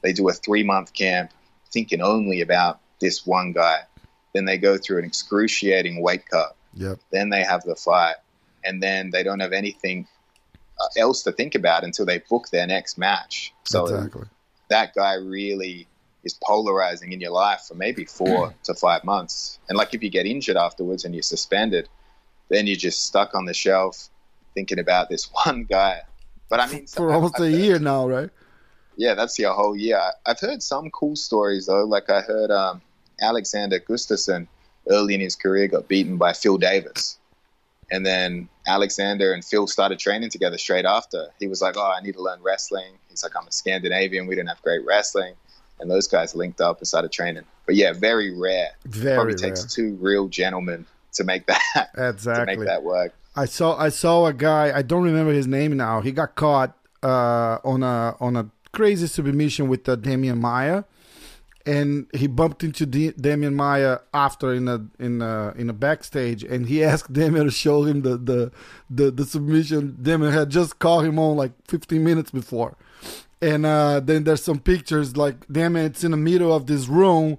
they 0.02 0.12
do 0.12 0.28
a 0.28 0.32
three 0.32 0.62
month 0.62 0.92
camp 0.94 1.32
thinking 1.70 2.00
only 2.00 2.40
about 2.40 2.80
this 3.00 3.26
one 3.26 3.52
guy. 3.52 3.80
Then 4.32 4.44
they 4.44 4.58
go 4.58 4.78
through 4.78 4.98
an 4.98 5.04
excruciating 5.04 6.00
weight 6.00 6.28
cut. 6.28 6.56
Yep. 6.74 7.00
Then 7.10 7.30
they 7.30 7.42
have 7.42 7.62
the 7.64 7.74
fight, 7.74 8.16
and 8.62 8.82
then 8.82 9.10
they 9.10 9.22
don't 9.22 9.40
have 9.40 9.52
anything 9.52 10.06
else 10.96 11.22
to 11.22 11.32
think 11.32 11.54
about 11.54 11.84
until 11.84 12.06
they 12.06 12.18
book 12.18 12.48
their 12.50 12.66
next 12.66 12.98
match. 12.98 13.52
So 13.64 13.84
exactly. 13.84 14.24
that 14.68 14.94
guy 14.94 15.14
really 15.14 15.86
is 16.24 16.34
polarizing 16.42 17.12
in 17.12 17.20
your 17.20 17.30
life 17.30 17.62
for 17.68 17.74
maybe 17.74 18.04
four 18.04 18.54
to 18.64 18.74
five 18.74 19.04
months. 19.04 19.58
And 19.68 19.78
like 19.78 19.94
if 19.94 20.02
you 20.02 20.10
get 20.10 20.26
injured 20.26 20.56
afterwards 20.56 21.04
and 21.04 21.14
you're 21.14 21.22
suspended, 21.22 21.88
then 22.48 22.66
you're 22.66 22.76
just 22.76 23.04
stuck 23.04 23.34
on 23.34 23.44
the 23.44 23.54
shelf 23.54 24.08
thinking 24.54 24.78
about 24.78 25.08
this 25.08 25.30
one 25.44 25.64
guy. 25.64 26.02
But 26.48 26.60
I 26.60 26.70
mean, 26.70 26.86
for 26.88 27.12
almost 27.12 27.40
a 27.40 27.50
year 27.50 27.78
now, 27.78 28.08
right? 28.08 28.30
Yeah, 28.96 29.14
that's 29.14 29.38
your 29.38 29.52
whole 29.52 29.76
year. 29.76 30.00
I've 30.24 30.40
heard 30.40 30.62
some 30.62 30.90
cool 30.90 31.16
stories 31.16 31.66
though. 31.66 31.84
Like 31.84 32.08
I 32.10 32.20
heard 32.20 32.50
um, 32.50 32.80
Alexander 33.20 33.78
Gustafsson 33.78 34.48
early 34.88 35.14
in 35.14 35.20
his 35.20 35.36
career 35.36 35.68
got 35.68 35.88
beaten 35.88 36.16
by 36.16 36.32
Phil 36.32 36.56
Davis. 36.58 37.18
And 37.90 38.04
then 38.04 38.48
Alexander 38.66 39.32
and 39.32 39.44
Phil 39.44 39.66
started 39.66 39.98
training 39.98 40.30
together 40.30 40.58
straight 40.58 40.84
after. 40.84 41.28
He 41.38 41.46
was 41.46 41.60
like, 41.62 41.76
Oh, 41.76 41.92
I 41.96 42.00
need 42.02 42.14
to 42.14 42.22
learn 42.22 42.42
wrestling. 42.42 42.92
He's 43.08 43.22
like, 43.22 43.32
I'm 43.38 43.46
a 43.46 43.52
Scandinavian. 43.52 44.26
We 44.26 44.34
didn't 44.34 44.48
have 44.48 44.62
great 44.62 44.84
wrestling. 44.84 45.34
And 45.78 45.90
those 45.90 46.08
guys 46.08 46.34
linked 46.34 46.60
up 46.60 46.78
and 46.78 46.86
started 46.86 47.12
training. 47.12 47.44
But 47.66 47.74
yeah, 47.74 47.92
very 47.92 48.34
rare. 48.34 48.70
Very 48.86 49.16
Probably 49.16 49.34
rare. 49.34 49.50
takes 49.50 49.74
two 49.74 49.94
real 50.00 50.28
gentlemen 50.28 50.86
to 51.14 51.24
make 51.24 51.46
that 51.46 51.90
Exactly. 51.96 52.54
to 52.54 52.60
make 52.60 52.66
that 52.66 52.82
work. 52.82 53.14
I 53.34 53.44
saw 53.44 53.76
I 53.78 53.90
saw 53.90 54.26
a 54.26 54.32
guy. 54.32 54.76
I 54.76 54.82
don't 54.82 55.02
remember 55.04 55.32
his 55.32 55.46
name 55.46 55.76
now. 55.76 56.00
He 56.00 56.12
got 56.12 56.34
caught 56.34 56.74
uh, 57.02 57.58
on 57.64 57.82
a 57.82 58.16
on 58.18 58.36
a 58.36 58.48
crazy 58.72 59.06
submission 59.06 59.68
with 59.68 59.86
uh, 59.88 59.96
Demian 59.96 60.38
Maia, 60.38 60.84
and 61.66 62.06
he 62.14 62.28
bumped 62.28 62.62
into 62.62 62.86
D- 62.86 63.12
Demian 63.12 63.54
Maia 63.54 63.98
after 64.14 64.54
in 64.54 64.68
a 64.68 64.86
in 65.00 65.20
a 65.20 65.52
in 65.56 65.68
a 65.68 65.72
backstage, 65.72 66.44
and 66.44 66.66
he 66.66 66.82
asked 66.92 67.12
Demian 67.12 67.44
to 67.44 67.50
show 67.50 67.82
him 67.82 68.02
the 68.02 68.16
the 68.16 68.52
the, 68.88 69.10
the 69.10 69.24
submission. 69.24 69.98
Demian 70.00 70.32
had 70.32 70.48
just 70.48 70.78
called 70.78 71.04
him 71.04 71.18
on 71.18 71.36
like 71.36 71.52
15 71.66 72.02
minutes 72.02 72.30
before, 72.30 72.76
and 73.42 73.66
uh, 73.66 74.00
then 74.00 74.24
there's 74.24 74.44
some 74.44 74.60
pictures 74.60 75.16
like 75.16 75.46
Demian. 75.48 75.86
It's 75.86 76.04
in 76.04 76.12
the 76.12 76.16
middle 76.16 76.54
of 76.54 76.66
this 76.66 76.86
room, 76.86 77.36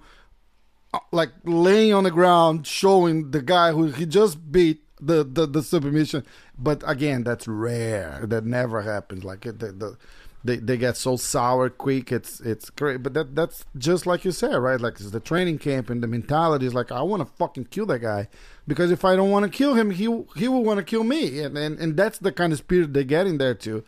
uh, 0.94 1.00
like 1.12 1.30
laying 1.46 1.94
on 1.94 2.04
the 2.04 2.12
ground, 2.12 2.68
showing 2.68 3.32
the 3.32 3.42
guy 3.42 3.72
who 3.72 3.88
he 3.88 4.06
just 4.06 4.52
beat 4.52 4.84
the 5.00 5.24
the, 5.24 5.48
the 5.48 5.64
submission. 5.64 6.26
But 6.60 6.84
again, 6.86 7.24
that's 7.24 7.48
rare. 7.48 8.26
That 8.28 8.46
never 8.46 8.82
happens. 8.82 9.24
Like 9.24 9.42
the, 9.42 9.52
the 9.54 9.98
they 10.44 10.58
they 10.58 10.78
get 10.78 10.98
so 10.98 11.16
sour 11.16 11.70
quick. 11.70 12.12
It's 12.12 12.40
it's 12.40 12.70
great. 12.70 13.04
But 13.04 13.14
that 13.14 13.36
that's 13.36 13.66
just 13.78 14.06
like 14.06 14.24
you 14.26 14.32
said, 14.32 14.56
right? 14.56 14.80
Like 14.80 14.94
it's 14.94 15.12
the 15.12 15.20
training 15.20 15.60
camp 15.60 15.90
and 15.90 16.02
the 16.02 16.08
mentality 16.08 16.66
is 16.66 16.74
like 16.74 16.92
I 16.92 17.02
want 17.02 17.22
to 17.22 17.34
fucking 17.38 17.66
kill 17.66 17.86
that 17.88 18.00
guy 18.00 18.28
because 18.68 18.92
if 18.92 19.04
I 19.04 19.16
don't 19.16 19.32
want 19.32 19.44
to 19.44 19.50
kill 19.50 19.74
him, 19.74 19.92
he 19.92 20.04
he 20.36 20.48
will 20.48 20.64
want 20.64 20.78
to 20.78 20.84
kill 20.84 21.04
me. 21.04 21.40
And, 21.42 21.58
and 21.58 21.80
and 21.80 21.98
that's 21.98 22.20
the 22.20 22.32
kind 22.32 22.54
of 22.54 22.60
spirit 22.60 22.94
they 22.94 23.04
get 23.04 23.28
in 23.28 23.38
there 23.38 23.56
too. 23.56 23.84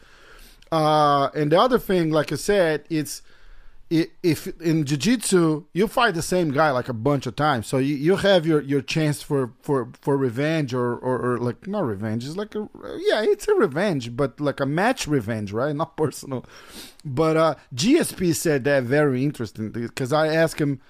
Uh, 0.72 1.30
and 1.34 1.52
the 1.52 1.60
other 1.60 1.80
thing, 1.80 2.12
like 2.12 2.32
I 2.32 2.36
said, 2.36 2.86
it's 2.90 3.22
if 3.90 4.48
in 4.62 4.86
jiu-jitsu 4.86 5.66
you 5.74 5.88
fight 5.88 6.14
the 6.14 6.22
same 6.22 6.52
guy 6.52 6.70
like 6.70 6.90
a 6.90 6.94
bunch 6.94 7.26
of 7.26 7.36
times. 7.36 7.66
So 7.66 7.80
you, 7.80 7.96
you 7.96 8.18
have 8.18 8.46
your, 8.46 8.62
your 8.62 8.82
chance 8.82 9.24
for, 9.24 9.54
for, 9.62 9.90
for 10.00 10.16
revenge 10.16 10.74
or, 10.76 10.96
or, 10.96 11.20
or 11.20 11.38
like 11.40 11.68
not 11.68 11.86
revenge 11.86 12.26
it's 12.26 12.36
like 12.36 12.54
a 12.54 12.70
yeah 13.00 13.24
it's 13.24 13.48
a 13.48 13.56
revenge 13.56 14.16
but 14.16 14.40
like 14.40 14.60
a 14.60 14.66
match 14.66 15.08
revenge 15.08 15.52
right? 15.52 15.76
Not 15.80 15.98
personal. 15.98 16.46
But 17.04 17.38
uh 17.38 17.56
gsp 17.74 18.36
said 18.36 18.64
that 18.66 18.84
very 18.84 19.24
interesting 19.24 19.72
because 19.72 20.14
i 20.14 20.28
asked 20.28 20.60
him 20.60 20.82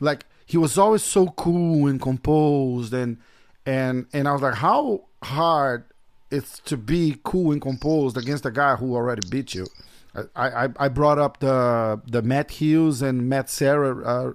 like 0.00 0.24
he 0.46 0.56
was 0.56 0.78
always 0.78 1.02
so 1.02 1.28
cool 1.28 1.88
and 1.88 2.00
composed 2.00 2.94
and 2.94 3.18
and 3.64 4.06
and 4.12 4.28
i 4.28 4.32
was 4.32 4.42
like 4.42 4.54
how 4.54 5.02
hard 5.24 5.84
it's 6.30 6.60
to 6.60 6.76
be 6.76 7.18
cool 7.24 7.50
and 7.52 7.60
composed 7.60 8.16
against 8.16 8.46
a 8.46 8.50
guy 8.50 8.76
who 8.76 8.94
already 8.94 9.26
beat 9.28 9.54
you 9.54 9.66
I, 10.34 10.68
I, 10.78 10.88
brought 10.88 11.18
up 11.18 11.40
the 11.40 12.00
the 12.06 12.22
Matt 12.22 12.52
Hughes 12.52 13.02
and 13.02 13.28
Matt 13.28 13.50
Serra 13.50 14.04
uh, 14.04 14.32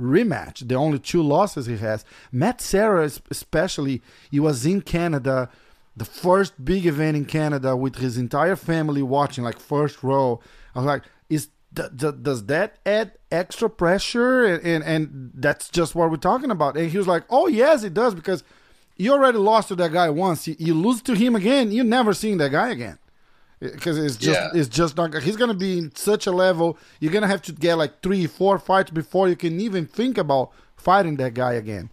rematch, 0.00 0.66
the 0.66 0.74
only 0.74 0.98
two 0.98 1.22
losses 1.22 1.66
he 1.66 1.76
has. 1.76 2.04
Matt 2.32 2.60
Serra, 2.60 3.04
es- 3.04 3.20
especially, 3.30 4.02
he 4.30 4.40
was 4.40 4.64
in 4.66 4.80
Canada, 4.82 5.50
the 5.96 6.04
first 6.04 6.64
big 6.64 6.86
event 6.86 7.16
in 7.16 7.24
Canada 7.26 7.76
with 7.76 7.96
his 7.96 8.16
entire 8.16 8.56
family 8.56 9.02
watching, 9.02 9.44
like 9.44 9.58
first 9.58 10.02
row. 10.02 10.40
I 10.74 10.78
was 10.78 10.86
like, 10.86 11.02
is 11.28 11.48
does 11.72 12.46
that 12.46 12.78
add 12.84 13.12
extra 13.30 13.70
pressure? 13.70 14.44
And, 14.44 14.64
and 14.64 14.84
and 14.84 15.30
that's 15.34 15.68
just 15.68 15.94
what 15.94 16.10
we're 16.10 16.16
talking 16.16 16.50
about. 16.50 16.76
And 16.76 16.90
he 16.90 16.98
was 16.98 17.06
like, 17.06 17.24
oh 17.30 17.46
yes, 17.46 17.84
it 17.84 17.94
does 17.94 18.14
because 18.14 18.42
you 18.96 19.12
already 19.12 19.38
lost 19.38 19.68
to 19.68 19.76
that 19.76 19.92
guy 19.92 20.10
once. 20.10 20.48
You, 20.48 20.56
you 20.58 20.74
lose 20.74 21.02
to 21.02 21.14
him 21.14 21.36
again, 21.36 21.72
you're 21.72 21.84
never 21.84 22.14
seeing 22.14 22.38
that 22.38 22.50
guy 22.50 22.70
again 22.70 22.98
because 23.60 23.98
it's 23.98 24.16
just 24.16 24.40
Yeah. 24.40 24.50
it's 24.58 24.68
just 24.68 24.96
not 24.96 25.14
he's 25.22 25.36
gonna 25.36 25.54
be 25.54 25.78
in 25.78 25.94
such 25.94 26.26
a 26.26 26.32
level 26.32 26.78
you're 26.98 27.12
gonna 27.12 27.26
have 27.26 27.42
to 27.42 27.52
get 27.52 27.74
like 27.76 28.00
three 28.02 28.26
four 28.26 28.58
fights 28.58 28.90
before 28.90 29.28
you 29.28 29.36
can 29.36 29.60
even 29.60 29.86
think 29.86 30.16
about 30.18 30.50
fighting 30.76 31.16
that 31.16 31.34
guy 31.34 31.52
again. 31.52 31.90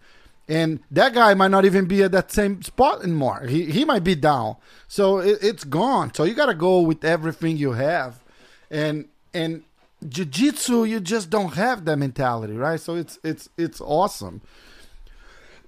And 0.50 0.80
that 0.90 1.12
guy 1.12 1.34
might 1.34 1.50
not 1.50 1.66
even 1.66 1.84
be 1.84 2.02
at 2.02 2.12
that 2.12 2.32
same 2.32 2.62
spot 2.62 3.02
anymore. 3.02 3.44
He, 3.46 3.66
he 3.66 3.84
might 3.84 4.02
be 4.02 4.14
down. 4.14 4.56
So 4.86 5.18
it, 5.18 5.38
it's 5.42 5.62
gone. 5.64 6.14
So 6.14 6.24
you 6.24 6.32
gotta 6.32 6.54
go 6.54 6.80
with 6.80 7.04
everything 7.04 7.58
you 7.58 7.72
have. 7.72 8.24
And 8.70 9.06
and 9.34 9.62
jiu-jitsu 10.08 10.84
you 10.84 11.00
just 11.00 11.28
don't 11.28 11.52
have 11.54 11.84
that 11.84 11.98
mentality 11.98 12.54
right? 12.54 12.80
So 12.80 12.94
it's 12.94 13.18
it's 13.22 13.50
it's 13.58 13.80
awesome. 13.82 14.40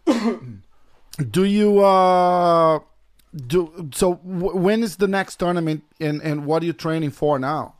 Do 1.30 1.44
you 1.44 1.80
uh 1.80 2.78
do 3.34 3.90
so 3.94 4.14
w- 4.14 4.56
when 4.56 4.82
is 4.82 4.96
the 4.96 5.08
next 5.08 5.36
tournament 5.36 5.84
and 6.00 6.20
and 6.22 6.46
what 6.46 6.62
are 6.62 6.66
you 6.66 6.72
training 6.72 7.10
for 7.10 7.38
now 7.38 7.74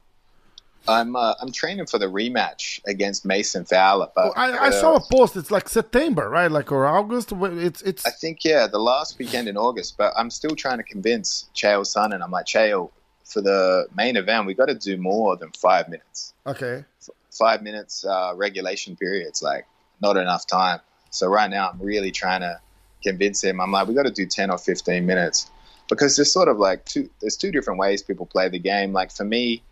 I'm 0.89 1.15
uh, 1.15 1.35
I'm 1.41 1.53
training 1.53 1.87
for 1.87 1.99
the 1.99 2.07
rematch 2.07 2.81
against 2.87 3.25
Mason 3.25 3.65
Fowler. 3.65 4.09
But 4.15 4.33
I, 4.37 4.51
I 4.51 4.69
uh, 4.69 4.73
saw 4.73 4.97
a 4.97 5.01
post 5.01 5.37
it's 5.37 5.51
like 5.51 5.69
september 5.69 6.29
right 6.29 6.51
like 6.51 6.73
or 6.73 6.87
august 6.87 7.33
it's 7.33 7.83
it's 7.83 8.07
I 8.07 8.11
think 8.11 8.45
yeah, 8.45 8.67
the 8.67 8.79
last 8.79 9.19
weekend 9.19 9.49
in 9.49 9.57
August. 9.57 9.97
But 9.99 10.13
I'm 10.17 10.31
still 10.31 10.57
trying 10.57 10.79
to 10.79 10.83
convince 10.83 11.49
Chael 11.55 11.83
Sonnen, 11.83 12.15
and 12.15 12.23
I'm 12.23 12.31
like 12.31 12.47
Chael, 12.47 12.91
for 13.25 13.41
the 13.41 13.87
main 13.97 14.17
event, 14.17 14.47
we 14.47 14.55
got 14.55 14.67
to 14.67 14.75
do 14.75 14.97
more 14.97 15.37
than 15.37 15.51
five 15.53 15.89
minutes. 15.89 16.35
okay 16.47 16.85
Five 17.31 17.63
minutes 17.63 18.05
uh, 18.05 18.33
regulation 18.35 18.97
periods, 18.97 19.43
like 19.43 19.67
not 20.03 20.17
enough 20.17 20.47
time. 20.47 20.81
So 21.11 21.29
right 21.29 21.51
now, 21.51 21.71
I'm 21.71 21.81
really 21.81 22.11
trying 22.11 22.41
to 22.41 22.61
convince 23.03 23.43
him. 23.43 23.61
I'm 23.61 23.73
like, 23.73 23.89
we 23.89 23.95
got 23.95 24.05
to 24.05 24.11
do 24.11 24.27
ten 24.27 24.51
or 24.51 24.59
fifteen 24.59 25.07
minutes 25.07 25.51
because 25.89 26.17
there's 26.17 26.33
sort 26.33 26.49
of 26.49 26.59
like 26.59 26.85
two. 26.85 27.09
There's 27.21 27.37
two 27.37 27.51
different 27.51 27.79
ways 27.79 28.03
people 28.03 28.27
play 28.27 28.49
the 28.49 28.59
game. 28.59 28.93
Like 28.93 29.11
for 29.13 29.25
me, 29.25 29.63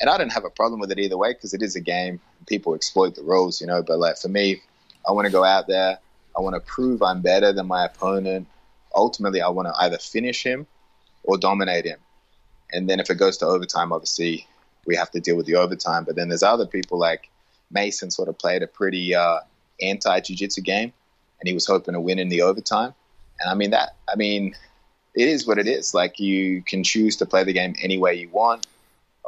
and 0.00 0.10
I 0.10 0.18
didn't 0.18 0.32
have 0.32 0.44
a 0.44 0.50
problem 0.50 0.80
with 0.80 0.90
it 0.90 0.98
either 0.98 1.16
way 1.16 1.32
because 1.32 1.54
it 1.54 1.62
is 1.62 1.76
a 1.76 1.80
game. 1.80 2.20
People 2.46 2.74
exploit 2.74 3.14
the 3.14 3.22
rules, 3.22 3.60
you 3.60 3.66
know. 3.66 3.82
But 3.82 3.98
like 3.98 4.18
for 4.18 4.28
me, 4.28 4.62
I 5.06 5.12
want 5.12 5.26
to 5.26 5.32
go 5.32 5.44
out 5.44 5.66
there. 5.66 5.98
I 6.36 6.40
want 6.40 6.54
to 6.54 6.60
prove 6.60 7.02
I'm 7.02 7.22
better 7.22 7.52
than 7.52 7.66
my 7.66 7.84
opponent. 7.84 8.46
Ultimately, 8.94 9.40
I 9.40 9.48
want 9.48 9.68
to 9.68 9.74
either 9.82 9.98
finish 9.98 10.42
him 10.42 10.66
or 11.22 11.38
dominate 11.38 11.84
him. 11.84 11.98
And 12.72 12.88
then 12.88 13.00
if 13.00 13.10
it 13.10 13.16
goes 13.16 13.36
to 13.38 13.46
overtime, 13.46 13.92
obviously 13.92 14.46
we 14.86 14.96
have 14.96 15.10
to 15.12 15.20
deal 15.20 15.36
with 15.36 15.46
the 15.46 15.56
overtime. 15.56 16.04
But 16.04 16.16
then 16.16 16.28
there's 16.28 16.42
other 16.42 16.66
people 16.66 16.98
like 16.98 17.28
Mason 17.70 18.10
sort 18.10 18.28
of 18.28 18.38
played 18.38 18.62
a 18.62 18.66
pretty 18.66 19.14
uh, 19.14 19.40
anti 19.80 20.20
jiu-jitsu 20.20 20.62
game, 20.62 20.92
and 21.40 21.48
he 21.48 21.54
was 21.54 21.66
hoping 21.66 21.94
to 21.94 22.00
win 22.00 22.18
in 22.18 22.28
the 22.28 22.42
overtime. 22.42 22.94
And 23.40 23.50
I 23.50 23.54
mean 23.54 23.70
that. 23.70 23.96
I 24.12 24.16
mean, 24.16 24.54
it 25.14 25.28
is 25.28 25.46
what 25.46 25.58
it 25.58 25.66
is. 25.66 25.94
Like 25.94 26.18
you 26.18 26.62
can 26.62 26.82
choose 26.82 27.16
to 27.16 27.26
play 27.26 27.44
the 27.44 27.52
game 27.52 27.74
any 27.82 27.98
way 27.98 28.14
you 28.14 28.28
want. 28.30 28.66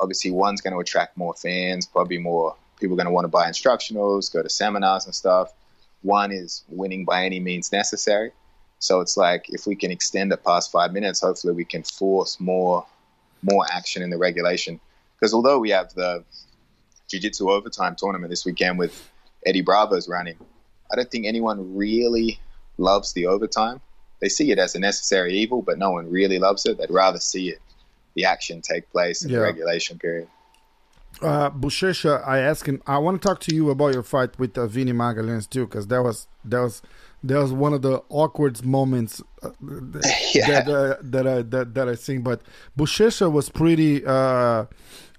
Obviously, 0.00 0.30
one's 0.30 0.60
going 0.60 0.72
to 0.72 0.80
attract 0.80 1.16
more 1.16 1.34
fans, 1.34 1.86
probably 1.86 2.18
more 2.18 2.54
people 2.78 2.94
are 2.94 2.96
going 2.96 3.06
to 3.06 3.12
want 3.12 3.24
to 3.24 3.28
buy 3.28 3.48
instructionals, 3.48 4.32
go 4.32 4.42
to 4.42 4.48
seminars 4.48 5.04
and 5.06 5.14
stuff. 5.14 5.52
One 6.02 6.30
is 6.30 6.62
winning 6.68 7.04
by 7.04 7.24
any 7.24 7.40
means 7.40 7.72
necessary. 7.72 8.30
So 8.78 9.00
it's 9.00 9.16
like 9.16 9.46
if 9.48 9.66
we 9.66 9.74
can 9.74 9.90
extend 9.90 10.32
it 10.32 10.44
past 10.44 10.70
five 10.70 10.92
minutes, 10.92 11.20
hopefully 11.20 11.52
we 11.52 11.64
can 11.64 11.82
force 11.82 12.38
more 12.38 12.86
more 13.42 13.64
action 13.70 14.02
in 14.02 14.10
the 14.10 14.18
regulation. 14.18 14.80
Because 15.14 15.34
although 15.34 15.58
we 15.58 15.70
have 15.70 15.92
the 15.94 16.24
jiu-jitsu 17.08 17.50
overtime 17.50 17.96
tournament 17.96 18.30
this 18.30 18.44
weekend 18.44 18.78
with 18.78 19.10
Eddie 19.46 19.62
Bravo's 19.62 20.08
running, 20.08 20.36
I 20.90 20.96
don't 20.96 21.10
think 21.10 21.26
anyone 21.26 21.76
really 21.76 22.40
loves 22.78 23.12
the 23.12 23.26
overtime. 23.26 23.80
They 24.20 24.28
see 24.28 24.50
it 24.50 24.58
as 24.58 24.74
a 24.74 24.80
necessary 24.80 25.34
evil, 25.34 25.62
but 25.62 25.78
no 25.78 25.90
one 25.92 26.10
really 26.10 26.38
loves 26.38 26.66
it. 26.66 26.78
They'd 26.78 26.90
rather 26.90 27.20
see 27.20 27.50
it, 27.50 27.60
the 28.14 28.24
action 28.24 28.60
take 28.62 28.90
place 28.90 29.22
in 29.22 29.30
Yeah. 29.30 29.36
the 29.38 29.42
regulation 29.42 29.98
period. 29.98 30.28
uh 31.22 31.50
Buchecha, 31.50 32.14
i 32.34 32.38
asked 32.50 32.66
him 32.70 32.80
i 32.86 32.96
want 33.04 33.14
to 33.20 33.28
talk 33.28 33.38
to 33.40 33.52
you 33.58 33.64
about 33.70 33.90
your 33.96 34.04
fight 34.14 34.38
with 34.38 34.52
uh, 34.58 34.66
Vinny 34.74 34.92
Magalhães 34.92 35.46
too 35.54 35.64
because 35.66 35.86
that 35.92 36.02
was 36.08 36.16
that 36.44 36.60
was 36.66 36.74
that 37.28 37.38
was 37.44 37.52
one 37.52 37.72
of 37.76 37.82
the 37.82 37.94
awkward 38.22 38.64
moments 38.64 39.14
uh, 39.42 39.50
Yeah. 40.34 40.46
that 40.50 40.68
uh, 40.68 40.96
that 41.14 41.26
I 41.26 41.42
that, 41.54 41.66
that 41.74 41.86
I 41.88 41.94
seen. 42.06 42.20
But 42.22 42.38
Buchecha 42.78 43.26
was 43.38 43.48
pretty. 43.60 43.92
Uh, 44.06 44.66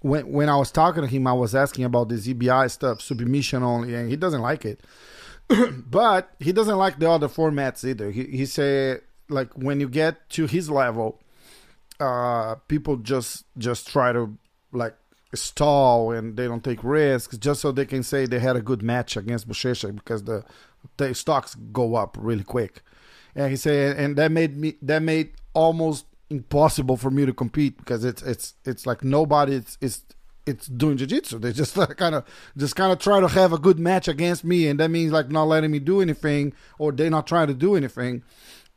when 0.01 0.31
when 0.37 0.47
I 0.47 0.55
was 0.63 0.71
talking 0.71 1.01
to 1.05 1.09
him, 1.15 1.27
I 1.27 1.33
was 1.33 1.53
asking 1.63 1.83
about 1.91 2.07
the 2.09 2.15
EBI 2.15 2.71
stuff, 2.71 3.01
submission 3.01 3.63
only, 3.63 3.93
and 3.95 4.09
he 4.09 4.15
doesn't 4.15 4.41
like 4.51 4.63
it. 4.63 4.79
but 5.89 6.31
he 6.39 6.51
doesn't 6.51 6.77
like 6.77 6.99
the 6.99 7.09
other 7.09 7.27
formats 7.27 7.83
either. 7.87 8.11
He 8.11 8.25
he 8.25 8.45
said 8.45 9.01
like 9.29 9.51
when 9.53 9.79
you 9.79 9.89
get 9.89 10.29
to 10.31 10.45
his 10.45 10.69
level, 10.69 11.19
uh, 11.99 12.55
people 12.67 12.97
just 12.97 13.45
just 13.57 13.87
try 13.87 14.11
to 14.11 14.37
like 14.71 14.95
stall 15.33 16.11
and 16.11 16.37
they 16.37 16.47
don't 16.47 16.63
take 16.63 16.83
risks 16.83 17.37
just 17.37 17.61
so 17.61 17.71
they 17.71 17.85
can 17.85 18.01
say 18.01 18.25
they 18.25 18.39
had 18.39 18.55
a 18.55 18.61
good 18.61 18.81
match 18.81 19.15
against 19.15 19.47
Buchecha 19.47 19.95
because 19.95 20.23
the 20.23 20.43
the 20.97 21.13
stocks 21.13 21.55
go 21.71 21.95
up 21.95 22.17
really 22.19 22.43
quick. 22.43 22.81
And 23.35 23.49
he 23.51 23.57
said, 23.57 23.97
and 23.97 24.15
that 24.15 24.31
made 24.31 24.57
me 24.57 24.75
that 24.81 25.01
made 25.01 25.31
almost 25.53 26.05
impossible 26.29 26.97
for 26.97 27.09
me 27.09 27.25
to 27.25 27.33
compete 27.33 27.77
because 27.77 28.03
it's 28.03 28.21
it's 28.23 28.53
it's 28.65 28.85
like 28.85 29.03
nobody 29.03 29.63
is 29.81 30.03
it's 30.49 30.67
doing 30.67 30.97
jiu-jitsu. 30.97 31.39
They 31.39 31.53
just 31.53 31.75
kind 31.97 32.15
of 32.15 32.25
just 32.57 32.75
kind 32.75 32.91
of 32.91 32.99
try 32.99 33.19
to 33.19 33.27
have 33.27 33.53
a 33.53 33.57
good 33.57 33.79
match 33.79 34.07
against 34.07 34.43
me 34.43 34.67
and 34.67 34.79
that 34.79 34.89
means 34.89 35.11
like 35.11 35.29
not 35.29 35.43
letting 35.43 35.71
me 35.71 35.79
do 35.79 36.01
anything 36.01 36.53
or 36.77 36.91
they 36.91 37.09
not 37.09 37.27
trying 37.27 37.47
to 37.47 37.53
do 37.53 37.75
anything. 37.75 38.23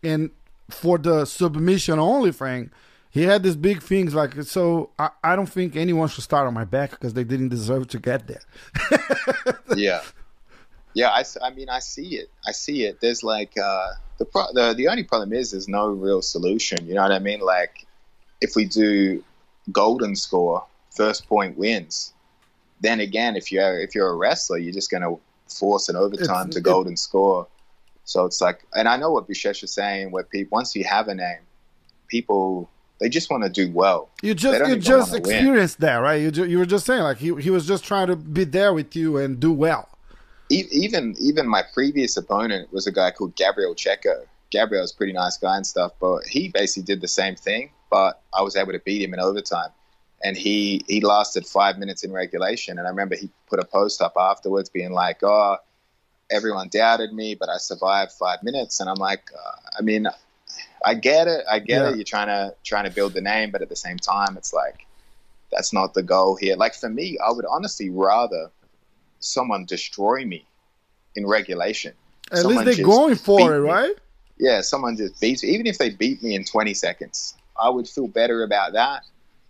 And 0.03 0.31
for 0.71 0.99
the 0.99 1.25
submission 1.25 1.99
only 1.99 2.33
thing 2.33 2.71
he 3.11 3.25
had 3.25 3.43
these 3.43 3.57
big 3.57 3.83
things 3.83 4.15
like 4.15 4.43
so 4.43 4.91
i, 4.99 5.11
I 5.23 5.37
don't 5.37 5.47
think 5.47 5.77
anyone 5.77 6.09
should 6.09 6.25
start 6.25 6.47
on 6.47 6.55
my 6.55 6.65
back 6.65 6.93
because 6.93 7.13
they 7.13 7.25
didn't 7.25 7.51
deserve 7.51 7.89
to 7.89 7.99
get 7.99 8.27
there. 8.27 8.43
Yeah. 9.77 10.03
Yeah 10.95 11.09
I, 11.09 11.25
I 11.43 11.51
mean 11.51 11.69
i 11.71 11.79
see 11.79 12.17
it. 12.17 12.31
I 12.47 12.53
see 12.53 12.85
it. 12.85 13.01
There's 13.01 13.23
like 13.23 13.57
uh 13.59 13.89
the, 14.19 14.25
pro- 14.25 14.53
the 14.53 14.75
the 14.75 14.89
only 14.89 15.05
problem 15.05 15.33
is 15.33 15.51
there's 15.51 15.69
no 15.69 15.89
real 15.89 16.23
solution 16.23 16.87
you 16.87 16.95
know 16.95 17.03
what 17.03 17.13
i 17.13 17.19
mean? 17.19 17.41
Like 17.41 17.87
if 18.41 18.57
we 18.57 18.65
do 18.65 19.23
golden 19.71 20.17
score 20.17 20.65
first 20.95 21.27
point 21.29 21.57
wins. 21.57 22.13
Then 22.81 23.01
again, 23.01 23.37
if 23.37 23.53
you're 23.53 23.81
if 23.81 23.95
you're 23.95 24.09
a 24.09 24.17
wrestler, 24.17 24.59
you're 24.59 24.73
just 24.73 24.91
going 24.91 25.03
to 25.03 25.21
force 25.49 25.89
an 25.89 25.97
overtime 25.97 26.47
it's, 26.47 26.57
to 26.57 26.61
golden 26.61 26.97
score. 26.97 27.47
So 28.05 28.25
it's 28.25 28.41
like, 28.41 28.65
and 28.75 28.89
I 28.89 28.97
know 28.97 29.13
what 29.13 29.29
Buchecha 29.29 29.65
is 29.65 29.73
saying, 29.73 30.11
where 30.11 30.25
people 30.25 30.57
once 30.57 30.75
you 30.75 30.85
have 30.85 31.09
a 31.09 31.15
name, 31.15 31.41
people 32.09 32.69
they 33.01 33.09
just 33.09 33.31
want 33.31 33.43
to 33.43 33.49
do 33.49 33.71
well. 33.71 34.11
You 34.23 34.35
just 34.35 34.69
you 34.69 34.77
just 34.77 35.15
experienced 35.15 35.81
win. 35.81 35.87
that, 35.87 35.97
right? 35.97 36.21
You 36.21 36.31
ju- 36.31 36.47
you 36.47 36.59
were 36.59 36.67
just 36.67 36.87
saying 36.87 37.03
like 37.03 37.19
he 37.19 37.35
he 37.37 37.51
was 37.51 37.67
just 37.67 37.85
trying 37.85 38.09
to 38.09 38.17
be 38.17 38.45
there 38.45 38.73
with 38.73 38.95
you 38.97 39.17
and 39.19 39.39
do 39.39 39.53
well. 39.53 39.89
Even 40.49 41.15
even 41.19 41.49
my 41.49 41.63
previous 41.73 42.17
opponent 42.17 42.73
was 42.73 42.87
a 42.87 42.93
guy 42.93 43.11
called 43.11 43.35
Gabriel 43.37 43.75
Checco. 43.75 44.27
Gabriel's 44.51 44.93
a 44.93 44.97
pretty 44.97 45.15
nice 45.15 45.39
guy 45.39 45.57
and 45.57 45.67
stuff, 45.67 45.93
but 45.99 46.25
he 46.29 46.49
basically 46.49 46.83
did 46.83 47.01
the 47.01 47.09
same 47.09 47.37
thing, 47.37 47.71
but 47.91 48.21
I 48.37 48.43
was 48.43 48.55
able 48.55 48.73
to 48.73 48.79
beat 48.81 49.01
him 49.01 49.15
in 49.15 49.21
overtime 49.21 49.71
and 50.23 50.37
he 50.37 50.85
he 50.87 51.01
lasted 51.01 51.47
five 51.47 51.79
minutes 51.79 52.05
in 52.05 52.13
regulation. 52.13 52.79
And 52.79 52.87
I 52.87 52.91
remember 52.91 53.17
he 53.17 53.29
put 53.49 53.59
a 53.59 53.65
post 53.65 54.01
up 54.01 54.15
afterwards, 54.17 54.69
being 54.69 54.93
like, 54.93 55.23
"Oh, 55.23 55.57
everyone 56.31 56.69
doubted 56.69 57.13
me, 57.13 57.35
but 57.35 57.49
I 57.49 57.59
survived 57.59 58.13
five 58.13 58.43
minutes." 58.43 58.81
And 58.81 58.89
I'm 58.89 58.97
like, 58.97 59.31
uh, 59.35 59.57
I 59.79 59.83
mean, 59.83 60.07
I 60.85 60.95
get 60.95 61.29
it, 61.29 61.45
I 61.51 61.59
get 61.59 61.83
yeah. 61.83 61.91
it. 61.91 61.97
You're 61.97 62.05
trying 62.05 62.29
to 62.29 62.55
trying 62.65 62.85
to 62.85 62.91
build 62.91 63.15
the 63.15 63.21
name, 63.21 63.51
but 63.51 63.63
at 63.63 63.69
the 63.69 63.77
same 63.77 63.99
time, 63.99 64.37
it's 64.37 64.53
like 64.53 64.87
that's 65.51 65.73
not 65.73 65.95
the 65.95 66.03
goal 66.03 66.37
here. 66.37 66.57
Like 66.57 66.75
for 66.75 66.89
me, 66.89 67.19
I 67.25 67.33
would 67.33 67.45
honestly 67.49 67.91
rather 67.91 68.51
someone 69.19 69.65
destroy 69.65 70.25
me 70.25 70.47
in 71.17 71.27
regulation. 71.27 71.95
At 72.31 72.39
someone 72.39 72.65
least 72.65 72.79
they're 72.79 72.87
going 72.87 73.17
for 73.17 73.55
it, 73.55 73.61
right? 73.61 73.95
Yeah, 74.39 74.61
someone 74.61 74.97
just 74.97 75.21
beats 75.21 75.43
me. 75.43 75.51
Even 75.51 75.67
if 75.67 75.79
they 75.79 75.91
beat 75.91 76.23
me 76.23 76.35
in 76.35 76.45
20 76.45 76.75
seconds, 76.75 77.35
I 77.61 77.69
would 77.69 77.89
feel 77.89 78.09
better 78.09 78.43
about 78.43 78.73
that 78.73 79.05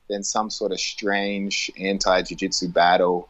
than 0.09 0.23
some 0.23 0.51
sort 0.51 0.73
of 0.73 0.81
strange 0.81 1.71
anti 1.79 2.23
jiu-jitsu 2.23 2.69
battle 2.69 3.29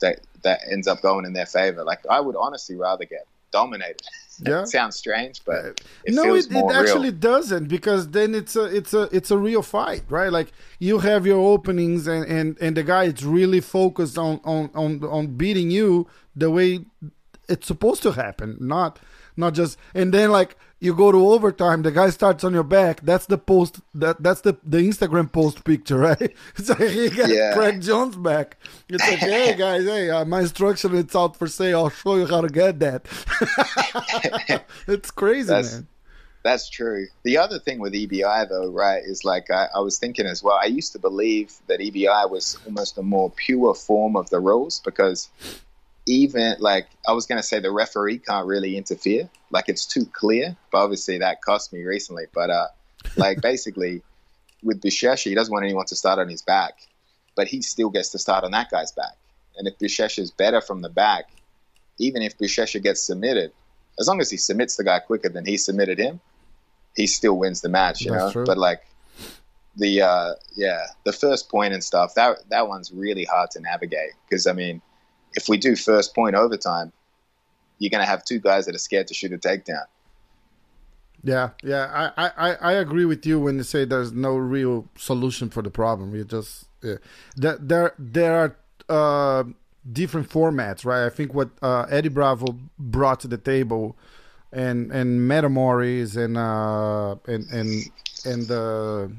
that 0.00 0.20
that 0.42 0.60
ends 0.70 0.86
up 0.86 1.02
going 1.02 1.24
in 1.24 1.32
their 1.32 1.46
favor. 1.46 1.84
Like 1.84 2.00
I 2.08 2.20
would 2.20 2.36
honestly 2.36 2.76
rather 2.76 3.04
get 3.04 3.26
dominated. 3.52 4.02
Yeah. 4.42 4.62
it 4.62 4.68
sounds 4.68 4.96
strange, 4.96 5.42
but 5.44 5.82
it 6.02 6.14
no, 6.14 6.34
it, 6.34 6.46
it 6.50 6.72
actually 6.72 7.10
real. 7.10 7.18
doesn't 7.18 7.68
because 7.68 8.08
then 8.08 8.34
it's 8.34 8.56
a 8.56 8.74
it's 8.74 8.94
a 8.94 9.02
it's 9.14 9.30
a 9.30 9.36
real 9.36 9.60
fight, 9.60 10.02
right? 10.08 10.32
Like 10.32 10.52
you 10.78 11.00
have 11.00 11.26
your 11.26 11.46
openings 11.52 12.06
and 12.06 12.24
and 12.24 12.56
and 12.58 12.74
the 12.74 12.82
guy 12.82 13.04
is 13.04 13.22
really 13.22 13.60
focused 13.60 14.16
on 14.16 14.40
on 14.44 14.70
on 14.74 15.04
on 15.04 15.26
beating 15.36 15.70
you 15.70 16.08
the 16.34 16.50
way 16.50 16.86
it's 17.50 17.66
supposed 17.66 18.02
to 18.04 18.12
happen, 18.12 18.56
not 18.58 18.98
not 19.36 19.54
just 19.54 19.78
and 19.94 20.12
then 20.12 20.30
like 20.30 20.56
you 20.80 20.94
go 20.94 21.12
to 21.12 21.28
overtime, 21.28 21.82
the 21.82 21.92
guy 21.92 22.08
starts 22.08 22.42
on 22.42 22.54
your 22.54 22.64
back. 22.64 23.02
That's 23.02 23.26
the 23.26 23.36
post. 23.36 23.80
That 23.94 24.22
that's 24.22 24.40
the 24.40 24.56
the 24.64 24.78
Instagram 24.78 25.30
post 25.30 25.62
picture, 25.62 25.98
right? 26.08 26.34
It's 26.56 26.68
like 26.68 26.78
he 26.78 27.10
got 27.10 27.28
yeah. 27.28 27.52
Craig 27.54 27.82
Jones 27.82 28.16
back. 28.16 28.56
It's 28.88 29.06
like, 29.06 29.18
hey 29.18 29.54
guys, 29.58 29.84
hey, 29.84 30.10
uh, 30.10 30.24
my 30.24 30.40
instruction 30.40 30.96
it's 30.96 31.14
out 31.14 31.36
for 31.36 31.46
sale. 31.46 31.84
I'll 31.84 31.90
show 31.90 32.16
you 32.16 32.26
how 32.26 32.40
to 32.40 32.48
get 32.48 32.78
that. 32.80 33.06
it's 34.88 35.10
crazy, 35.10 35.48
that's, 35.48 35.74
man. 35.74 35.86
That's 36.42 36.70
true. 36.70 37.06
The 37.22 37.36
other 37.36 37.58
thing 37.58 37.78
with 37.78 37.92
EBI 37.92 38.48
though, 38.48 38.70
right, 38.70 39.02
is 39.04 39.24
like 39.24 39.50
I, 39.50 39.68
I 39.74 39.80
was 39.80 39.98
thinking 39.98 40.24
as 40.24 40.42
well. 40.42 40.58
I 40.60 40.66
used 40.66 40.92
to 40.92 40.98
believe 40.98 41.52
that 41.66 41.80
EBI 41.80 42.30
was 42.30 42.56
almost 42.64 42.96
a 42.96 43.02
more 43.02 43.30
pure 43.30 43.74
form 43.74 44.16
of 44.16 44.30
the 44.30 44.40
rules 44.40 44.80
because 44.80 45.28
even 46.06 46.56
like 46.58 46.88
I 47.06 47.12
was 47.12 47.26
going 47.26 47.38
to 47.38 47.46
say 47.46 47.60
the 47.60 47.70
referee 47.70 48.18
can't 48.18 48.46
really 48.46 48.76
interfere. 48.76 49.28
Like 49.50 49.68
it's 49.68 49.86
too 49.86 50.06
clear, 50.06 50.56
but 50.72 50.78
obviously 50.78 51.18
that 51.18 51.42
cost 51.42 51.72
me 51.72 51.82
recently. 51.82 52.24
But 52.32 52.50
uh, 52.50 52.68
like 53.16 53.40
basically 53.42 54.02
with 54.62 54.80
Buchecha, 54.80 55.24
he 55.24 55.34
doesn't 55.34 55.52
want 55.52 55.64
anyone 55.64 55.86
to 55.86 55.96
start 55.96 56.18
on 56.18 56.28
his 56.28 56.42
back, 56.42 56.74
but 57.36 57.48
he 57.48 57.62
still 57.62 57.90
gets 57.90 58.10
to 58.10 58.18
start 58.18 58.44
on 58.44 58.50
that 58.52 58.70
guy's 58.70 58.92
back. 58.92 59.16
And 59.56 59.66
if 59.66 59.78
Buchecha 59.78 60.18
is 60.18 60.30
better 60.30 60.60
from 60.60 60.82
the 60.82 60.88
back, 60.88 61.30
even 61.98 62.22
if 62.22 62.38
Buchecha 62.38 62.82
gets 62.82 63.02
submitted, 63.02 63.52
as 63.98 64.08
long 64.08 64.20
as 64.20 64.30
he 64.30 64.36
submits 64.36 64.76
the 64.76 64.84
guy 64.84 64.98
quicker 65.00 65.28
than 65.28 65.44
he 65.44 65.56
submitted 65.56 65.98
him, 65.98 66.20
he 66.96 67.06
still 67.06 67.36
wins 67.36 67.60
the 67.60 67.68
match. 67.68 68.00
You 68.00 68.12
That's 68.12 68.24
know, 68.24 68.32
true. 68.32 68.46
but 68.46 68.58
like 68.58 68.82
the 69.76 70.02
uh, 70.02 70.32
yeah, 70.54 70.86
the 71.04 71.12
first 71.12 71.48
point 71.48 71.74
and 71.74 71.84
stuff 71.84 72.14
that 72.14 72.38
that 72.50 72.68
one's 72.68 72.92
really 72.92 73.24
hard 73.24 73.50
to 73.52 73.60
navigate 73.60 74.12
because 74.28 74.46
I 74.46 74.52
mean 74.52 74.82
if 75.34 75.48
we 75.48 75.56
do 75.56 75.76
first 75.76 76.14
point 76.14 76.34
overtime, 76.34 76.92
you're 77.78 77.90
going 77.90 78.02
to 78.02 78.08
have 78.08 78.24
two 78.24 78.38
guys 78.38 78.66
that 78.66 78.74
are 78.74 78.78
scared 78.78 79.08
to 79.08 79.14
shoot 79.14 79.32
a 79.32 79.38
takedown. 79.38 79.84
Yeah, 81.22 81.50
yeah, 81.62 82.10
I, 82.16 82.30
I, 82.36 82.54
I 82.54 82.72
agree 82.72 83.04
with 83.04 83.26
you 83.26 83.38
when 83.38 83.56
you 83.56 83.62
say 83.62 83.84
there's 83.84 84.12
no 84.12 84.36
real 84.36 84.88
solution 84.96 85.50
for 85.50 85.62
the 85.62 85.70
problem. 85.70 86.14
You 86.14 86.24
just 86.24 86.66
yeah. 86.82 86.94
there 87.36 87.92
there 87.98 88.56
are 88.88 89.40
uh, 89.40 89.44
different 89.90 90.30
formats, 90.30 90.84
right? 90.84 91.04
I 91.04 91.10
think 91.10 91.34
what 91.34 91.50
uh, 91.60 91.86
Eddie 91.90 92.08
Bravo 92.08 92.58
brought 92.78 93.20
to 93.20 93.28
the 93.28 93.36
table, 93.36 93.96
and 94.50 94.90
and 94.92 95.30
Metamoris 95.30 96.16
and 96.16 96.38
uh, 96.38 97.16
and 97.30 97.46
and 97.50 97.90
and 98.24 98.46
the 98.48 99.12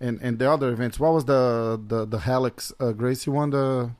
and 0.00 0.20
and 0.20 0.38
the 0.38 0.50
other 0.50 0.70
events. 0.70 1.00
What 1.00 1.14
was 1.14 1.24
the 1.24 1.80
the 1.86 2.04
the 2.04 2.22
Alex 2.26 2.72
uh, 2.78 2.92
Gracie 2.92 3.30
one? 3.30 3.50
The 3.50 3.90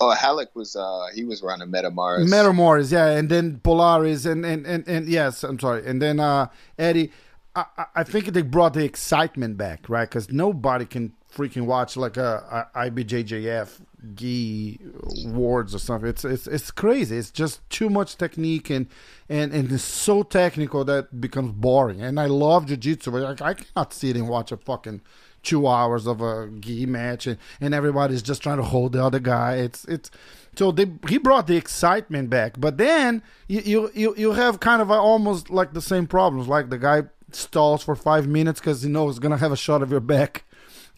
Oh, 0.00 0.14
Ralek 0.16 0.54
was 0.54 0.76
uh 0.76 1.06
he 1.14 1.24
was 1.24 1.42
running 1.42 1.68
Metamoris. 1.68 2.28
Metamoris, 2.28 2.92
yeah, 2.92 3.08
and 3.08 3.28
then 3.28 3.58
Polaris, 3.60 4.24
and 4.24 4.44
and 4.44 4.66
and, 4.66 4.86
and 4.86 5.08
yes, 5.08 5.42
I'm 5.42 5.58
sorry, 5.58 5.86
and 5.86 6.00
then 6.00 6.20
uh 6.20 6.48
Eddie. 6.78 7.10
I, 7.56 7.86
I 7.96 8.04
think 8.04 8.26
they 8.26 8.42
brought 8.42 8.74
the 8.74 8.84
excitement 8.84 9.56
back, 9.56 9.88
right? 9.88 10.08
Because 10.08 10.30
nobody 10.30 10.84
can 10.84 11.14
freaking 11.32 11.66
watch 11.66 11.96
like 11.96 12.16
a, 12.16 12.68
a 12.74 12.90
IBJJF 12.90 13.80
gi 14.14 14.78
Worlds 15.26 15.74
or 15.74 15.78
something. 15.78 16.08
It's 16.08 16.24
it's 16.24 16.46
it's 16.46 16.70
crazy. 16.70 17.16
It's 17.16 17.30
just 17.30 17.68
too 17.68 17.90
much 17.90 18.16
technique 18.16 18.70
and 18.70 18.86
and 19.28 19.52
and 19.52 19.70
it's 19.72 19.82
so 19.82 20.22
technical 20.22 20.84
that 20.84 21.20
becomes 21.20 21.52
boring. 21.52 22.00
And 22.00 22.20
I 22.20 22.26
love 22.26 22.66
jiu-jitsu, 22.66 23.10
but 23.10 23.42
I, 23.42 23.48
I 23.48 23.54
cannot 23.54 23.92
sit 23.92 24.16
and 24.16 24.28
watch 24.28 24.52
a 24.52 24.56
fucking 24.56 25.00
two 25.42 25.66
hours 25.66 26.06
of 26.06 26.20
a 26.20 26.48
gi 26.60 26.86
match 26.86 27.26
and, 27.26 27.38
and 27.60 27.74
everybody's 27.74 28.22
just 28.22 28.42
trying 28.42 28.58
to 28.58 28.62
hold 28.62 28.92
the 28.92 29.04
other 29.04 29.18
guy. 29.18 29.56
It's 29.56 29.84
it's 29.84 30.10
so 30.56 30.72
they 30.72 30.90
he 31.08 31.18
brought 31.18 31.46
the 31.46 31.56
excitement 31.56 32.30
back, 32.30 32.58
but 32.58 32.78
then 32.78 33.22
you 33.46 33.90
you 33.94 34.14
you, 34.16 34.32
have 34.32 34.60
kind 34.60 34.82
of 34.82 34.90
almost 34.90 35.50
like 35.50 35.72
the 35.72 35.82
same 35.82 36.06
problems. 36.06 36.48
Like 36.48 36.70
the 36.70 36.78
guy 36.78 37.04
stalls 37.30 37.82
for 37.82 37.94
five 37.94 38.26
minutes 38.26 38.60
because 38.60 38.82
he 38.82 38.88
knows 38.88 39.14
he's 39.14 39.18
gonna 39.20 39.36
have 39.36 39.52
a 39.52 39.56
shot 39.56 39.82
of 39.82 39.90
your 39.90 40.00
back 40.00 40.44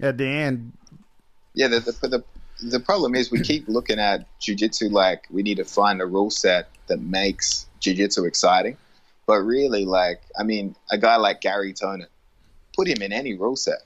at 0.01 0.16
the 0.16 0.26
end. 0.26 0.72
Yeah, 1.55 1.68
the 1.68 1.80
the, 1.80 2.09
the 2.09 2.24
the 2.62 2.80
problem 2.80 3.14
is 3.14 3.30
we 3.30 3.41
keep 3.41 3.68
looking 3.68 3.99
at 3.99 4.26
jujitsu 4.41 4.91
like 4.91 5.26
we 5.30 5.43
need 5.43 5.57
to 5.57 5.64
find 5.64 6.01
a 6.01 6.07
rule 6.07 6.30
set 6.30 6.68
that 6.86 7.01
makes 7.01 7.66
jujitsu 7.80 8.26
exciting. 8.26 8.76
But 9.26 9.43
really, 9.43 9.84
like, 9.84 10.22
I 10.38 10.43
mean, 10.43 10.74
a 10.91 10.99
guy 10.99 11.16
like 11.16 11.41
Gary 11.41 11.72
Tonon, 11.72 12.07
put 12.74 12.88
him 12.88 13.03
in 13.03 13.12
any 13.12 13.34
rule 13.34 13.57
set 13.57 13.78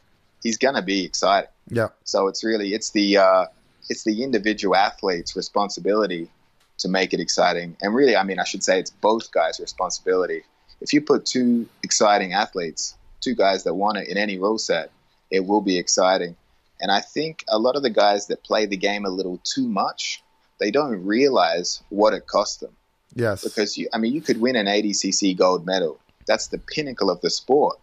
he's 0.45 0.57
gonna 0.59 0.82
be 0.82 1.05
exciting. 1.05 1.51
Yeah. 1.68 1.88
So 2.05 2.28
it's 2.28 2.45
really 2.45 2.72
it's 2.72 2.90
the 2.90 3.16
uh, 3.16 3.47
it's 3.88 4.05
the 4.05 4.22
individual 4.22 4.76
athlete's 4.76 5.34
responsibility 5.34 6.30
to 6.78 6.88
make 6.88 7.12
it 7.12 7.18
exciting, 7.18 7.76
and 7.80 7.92
really, 7.92 8.16
I 8.16 8.22
mean, 8.22 8.38
I 8.38 8.45
should 8.45 8.62
say 8.62 8.78
it's 8.78 8.90
both 8.90 9.32
guys' 9.32 9.59
responsibility. 9.59 10.45
If 10.80 10.92
you 10.92 11.01
put 11.01 11.26
two 11.26 11.68
exciting 11.82 12.32
athletes, 12.32 12.95
two 13.20 13.34
guys 13.34 13.64
that 13.64 13.74
want 13.74 13.99
it 13.99 14.09
in 14.09 14.16
any 14.16 14.38
rule 14.38 14.59
set, 14.59 14.90
it 15.30 15.47
will 15.47 15.61
be 15.61 15.78
exciting. 15.78 16.36
And 16.80 16.90
I 16.90 17.01
think 17.01 17.45
a 17.49 17.59
lot 17.59 17.76
of 17.76 17.82
the 17.82 17.90
guys 17.90 18.26
that 18.26 18.42
play 18.42 18.66
the 18.66 18.76
game 18.76 19.05
a 19.05 19.09
little 19.09 19.40
too 19.45 19.66
much, 19.66 20.22
they 20.59 20.70
don't 20.70 21.05
realize 21.05 21.80
what 21.88 22.12
it 22.12 22.26
costs 22.26 22.59
them. 22.59 22.76
Yes. 23.14 23.45
Because 23.45 23.78
you, 23.78 23.88
I 23.95 23.99
mean, 23.99 24.12
you 24.12 24.20
could 24.20 24.40
win 24.40 24.57
an 24.57 24.66
ADCC 24.66 25.38
gold 25.38 25.64
medal. 25.64 26.01
That's 26.26 26.49
the 26.49 26.59
pinnacle 26.59 27.11
of 27.11 27.20
the 27.20 27.30
sport. 27.30 27.78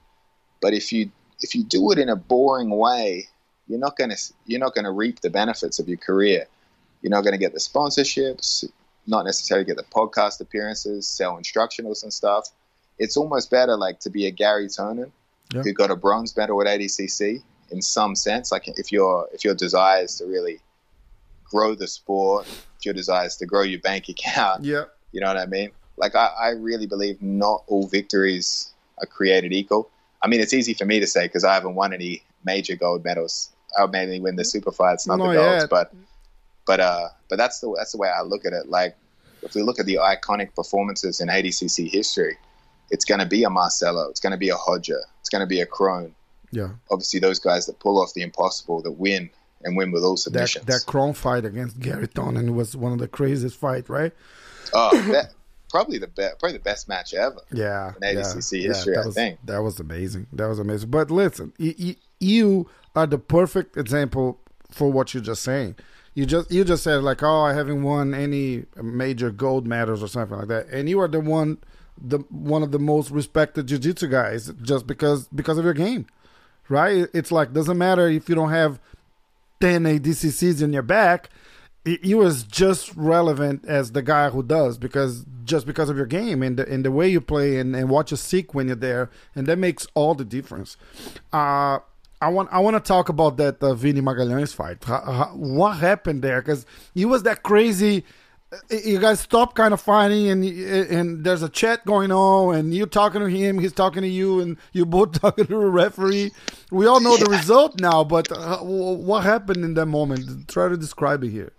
But 0.61 0.73
if 0.73 0.91
you 0.91 1.11
if 1.41 1.55
you 1.55 1.63
do 1.63 1.91
it 1.91 1.97
in 1.99 2.09
a 2.09 2.15
boring 2.15 2.69
way, 2.69 3.27
you're 3.67 3.79
not 3.79 3.97
gonna 3.97 4.15
you're 4.45 4.59
not 4.59 4.75
gonna 4.75 4.91
reap 4.91 5.21
the 5.21 5.29
benefits 5.29 5.79
of 5.79 5.87
your 5.87 5.97
career. 5.97 6.47
You're 7.01 7.09
not 7.11 7.23
gonna 7.23 7.37
get 7.37 7.53
the 7.53 7.59
sponsorships, 7.59 8.63
not 9.07 9.25
necessarily 9.25 9.65
get 9.65 9.77
the 9.77 9.83
podcast 9.83 10.39
appearances, 10.41 11.07
sell 11.07 11.37
instructionals 11.37 12.03
and 12.03 12.13
stuff. 12.13 12.49
It's 12.99 13.17
almost 13.17 13.49
better 13.49 13.75
like 13.77 13.99
to 14.01 14.09
be 14.09 14.27
a 14.27 14.31
Gary 14.31 14.67
Tonon 14.67 15.11
Yeah. 15.53 15.63
who 15.63 15.73
got 15.73 15.89
a 15.91 15.95
bronze 15.95 16.35
medal 16.37 16.61
at 16.61 16.67
ADCC 16.67 17.41
in 17.71 17.81
some 17.81 18.15
sense. 18.15 18.51
Like 18.51 18.67
if 18.67 18.91
your 18.91 19.27
if 19.33 19.43
your 19.43 19.55
desire 19.55 20.03
is 20.03 20.17
to 20.17 20.25
really 20.25 20.59
grow 21.45 21.75
the 21.75 21.87
sport, 21.87 22.47
if 22.47 22.85
your 22.85 22.93
desire 22.93 23.25
is 23.27 23.35
to 23.37 23.45
grow 23.45 23.63
your 23.63 23.79
bank 23.79 24.09
account, 24.09 24.63
Yeah. 24.63 24.85
you 25.11 25.19
know 25.21 25.27
what 25.27 25.37
I 25.37 25.45
mean? 25.45 25.71
Like 25.97 26.15
I, 26.15 26.27
I 26.27 26.49
really 26.51 26.87
believe 26.87 27.21
not 27.21 27.63
all 27.67 27.87
victories 27.87 28.71
are 28.99 29.05
created 29.05 29.51
equal. 29.53 29.89
I 30.23 30.27
mean, 30.27 30.39
it's 30.41 30.53
easy 30.53 30.73
for 30.73 30.85
me 30.85 30.99
to 30.99 31.07
say 31.07 31.25
because 31.25 31.43
I 31.43 31.53
haven't 31.53 31.75
won 31.75 31.93
any 31.93 32.23
major 32.45 32.75
gold 32.75 33.03
medals. 33.03 33.49
I 33.77 33.85
mainly 33.87 34.19
win 34.19 34.35
the 34.35 34.43
super 34.45 34.71
fights, 34.71 35.07
not, 35.07 35.17
Not 35.17 35.29
the 35.29 35.33
golds. 35.35 35.63
yet. 35.63 35.69
But 35.69 35.93
but 36.67 36.79
uh, 36.79 37.07
but 37.29 37.37
that's 37.37 37.59
the 37.59 37.73
that's 37.77 37.91
the 37.93 37.97
way 37.97 38.09
I 38.09 38.21
look 38.21 38.45
at 38.45 38.53
it. 38.53 38.69
Like 38.69 38.95
if 39.41 39.55
we 39.55 39.63
look 39.63 39.79
at 39.79 39.85
the 39.85 39.95
iconic 39.95 40.53
performances 40.55 41.19
in 41.21 41.27
ADCC 41.29 41.89
history, 41.89 42.37
it's 42.91 43.05
going 43.05 43.19
to 43.19 43.25
be 43.25 43.43
a 43.43 43.49
Marcelo, 43.49 44.09
it's 44.09 44.19
going 44.19 44.31
to 44.31 44.37
be 44.37 44.49
a 44.49 44.55
Roger, 44.67 44.99
it's 45.19 45.29
going 45.29 45.39
to 45.41 45.47
be 45.47 45.61
a 45.61 45.65
Kron. 45.65 46.13
Yeah. 46.51 46.69
Obviously, 46.91 47.19
those 47.21 47.39
guys 47.39 47.65
that 47.67 47.79
pull 47.79 47.99
off 48.01 48.13
the 48.13 48.21
impossible, 48.21 48.81
that 48.83 48.91
win 48.91 49.29
and 49.63 49.77
win 49.77 49.91
with 49.91 50.03
all 50.03 50.13
That 50.15 50.19
submissions. 50.19 50.65
that 50.65 50.83
Kron 50.85 51.13
fight 51.13 51.45
against 51.45 51.79
Gary 51.79 52.07
Tonon 52.09 52.53
was 52.53 52.75
one 52.75 52.91
of 52.91 52.99
the 52.99 53.07
craziest 53.07 53.55
fight, 53.57 53.87
right? 53.89 54.11
oh, 54.73 55.01
that, 55.11 55.31
probably 55.71 55.97
the 55.97 56.07
best, 56.07 56.39
probably 56.39 56.57
the 56.57 56.63
best 56.63 56.87
match 56.87 57.13
ever. 57.13 57.41
Yeah. 57.51 57.93
In 58.01 58.17
ADCC 58.17 58.61
yeah, 58.61 58.67
history, 58.67 58.95
that 58.95 59.03
I 59.03 59.05
was, 59.07 59.15
think. 59.15 59.39
That 59.45 59.59
was 59.59 59.79
amazing. 59.79 60.27
That 60.33 60.47
was 60.47 60.59
amazing. 60.59 60.89
But 60.89 61.09
listen, 61.09 61.53
y- 61.59 61.75
y- 61.79 61.95
you 62.19 62.69
are 62.95 63.07
the 63.07 63.17
perfect 63.17 63.77
example 63.77 64.39
for 64.69 64.91
what 64.91 65.13
you're 65.13 65.23
just 65.23 65.41
saying. 65.43 65.75
You 66.13 66.25
just 66.25 66.51
you 66.51 66.65
just 66.65 66.83
said 66.83 67.03
like, 67.03 67.23
oh, 67.23 67.41
I 67.41 67.53
haven't 67.53 67.83
won 67.83 68.13
any 68.13 68.65
major 68.81 69.31
gold 69.31 69.65
medals 69.65 70.03
or 70.03 70.07
something 70.07 70.37
like 70.37 70.49
that, 70.49 70.67
and 70.67 70.89
you 70.89 70.99
are 70.99 71.07
the 71.07 71.21
one, 71.21 71.57
the 71.97 72.19
one 72.29 72.63
of 72.63 72.71
the 72.71 72.79
most 72.79 73.11
respected 73.11 73.67
jiu-jitsu 73.67 74.07
guys 74.09 74.51
just 74.61 74.85
because 74.85 75.29
because 75.29 75.57
of 75.57 75.63
your 75.63 75.73
game, 75.73 76.05
right? 76.67 77.07
It's 77.13 77.31
like 77.31 77.53
doesn't 77.53 77.77
matter 77.77 78.09
if 78.09 78.27
you 78.27 78.35
don't 78.35 78.49
have 78.49 78.77
ten 79.61 79.83
ADCCs 79.83 80.61
in 80.61 80.73
your 80.73 80.81
back, 80.81 81.29
you 81.85 82.21
is 82.21 82.43
just 82.43 82.95
relevant 82.95 83.65
as 83.65 83.91
the 83.93 84.01
guy 84.03 84.29
who 84.29 84.43
does 84.43 84.77
because 84.77 85.25
just 85.43 85.65
because 85.65 85.89
of 85.89 85.97
your 85.97 86.05
game 86.05 86.43
and 86.43 86.57
the, 86.57 86.67
and 86.71 86.85
the 86.85 86.91
way 86.91 87.07
you 87.09 87.19
play 87.19 87.57
and, 87.59 87.75
and 87.75 87.89
what 87.89 88.11
you 88.11 88.17
seek 88.17 88.53
when 88.53 88.67
you're 88.67 88.75
there, 88.75 89.09
and 89.35 89.47
that 89.47 89.57
makes 89.57 89.87
all 89.95 90.13
the 90.13 90.23
difference. 90.25 90.77
Uh, 91.33 91.79
I 92.21 92.27
want 92.29 92.49
I 92.51 92.59
want 92.59 92.75
to 92.75 92.79
talk 92.79 93.09
about 93.09 93.37
that 93.37 93.61
uh, 93.63 93.73
Vinny 93.73 93.99
Magalhães 94.01 94.53
fight. 94.53 94.83
Ho- 94.83 94.97
ho- 95.11 95.35
what 95.35 95.77
happened 95.77 96.21
there? 96.21 96.39
Because 96.39 96.67
he 96.93 97.03
was 97.03 97.23
that 97.23 97.41
crazy. 97.41 98.05
uh, 98.53 98.57
You 98.69 98.99
guys 98.99 99.19
stop 99.21 99.55
kind 99.55 99.73
of 99.73 99.81
fighting, 99.81 100.29
and 100.29 100.43
and 100.45 101.23
there's 101.23 101.41
a 101.41 101.49
chat 101.49 101.83
going 101.83 102.11
on, 102.11 102.55
and 102.57 102.75
you 102.75 102.85
talking 102.85 103.21
to 103.21 103.27
him, 103.27 103.57
he's 103.57 103.73
talking 103.73 104.03
to 104.03 104.07
you, 104.07 104.39
and 104.39 104.57
you 104.71 104.85
both 104.85 105.13
talking 105.19 105.45
to 105.47 105.51
the 105.51 105.65
referee. 105.69 106.31
We 106.69 106.85
all 106.85 106.99
know 106.99 107.17
the 107.17 107.25
result 107.25 107.79
now, 107.81 108.03
but 108.03 108.31
uh, 108.31 108.59
what 108.59 109.23
happened 109.23 109.65
in 109.65 109.73
that 109.73 109.87
moment? 109.87 110.47
Try 110.47 110.69
to 110.69 110.77
describe 110.77 111.23
it 111.23 111.29
here. 111.31 111.53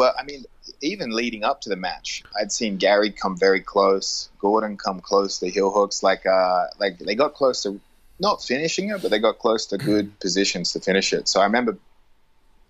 Well, 0.00 0.14
I 0.18 0.24
mean, 0.24 0.46
even 0.80 1.10
leading 1.10 1.44
up 1.44 1.60
to 1.60 1.68
the 1.68 1.76
match, 1.76 2.24
I'd 2.40 2.50
seen 2.50 2.78
Gary 2.78 3.10
come 3.10 3.36
very 3.36 3.60
close, 3.60 4.30
Gordon 4.38 4.78
come 4.78 5.00
close 5.00 5.38
to 5.40 5.50
heel 5.50 5.70
hooks. 5.70 6.02
Like, 6.02 6.24
uh, 6.24 6.68
like 6.78 6.98
they 6.98 7.14
got 7.14 7.34
close 7.34 7.62
to 7.64 7.78
not 8.18 8.42
finishing 8.42 8.88
it, 8.88 9.02
but 9.02 9.10
they 9.10 9.18
got 9.18 9.38
close 9.38 9.66
to 9.66 9.76
good 9.76 10.18
positions 10.18 10.72
to 10.72 10.80
finish 10.80 11.12
it. 11.12 11.28
So 11.28 11.42
I 11.42 11.44
remember 11.44 11.76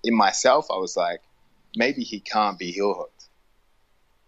in 0.02 0.12
myself, 0.12 0.66
I 0.72 0.78
was 0.78 0.96
like, 0.96 1.20
maybe 1.76 2.02
he 2.02 2.18
can't 2.18 2.58
be 2.58 2.72
heel 2.72 2.94
hooked. 2.94 3.26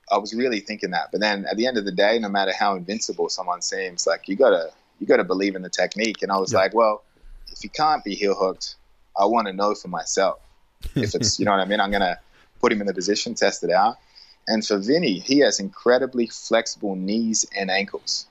I 0.09 0.19
was 0.19 0.33
really 0.33 0.61
thinking 0.61 0.93
that, 0.93 1.09
but 1.11 1.21
then 1.21 1.45
at 1.47 1.57
the 1.57 1.67
end 1.67 1.79
of 1.79 1.85
the 1.85 1.91
day, 1.91 2.21
no 2.21 2.29
matter 2.29 2.53
how 2.57 2.77
invincible 2.77 3.29
someone 3.29 3.63
seems, 3.63 4.07
like 4.07 4.29
you 4.29 4.37
gotta 4.37 4.71
you 5.01 5.09
gotta 5.09 5.25
believe 5.25 5.57
in 5.57 5.63
the 5.63 5.71
technique. 5.71 6.23
And 6.23 6.31
I 6.31 6.37
was 6.37 6.53
Yeah. 6.53 6.61
like, 6.61 6.73
well, 6.73 7.03
if 7.49 7.59
he 7.63 7.69
can't 7.69 8.05
be 8.05 8.15
heel 8.15 8.37
hooked, 8.37 8.77
I 9.19 9.25
want 9.25 9.49
to 9.49 9.53
know 9.53 9.75
for 9.75 9.89
myself. 9.89 10.39
If 10.95 11.17
it's 11.17 11.41
you 11.41 11.47
know 11.47 11.51
what 11.51 11.61
I 11.61 11.65
mean, 11.65 11.81
I'm 11.81 11.91
gonna 11.91 12.21
put 12.63 12.73
him 12.73 12.81
in 12.81 12.87
the 12.87 12.95
position, 12.95 13.35
test 13.35 13.65
it 13.65 13.71
out. 13.71 13.99
And 14.47 14.65
for 14.65 14.79
Vinny, 14.79 15.19
he 15.19 15.41
has 15.41 15.61
incredibly 15.61 16.29
flexible 16.29 16.97
knees 16.97 17.45
and 17.57 17.71
ankles. 17.71 18.27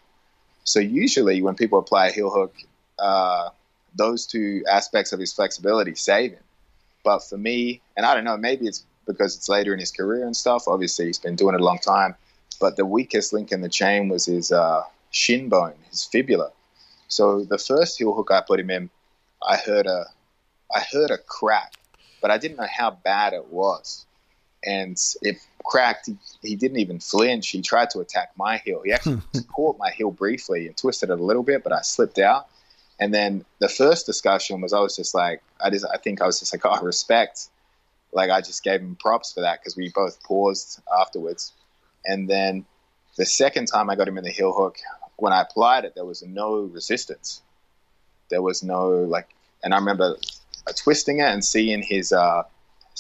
So 0.63 0.79
usually 0.79 1.41
when 1.41 1.55
people 1.55 1.79
apply 1.79 2.07
a 2.07 2.11
heel 2.11 2.31
hook, 2.31 2.55
uh, 2.97 3.49
those 3.95 4.25
two 4.25 4.63
aspects 4.69 5.11
of 5.11 5.19
his 5.19 5.33
flexibility 5.33 5.95
save 5.95 6.31
him. 6.31 6.43
But 7.03 7.19
for 7.19 7.37
me, 7.37 7.81
and 7.97 8.05
I 8.05 8.13
don't 8.15 8.23
know, 8.23 8.37
maybe 8.37 8.67
it's 8.67 8.85
because 9.05 9.35
it's 9.35 9.49
later 9.49 9.73
in 9.73 9.79
his 9.79 9.91
career 9.91 10.25
and 10.25 10.35
stuff. 10.35 10.67
Obviously, 10.67 11.07
he's 11.07 11.19
been 11.19 11.35
doing 11.35 11.55
it 11.55 11.61
a 11.61 11.63
long 11.63 11.79
time. 11.79 12.15
But 12.59 12.77
the 12.77 12.85
weakest 12.85 13.33
link 13.33 13.51
in 13.51 13.61
the 13.61 13.69
chain 13.69 14.07
was 14.07 14.25
his 14.25 14.51
uh, 14.51 14.83
shin 15.09 15.49
bone, 15.49 15.73
his 15.89 16.05
fibula. 16.05 16.51
So 17.07 17.43
the 17.43 17.57
first 17.57 17.97
heel 17.97 18.13
hook 18.13 18.29
I 18.31 18.41
put 18.41 18.59
him 18.59 18.69
in, 18.69 18.89
I 19.45 19.57
heard 19.57 19.87
a, 19.87 20.05
I 20.73 20.81
heard 20.91 21.09
a 21.09 21.17
crack, 21.17 21.73
but 22.21 22.31
I 22.31 22.37
didn't 22.37 22.57
know 22.57 22.67
how 22.71 22.91
bad 22.91 23.33
it 23.33 23.47
was. 23.47 24.05
And 24.65 24.97
it 25.21 25.37
cracked. 25.63 26.07
He, 26.07 26.17
he 26.41 26.55
didn't 26.55 26.79
even 26.79 26.99
flinch. 26.99 27.49
He 27.49 27.61
tried 27.61 27.89
to 27.91 27.99
attack 27.99 28.31
my 28.37 28.57
heel. 28.57 28.81
He 28.83 28.91
actually 28.91 29.21
caught 29.47 29.77
my 29.77 29.91
heel 29.91 30.11
briefly 30.11 30.67
and 30.67 30.77
twisted 30.77 31.09
it 31.09 31.19
a 31.19 31.23
little 31.23 31.43
bit, 31.43 31.63
but 31.63 31.73
I 31.73 31.81
slipped 31.81 32.19
out. 32.19 32.47
And 32.99 33.11
then 33.11 33.45
the 33.59 33.67
first 33.67 34.05
discussion 34.05 34.61
was 34.61 34.73
I 34.73 34.79
was 34.79 34.95
just 34.95 35.15
like, 35.15 35.41
I 35.59 35.71
just, 35.71 35.85
I 35.91 35.97
think 35.97 36.21
I 36.21 36.25
was 36.25 36.39
just 36.39 36.53
like, 36.53 36.61
oh, 36.65 36.81
respect. 36.81 37.47
Like 38.13 38.29
I 38.29 38.41
just 38.41 38.63
gave 38.63 38.81
him 38.81 38.95
props 38.95 39.33
for 39.33 39.41
that 39.41 39.59
because 39.59 39.75
we 39.75 39.89
both 39.89 40.21
paused 40.23 40.79
afterwards. 40.99 41.53
And 42.05 42.29
then 42.29 42.65
the 43.17 43.25
second 43.25 43.67
time 43.67 43.89
I 43.89 43.95
got 43.95 44.07
him 44.07 44.17
in 44.17 44.23
the 44.23 44.31
heel 44.31 44.53
hook, 44.53 44.77
when 45.17 45.33
I 45.33 45.41
applied 45.41 45.85
it, 45.85 45.95
there 45.95 46.05
was 46.05 46.21
no 46.23 46.61
resistance. 46.61 47.41
There 48.29 48.41
was 48.41 48.63
no 48.63 48.89
like, 48.89 49.29
and 49.63 49.73
I 49.73 49.77
remember 49.77 50.17
uh, 50.67 50.71
twisting 50.75 51.19
it 51.19 51.25
and 51.25 51.43
seeing 51.43 51.81
his, 51.81 52.11
uh, 52.11 52.43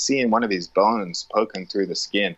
seeing 0.01 0.29
one 0.31 0.43
of 0.43 0.49
his 0.49 0.67
bones 0.67 1.27
poking 1.33 1.65
through 1.67 1.85
the 1.87 1.95
skin. 1.95 2.35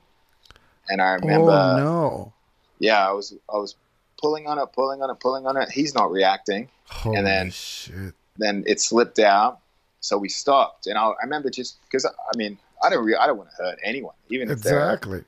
And 0.90 1.02
I 1.02 1.14
remember, 1.14 1.52
oh 1.52 1.78
no! 1.78 2.34
yeah, 2.80 3.08
I 3.08 3.12
was, 3.14 3.34
I 3.52 3.58
was 3.58 3.76
pulling 4.20 4.48
on 4.48 4.60
it, 4.60 4.68
pulling 4.74 5.02
on 5.02 5.10
it, 5.10 5.20
pulling 5.20 5.46
on 5.48 5.56
it. 5.58 5.70
He's 5.70 5.96
not 5.96 6.12
reacting 6.12 6.70
Holy 6.90 7.22
then- 7.22 7.52
shit! 7.52 8.14
then 8.38 8.64
it 8.68 8.82
slipped 8.82 9.20
out. 9.20 9.60
So 10.02 10.18
we 10.18 10.28
stopped, 10.28 10.88
and 10.88 10.98
I, 10.98 11.06
I 11.08 11.24
remember 11.24 11.50
just 11.50 11.82
because 11.86 12.06
I 12.06 12.36
mean 12.36 12.58
I 12.84 12.90
don't 12.90 13.06
re- 13.06 13.16
I 13.16 13.26
don't 13.26 13.38
want 13.38 13.50
to 13.52 13.56
hurt 13.56 13.80
anyone, 13.82 14.16
even 14.28 14.50
if 14.52 14.58
Exactly. 14.58 15.24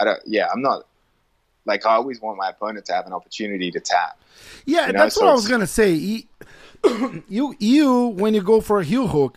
I 0.00 0.04
don't 0.04 0.20
yeah 0.26 0.46
I'm 0.52 0.62
not 0.62 0.86
like 1.64 1.84
I 1.84 1.94
always 1.94 2.20
want 2.20 2.38
my 2.38 2.50
opponent 2.50 2.86
to 2.86 2.92
have 2.92 3.06
an 3.06 3.12
opportunity 3.12 3.72
to 3.72 3.80
tap. 3.80 4.16
Yeah, 4.64 4.86
You 4.86 4.92
know, 4.92 4.98
that's 5.00 5.16
so 5.16 5.24
what 5.24 5.32
I 5.32 5.34
was 5.34 5.48
gonna 5.48 5.66
say. 5.66 5.90
You, 5.90 6.22
you, 7.28 7.56
you, 7.58 8.06
when 8.08 8.32
you 8.34 8.42
go 8.42 8.60
for 8.60 8.78
a 8.78 8.84
heel 8.84 9.08
hook, 9.08 9.36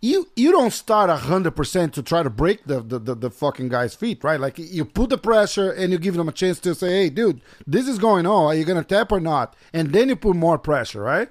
you 0.00 0.28
you 0.36 0.52
don't 0.52 0.72
start 0.72 1.10
hundred 1.10 1.52
percent 1.52 1.94
to 1.94 2.02
try 2.02 2.22
to 2.22 2.30
break 2.30 2.64
the, 2.64 2.80
the, 2.80 2.98
the, 2.98 3.14
the 3.14 3.30
fucking 3.30 3.68
guy's 3.68 3.94
feet, 3.94 4.22
right? 4.22 4.38
Like 4.38 4.58
you 4.58 4.84
put 4.84 5.10
the 5.10 5.18
pressure 5.18 5.70
and 5.70 5.92
you 5.92 5.98
give 5.98 6.14
them 6.14 6.28
a 6.28 6.32
chance 6.32 6.60
to 6.60 6.74
say, 6.74 6.90
"Hey, 6.90 7.10
dude, 7.10 7.40
this 7.66 7.88
is 7.88 7.98
going 7.98 8.26
on. 8.26 8.46
Are 8.46 8.54
you 8.54 8.64
gonna 8.64 8.84
tap 8.84 9.12
or 9.12 9.20
not?" 9.20 9.54
And 9.72 9.92
then 9.92 10.08
you 10.08 10.16
put 10.16 10.36
more 10.36 10.58
pressure, 10.58 11.00
right? 11.00 11.28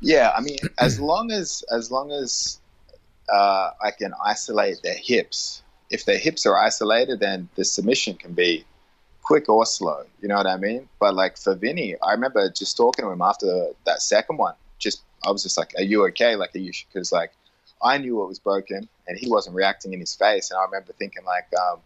Yeah, 0.00 0.32
I 0.36 0.40
mean 0.40 0.58
as 0.78 0.98
long 1.00 1.30
as 1.30 1.62
as 1.70 1.90
long 1.90 2.10
as 2.10 2.60
uh, 3.30 3.70
I 3.82 3.90
can 3.90 4.12
isolate 4.24 4.82
their 4.82 4.96
hips. 4.96 5.62
If 5.90 6.04
their 6.04 6.18
hips 6.18 6.46
are 6.46 6.56
isolated, 6.56 7.20
then 7.20 7.48
the 7.56 7.64
submission 7.64 8.14
can 8.14 8.32
be 8.32 8.64
quick 9.22 9.48
or 9.48 9.66
slow. 9.66 10.04
You 10.20 10.28
know 10.28 10.36
what 10.36 10.46
I 10.46 10.56
mean? 10.56 10.88
But 10.98 11.14
like 11.14 11.36
for 11.36 11.54
Vinny, 11.54 11.96
I 12.00 12.12
remember 12.12 12.48
just 12.50 12.76
talking 12.76 13.04
to 13.04 13.10
him 13.10 13.22
after 13.22 13.68
that 13.86 14.02
second 14.02 14.38
one. 14.38 14.54
Just 14.78 15.02
I 15.26 15.30
was 15.30 15.42
just 15.42 15.58
like, 15.58 15.72
"Are 15.76 15.82
you 15.82 16.06
okay?" 16.06 16.36
Like, 16.36 16.54
are 16.54 16.58
you? 16.58 16.72
Because 16.88 17.12
like 17.12 17.32
I 17.82 17.98
knew 17.98 18.22
it 18.22 18.26
was 18.28 18.38
broken, 18.38 18.88
and 19.06 19.18
he 19.18 19.28
wasn't 19.28 19.56
reacting 19.56 19.92
in 19.92 20.00
his 20.00 20.14
face. 20.14 20.50
And 20.50 20.58
I 20.60 20.64
remember 20.64 20.92
thinking 20.92 21.24
like, 21.24 21.46
um, 21.58 21.78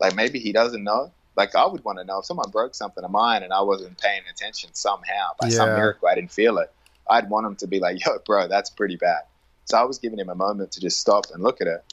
like 0.00 0.14
maybe 0.14 0.38
he 0.38 0.52
doesn't 0.52 0.82
know. 0.84 1.10
Like 1.36 1.54
I 1.54 1.64
would 1.66 1.84
want 1.84 1.98
to 1.98 2.04
know 2.04 2.18
if 2.18 2.26
someone 2.26 2.50
broke 2.50 2.74
something 2.74 3.02
of 3.04 3.10
mine 3.10 3.42
and 3.42 3.52
I 3.52 3.60
wasn't 3.62 3.96
paying 3.98 4.22
attention 4.30 4.70
somehow 4.74 5.30
by 5.40 5.48
some 5.48 5.68
miracle 5.76 6.08
I 6.08 6.14
didn't 6.14 6.32
feel 6.32 6.58
it. 6.58 6.70
I'd 7.08 7.30
want 7.30 7.46
him 7.46 7.56
to 7.56 7.66
be 7.66 7.80
like, 7.80 8.04
"Yo, 8.04 8.18
bro, 8.26 8.48
that's 8.48 8.68
pretty 8.70 8.96
bad." 8.96 9.22
So 9.64 9.78
I 9.78 9.84
was 9.84 9.98
giving 9.98 10.18
him 10.18 10.28
a 10.28 10.34
moment 10.34 10.72
to 10.72 10.80
just 10.80 10.98
stop 11.00 11.26
and 11.32 11.42
look 11.42 11.60
at 11.60 11.66
it, 11.68 11.84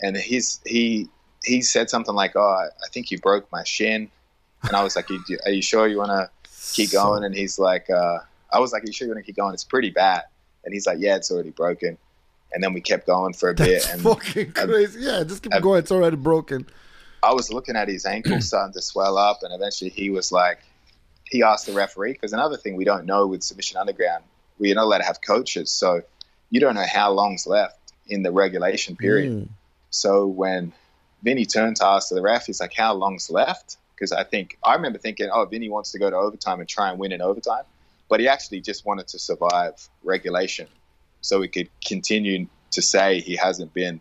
and 0.00 0.16
he's 0.16 0.60
he 0.64 1.08
he 1.44 1.60
said 1.62 1.90
something 1.90 2.14
like, 2.14 2.36
"Oh, 2.36 2.40
I 2.84 2.88
think 2.90 3.10
you 3.10 3.18
broke 3.18 3.50
my 3.52 3.64
shin," 3.64 4.10
and 4.62 4.74
I 4.76 4.82
was 4.82 4.96
like, 4.96 5.10
"You- 5.10 5.38
"Are 5.44 5.50
you 5.52 5.62
sure 5.62 5.86
you 5.86 5.98
want 5.98 6.10
to 6.10 6.30
keep 6.72 6.90
going?" 6.92 7.24
And 7.24 7.34
he's 7.34 7.58
like, 7.58 7.90
uh, 7.90 8.18
"I 8.52 8.60
was 8.60 8.72
like, 8.72 8.84
Are 8.84 8.86
you 8.86 8.92
sure 8.92 9.06
you 9.06 9.12
want 9.12 9.24
to 9.24 9.26
keep 9.26 9.36
going? 9.36 9.52
It's 9.54 9.64
pretty 9.64 9.90
bad." 9.90 10.22
And 10.64 10.72
he's 10.72 10.86
like, 10.86 10.98
"Yeah, 11.00 11.16
it's 11.16 11.30
already 11.30 11.50
broken." 11.50 11.98
And 12.52 12.62
then 12.62 12.72
we 12.72 12.80
kept 12.80 13.06
going 13.06 13.34
for 13.34 13.50
a 13.50 13.54
bit, 13.54 13.82
That's 13.82 13.92
and 13.92 14.02
fucking 14.02 14.52
I've- 14.56 14.72
crazy. 14.72 15.00
Yeah, 15.00 15.22
just 15.24 15.42
keep 15.42 15.52
I've- 15.54 15.62
going. 15.62 15.80
It's 15.80 15.92
already 15.92 16.16
broken. 16.16 16.66
I 17.22 17.32
was 17.34 17.52
looking 17.52 17.76
at 17.76 17.88
his 17.88 18.06
ankle 18.06 18.40
starting 18.40 18.72
to 18.74 18.82
swell 18.82 19.18
up, 19.18 19.40
and 19.42 19.52
eventually 19.52 19.90
he 19.90 20.08
was 20.10 20.30
like, 20.32 20.60
he 21.24 21.42
asked 21.42 21.66
the 21.66 21.72
referee 21.72 22.12
because 22.12 22.32
another 22.32 22.56
thing 22.56 22.76
we 22.76 22.84
don't 22.84 23.04
know 23.04 23.26
with 23.26 23.42
submission 23.42 23.76
underground, 23.76 24.24
you're 24.58 24.74
not 24.74 24.84
allowed 24.84 24.98
to 24.98 25.04
have 25.04 25.20
coaches, 25.20 25.70
so 25.70 26.02
you 26.50 26.58
don't 26.60 26.74
know 26.74 26.86
how 26.90 27.10
long's 27.12 27.46
left 27.46 27.92
in 28.06 28.22
the 28.22 28.32
regulation 28.32 28.96
period. 28.96 29.32
Mm. 29.32 29.48
So 29.90 30.26
when 30.26 30.72
Vinny 31.22 31.44
turned 31.44 31.76
to 31.76 31.84
ask 31.84 32.08
the 32.08 32.22
ref, 32.22 32.46
he's 32.46 32.60
like, 32.60 32.72
"How 32.74 32.94
long's 32.94 33.28
left?" 33.30 33.76
Because 33.94 34.10
I 34.12 34.24
think 34.24 34.56
I 34.64 34.74
remember 34.74 34.98
thinking, 34.98 35.28
"Oh, 35.30 35.44
Vinny 35.44 35.68
wants 35.68 35.92
to 35.92 35.98
go 35.98 36.08
to 36.08 36.16
overtime 36.16 36.60
and 36.60 36.68
try 36.68 36.88
and 36.90 36.98
win 36.98 37.12
in 37.12 37.20
overtime," 37.20 37.64
but 38.08 38.20
he 38.20 38.28
actually 38.28 38.60
just 38.62 38.86
wanted 38.86 39.08
to 39.08 39.18
survive 39.18 39.74
regulation, 40.02 40.66
so 41.20 41.40
we 41.40 41.48
could 41.48 41.68
continue 41.84 42.46
to 42.70 42.82
say 42.82 43.20
he 43.20 43.36
hasn't 43.36 43.72
been 43.74 44.00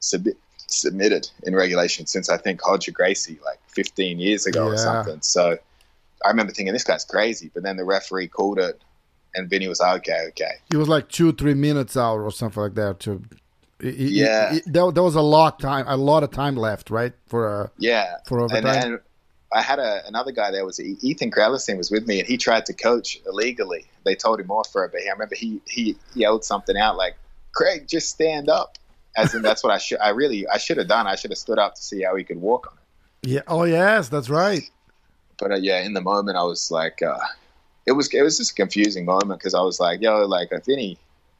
sub- 0.00 0.26
submitted 0.68 1.28
in 1.42 1.54
regulation 1.54 2.06
since 2.06 2.28
I 2.28 2.36
think 2.36 2.66
Roger 2.66 2.92
Gracie 2.92 3.38
like 3.44 3.58
15 3.68 4.18
years 4.18 4.46
ago 4.46 4.66
yeah. 4.66 4.72
or 4.72 4.76
something. 4.76 5.20
So 5.22 5.58
I 6.24 6.28
remember 6.28 6.52
thinking 6.52 6.72
this 6.72 6.84
guy's 6.84 7.04
crazy, 7.04 7.50
but 7.52 7.62
then 7.62 7.76
the 7.76 7.84
referee 7.84 8.28
called 8.28 8.58
it, 8.58 8.80
and 9.34 9.48
Vinny 9.48 9.68
was 9.68 9.80
like, 9.80 10.00
okay, 10.00 10.26
okay. 10.28 10.52
He 10.70 10.76
was 10.76 10.88
like 10.88 11.08
two, 11.08 11.32
three 11.32 11.54
minutes 11.54 11.96
out 11.96 12.18
or 12.18 12.30
something 12.30 12.62
like 12.62 12.74
that. 12.74 13.00
To 13.00 13.22
yeah, 13.80 14.54
he, 14.54 14.60
there, 14.66 14.92
there, 14.92 15.02
was 15.02 15.16
a 15.16 15.22
lot 15.22 15.58
time, 15.58 15.86
a 15.88 15.96
lot 15.96 16.22
of 16.22 16.30
time 16.30 16.56
left, 16.56 16.90
right? 16.90 17.12
For 17.26 17.62
a 17.62 17.70
yeah, 17.78 18.16
for 18.26 18.40
overtime. 18.40 18.66
And, 18.66 18.84
and 18.84 19.00
I 19.54 19.62
had 19.62 19.78
a, 19.78 20.06
another 20.06 20.32
guy 20.32 20.50
there 20.50 20.64
was 20.64 20.80
Ethan 20.80 21.30
Crelinsten 21.30 21.76
was 21.76 21.90
with 21.90 22.06
me, 22.06 22.18
and 22.18 22.28
he 22.28 22.36
tried 22.36 22.66
to 22.66 22.72
coach 22.72 23.18
illegally. 23.26 23.86
They 24.04 24.14
told 24.14 24.40
him 24.40 24.50
off 24.50 24.70
for 24.72 24.84
it, 24.84 24.92
but 24.92 25.02
I 25.02 25.10
remember 25.10 25.34
he 25.34 25.60
he 25.68 25.96
yelled 26.14 26.44
something 26.44 26.76
out 26.76 26.96
like, 26.96 27.16
"Craig, 27.54 27.86
just 27.88 28.08
stand 28.08 28.48
up." 28.48 28.78
As 29.14 29.34
in, 29.34 29.42
that's 29.42 29.62
what 29.62 29.72
I 29.72 29.78
should. 29.78 30.00
I 30.00 30.10
really, 30.10 30.46
I 30.48 30.56
should 30.56 30.78
have 30.78 30.88
done. 30.88 31.06
I 31.06 31.16
should 31.16 31.30
have 31.30 31.38
stood 31.38 31.58
up 31.58 31.74
to 31.74 31.82
see 31.82 32.02
how 32.02 32.16
he 32.16 32.24
could 32.24 32.40
walk 32.40 32.68
on 32.70 32.78
it. 32.78 33.30
Yeah. 33.30 33.42
Oh, 33.46 33.64
yes, 33.64 34.08
that's 34.08 34.30
right. 34.30 34.62
But 35.38 35.52
uh, 35.52 35.56
yeah, 35.56 35.80
in 35.80 35.92
the 35.92 36.00
moment, 36.00 36.38
I 36.38 36.44
was 36.44 36.70
like, 36.70 37.02
uh, 37.02 37.18
it 37.86 37.92
was 37.92 38.12
it 38.14 38.22
was 38.22 38.38
just 38.38 38.52
a 38.52 38.54
confusing 38.54 39.04
moment 39.04 39.40
because 39.40 39.54
I 39.54 39.60
was 39.60 39.78
like, 39.78 40.00
yo, 40.00 40.24
like 40.26 40.48
if 40.52 40.68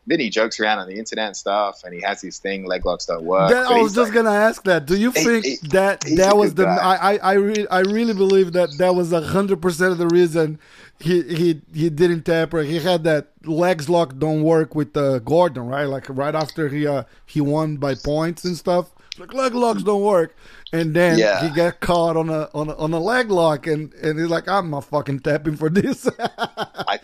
Vinny 0.07 0.25
he 0.25 0.31
jokes 0.31 0.59
around 0.59 0.81
on 0.81 0.89
the 0.89 0.97
internet 0.97 1.27
and 1.29 1.37
stuff, 1.37 1.85
and 1.85 1.95
he 1.95 2.01
has 2.01 2.21
his 2.21 2.39
thing, 2.39 2.67
leg 2.67 2.85
locks 2.85 3.07
don't 3.07 3.23
work. 3.23 3.51
That, 3.51 3.67
I 3.67 3.81
was 3.81 3.95
just 3.95 4.13
like, 4.13 4.25
gonna 4.25 4.37
ask 4.37 4.65
that. 4.65 4.87
Do 4.87 4.97
you 4.97 5.13
think 5.13 5.45
he, 5.45 5.57
that 5.69 6.01
that 6.17 6.37
was 6.37 6.55
the? 6.55 6.67
I 6.67 6.95
I 6.95 7.17
I, 7.19 7.33
re- 7.35 7.67
I 7.71 7.81
really 7.81 8.15
believe 8.15 8.53
that 8.55 8.77
that 8.79 8.95
was 8.95 9.13
hundred 9.13 9.63
percent 9.63 9.93
of 9.93 9.99
the 9.99 10.09
reason 10.09 10.59
he 10.99 11.23
he 11.23 11.63
he 11.75 11.91
didn't 11.91 12.23
tamper. 12.23 12.63
He 12.63 12.81
had 12.81 13.05
that 13.05 13.29
legs 13.45 13.89
lock 13.89 14.19
don't 14.19 14.43
work 14.43 14.75
with 14.75 14.97
uh, 14.97 15.21
Gordon, 15.21 15.67
right? 15.67 15.85
Like 15.85 16.09
right 16.09 16.35
after 16.35 16.69
he 16.69 16.87
uh, 16.87 17.05
he 17.27 17.41
won 17.41 17.77
by 17.77 17.95
points 17.95 18.45
and 18.45 18.57
stuff. 18.57 18.91
Like 19.19 19.35
leg 19.35 19.55
locks 19.55 19.83
don't 19.83 20.03
work, 20.03 20.35
and 20.73 20.95
then 20.95 21.19
yeah. 21.19 21.47
he 21.47 21.55
got 21.55 21.81
caught 21.81 22.17
on 22.17 22.31
a 22.31 22.49
on 22.55 22.71
a, 22.71 22.75
on 22.77 22.93
a 22.93 22.99
leg 22.99 23.31
lock, 23.31 23.67
and 23.67 23.93
and 23.95 24.19
he's 24.19 24.29
like, 24.29 24.49
I'm 24.49 24.71
not 24.71 24.85
fucking 24.85 25.21
tapping 25.21 25.57
for 25.57 25.69
this. 25.69 26.09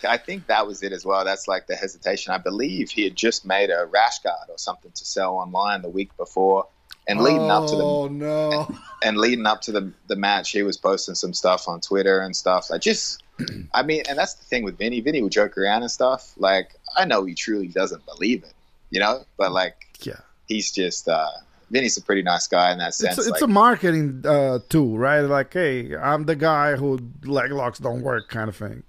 I, 0.04 0.16
think 0.16 0.46
that 0.46 0.66
was 0.66 0.82
it 0.82 0.92
as 0.92 1.04
well. 1.04 1.24
That's 1.24 1.48
like 1.48 1.66
the 1.66 1.76
hesitation. 1.76 2.32
I 2.32 2.38
believe 2.38 2.90
he 2.90 3.04
had 3.04 3.16
just 3.16 3.44
made 3.44 3.70
a 3.70 3.86
rash 3.86 4.20
guard 4.20 4.48
or 4.48 4.58
something 4.58 4.90
to 4.92 5.04
sell 5.04 5.34
online 5.34 5.82
the 5.82 5.88
week 5.88 6.16
before, 6.16 6.66
and 7.06 7.20
leading 7.20 7.50
oh, 7.50 7.62
up 7.62 7.70
to 7.70 7.76
the 7.76 7.84
oh 7.84 8.08
no, 8.08 8.66
and, 8.68 8.78
and 9.02 9.16
leading 9.18 9.46
up 9.46 9.62
to 9.62 9.72
the 9.72 9.92
the 10.06 10.16
match, 10.16 10.50
he 10.50 10.62
was 10.62 10.76
posting 10.76 11.14
some 11.14 11.34
stuff 11.34 11.68
on 11.68 11.80
Twitter 11.80 12.20
and 12.20 12.34
stuff. 12.36 12.70
I 12.72 12.78
just 12.78 13.22
I 13.72 13.82
mean, 13.82 14.02
and 14.08 14.18
that's 14.18 14.34
the 14.34 14.44
thing 14.44 14.64
with 14.64 14.78
Vinny. 14.78 15.00
Vinny 15.00 15.22
would 15.22 15.32
joke 15.32 15.56
around 15.56 15.82
and 15.82 15.90
stuff. 15.90 16.32
Like, 16.36 16.74
I 16.96 17.04
know 17.04 17.24
he 17.24 17.34
truly 17.34 17.68
doesn't 17.68 18.04
believe 18.04 18.42
it, 18.42 18.54
you 18.90 19.00
know, 19.00 19.24
but 19.36 19.52
like, 19.52 19.76
yeah, 20.00 20.20
he's 20.46 20.72
just, 20.72 21.08
uh, 21.08 21.30
Vinny's 21.70 21.96
a 21.96 22.02
pretty 22.02 22.22
nice 22.22 22.46
guy 22.46 22.72
in 22.72 22.78
that 22.78 22.94
sense. 22.94 23.18
It's, 23.18 23.28
it's 23.28 23.40
like, 23.40 23.42
a 23.42 23.52
marketing 23.52 24.24
uh, 24.26 24.58
tool, 24.68 24.98
right? 24.98 25.20
Like, 25.20 25.52
hey, 25.52 25.96
I'm 25.96 26.24
the 26.24 26.34
guy 26.34 26.76
who 26.76 26.98
leg 27.24 27.52
locks 27.52 27.78
don't 27.78 28.02
work, 28.02 28.28
kind 28.28 28.48
of 28.48 28.56
thing. 28.56 28.82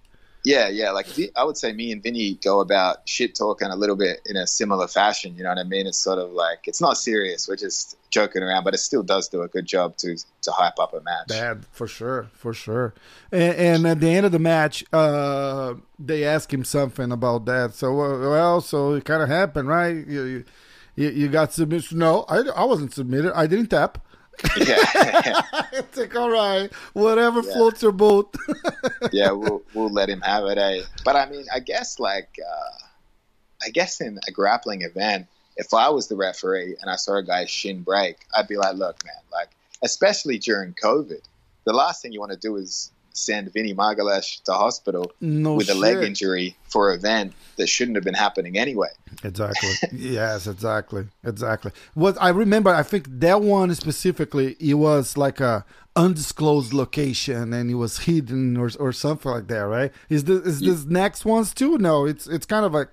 Yeah, 0.46 0.70
yeah. 0.70 0.92
Like 0.92 1.08
I 1.36 1.44
would 1.44 1.58
say, 1.58 1.74
me 1.74 1.92
and 1.92 2.02
Vinny 2.02 2.36
go 2.36 2.62
about 2.62 3.08
shit 3.08 3.36
talking 3.36 3.68
a 3.68 3.76
little 3.76 3.98
bit 3.98 4.22
in 4.26 4.38
a 4.38 4.48
similar 4.48 4.88
fashion. 4.88 5.36
You 5.36 5.44
know 5.44 5.50
what 5.50 5.58
I 5.58 5.64
mean? 5.64 5.86
It's 5.86 5.98
sort 5.98 6.18
of 6.18 6.32
like 6.32 6.60
it's 6.66 6.80
not 6.80 6.98
serious. 6.98 7.48
We're 7.48 7.58
just 7.58 7.98
joking 8.10 8.42
around, 8.42 8.64
but 8.64 8.74
it 8.74 8.78
still 8.78 9.04
does 9.04 9.28
do 9.28 9.42
a 9.42 9.48
good 9.48 9.66
job 9.66 9.98
to 9.98 10.16
to 10.44 10.52
hype 10.52 10.80
up 10.80 10.94
a 10.94 11.02
match. 11.02 11.28
Bad 11.28 11.66
for 11.72 11.88
sure, 11.88 12.30
for 12.34 12.54
sure. 12.54 12.94
And, 13.32 13.56
and 13.56 13.88
at 13.88 14.00
the 14.00 14.10
end 14.10 14.26
of 14.26 14.32
the 14.32 14.40
match, 14.40 14.86
uh, 14.94 15.76
they 16.00 16.24
ask 16.24 16.54
him 16.54 16.64
something 16.64 17.12
about 17.12 17.46
that. 17.46 17.74
So 17.74 17.94
well, 17.94 18.62
so 18.62 18.94
it 18.94 19.04
kind 19.04 19.22
of 19.22 19.28
happened, 19.28 19.68
right? 19.68 20.08
You, 20.08 20.46
you 20.96 21.10
you 21.10 21.28
got 21.28 21.52
submitted? 21.52 21.98
No, 21.98 22.24
I 22.30 22.44
I 22.56 22.64
wasn't 22.64 22.94
submitted. 22.94 23.34
I 23.38 23.46
didn't 23.46 23.68
tap. 23.68 24.00
Yeah. 24.58 24.78
it's 25.74 25.98
like, 25.98 26.16
all 26.16 26.30
right, 26.30 26.72
whatever 26.94 27.42
yeah. 27.42 27.54
floats 27.54 27.82
your 27.82 27.92
boat. 27.92 28.36
yeah, 29.12 29.32
we'll 29.32 29.64
we'll 29.74 29.90
let 29.90 30.10
him 30.10 30.22
have 30.22 30.46
it. 30.46 30.58
Eh? 30.58 30.82
But 31.04 31.16
I 31.16 31.30
mean, 31.30 31.46
I 31.54 31.60
guess 31.60 32.00
like, 32.00 32.40
uh, 32.40 32.86
I 33.66 33.70
guess 33.70 34.02
in 34.02 34.20
a 34.28 34.32
grappling 34.32 34.82
event, 34.84 35.28
if 35.58 35.74
I 35.74 35.90
was 35.90 36.08
the 36.08 36.16
referee 36.16 36.78
and 36.82 36.90
I 36.90 36.96
saw 36.96 37.18
a 37.18 37.24
guy's 37.24 37.50
shin 37.50 37.82
break, 37.82 38.18
I'd 38.36 38.48
be 38.48 38.58
like, 38.58 38.76
look, 38.76 39.04
man, 39.04 39.16
like, 39.32 39.50
especially 39.84 40.38
during 40.38 40.74
COVID, 40.74 41.22
the 41.66 41.74
last 41.74 42.02
thing 42.02 42.14
you 42.14 42.20
want 42.20 42.32
to 42.32 42.38
do 42.38 42.56
is 42.56 42.92
send 43.14 43.52
Vinny 43.54 43.74
Magalhães 43.74 44.42
to 44.44 44.54
hospital 44.54 45.12
no 45.22 45.56
with 45.56 45.68
shit. 45.68 45.76
a 45.76 45.80
leg 45.80 46.04
injury 46.04 46.56
for 46.64 46.92
an 46.92 47.00
event 47.00 47.34
that 47.58 47.68
shouldn't 47.68 47.96
have 47.96 48.04
been 48.04 48.14
happening 48.14 48.58
anyway. 48.58 48.90
Exactly. 49.24 49.70
yes, 49.94 50.48
exactly. 50.48 51.08
Exactly. 51.24 51.72
What 51.94 52.18
I 52.22 52.30
remember, 52.30 52.74
I 52.74 52.84
think 52.84 53.08
that 53.20 53.42
one 53.42 53.74
specifically, 53.76 54.56
it 54.60 54.76
was 54.76 55.18
like 55.18 55.40
a 55.40 55.66
undisclosed 55.96 56.74
location 56.74 57.52
and 57.52 57.70
it 57.70 57.76
was 57.76 58.00
hidden 58.00 58.56
or 58.56 58.70
or 58.80 58.94
something 58.94 59.32
like 59.32 59.48
that, 59.48 59.68
right? 59.68 59.92
Is 60.08 60.24
this 60.24 60.46
is 60.46 60.60
this 60.62 60.86
next 60.86 61.26
ones 61.26 61.54
too? 61.54 61.78
No, 61.78 62.06
it's 62.06 62.28
it's 62.28 62.46
kind 62.46 62.66
of 62.66 62.74
like 62.74 62.90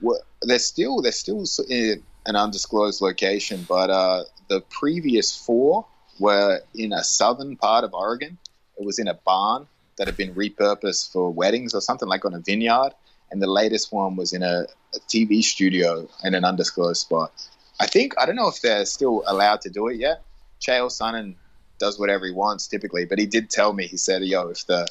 well, 0.00 0.20
they're 0.42 0.58
still 0.58 1.02
they're 1.02 1.12
still 1.12 1.44
in 1.68 2.02
an 2.26 2.36
undisclosed 2.36 3.00
location, 3.00 3.64
but 3.68 3.90
uh, 3.90 4.24
the 4.48 4.60
previous 4.60 5.34
four 5.34 5.86
were 6.18 6.60
in 6.74 6.92
a 6.92 7.02
southern 7.02 7.56
part 7.56 7.84
of 7.84 7.94
Oregon 7.94 8.38
it 8.82 8.86
was 8.86 8.98
in 8.98 9.08
a 9.08 9.14
barn 9.14 9.66
that 9.96 10.06
had 10.06 10.16
been 10.16 10.34
repurposed 10.34 11.12
for 11.12 11.30
weddings 11.30 11.74
or 11.74 11.80
something, 11.80 12.08
like 12.08 12.24
on 12.24 12.34
a 12.34 12.40
vineyard. 12.40 12.90
And 13.30 13.40
the 13.40 13.46
latest 13.46 13.92
one 13.92 14.16
was 14.16 14.32
in 14.32 14.42
a, 14.42 14.66
a 14.94 14.98
TV 15.08 15.42
studio 15.42 16.08
in 16.22 16.34
an 16.34 16.44
undisclosed 16.44 17.00
spot. 17.00 17.32
I 17.80 17.86
think 17.86 18.14
I 18.20 18.26
don't 18.26 18.36
know 18.36 18.48
if 18.48 18.60
they're 18.60 18.84
still 18.84 19.22
allowed 19.26 19.62
to 19.62 19.70
do 19.70 19.88
it 19.88 19.96
yet. 19.96 20.22
Chael 20.60 20.88
Sonnen 20.88 21.34
does 21.78 21.98
whatever 21.98 22.26
he 22.26 22.32
wants 22.32 22.66
typically, 22.68 23.06
but 23.06 23.18
he 23.18 23.26
did 23.26 23.48
tell 23.48 23.72
me. 23.72 23.86
He 23.86 23.96
said, 23.96 24.22
"Yo, 24.22 24.48
if 24.48 24.66
the 24.66 24.86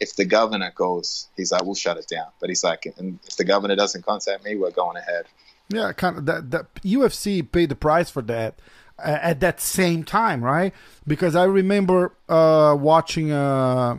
if 0.00 0.16
the 0.16 0.24
governor 0.24 0.72
goes, 0.74 1.28
he's 1.36 1.52
like, 1.52 1.64
we'll 1.64 1.74
shut 1.74 1.98
it 1.98 2.08
down." 2.08 2.28
But 2.40 2.48
he's 2.48 2.64
like, 2.64 2.86
and 2.96 3.18
if 3.26 3.36
the 3.36 3.44
governor 3.44 3.76
doesn't 3.76 4.04
contact 4.04 4.42
me, 4.44 4.56
we're 4.56 4.70
going 4.70 4.96
ahead. 4.96 5.26
Yeah, 5.68 5.92
kind 5.92 6.18
of. 6.18 6.26
That, 6.26 6.50
that 6.50 6.74
UFC 6.76 7.50
paid 7.50 7.68
the 7.68 7.76
price 7.76 8.10
for 8.10 8.22
that 8.22 8.58
at 9.04 9.40
that 9.40 9.60
same 9.60 10.04
time, 10.04 10.42
right? 10.42 10.72
Because 11.06 11.34
I 11.36 11.44
remember 11.44 12.14
uh, 12.28 12.76
watching 12.78 13.32
uh, 13.32 13.98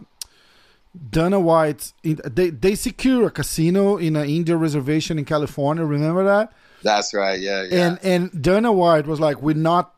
Dana 1.10 1.40
White's. 1.40 1.94
They 2.04 2.50
they 2.50 2.76
secure 2.76 3.28
a 3.28 3.32
casino 3.32 3.98
in 3.98 4.16
an 4.16 4.28
Indian 4.28 4.60
reservation 4.60 5.20
in 5.20 5.26
California. 5.26 5.84
Remember 5.84 6.24
that? 6.24 6.54
That's 6.84 7.14
right. 7.14 7.40
Yeah, 7.40 7.64
yeah. 7.64 7.86
And 7.86 8.00
and 8.04 8.42
Dana 8.42 8.72
White 8.72 9.08
was 9.08 9.20
like, 9.20 9.42
"We're 9.42 9.56
not 9.56 9.94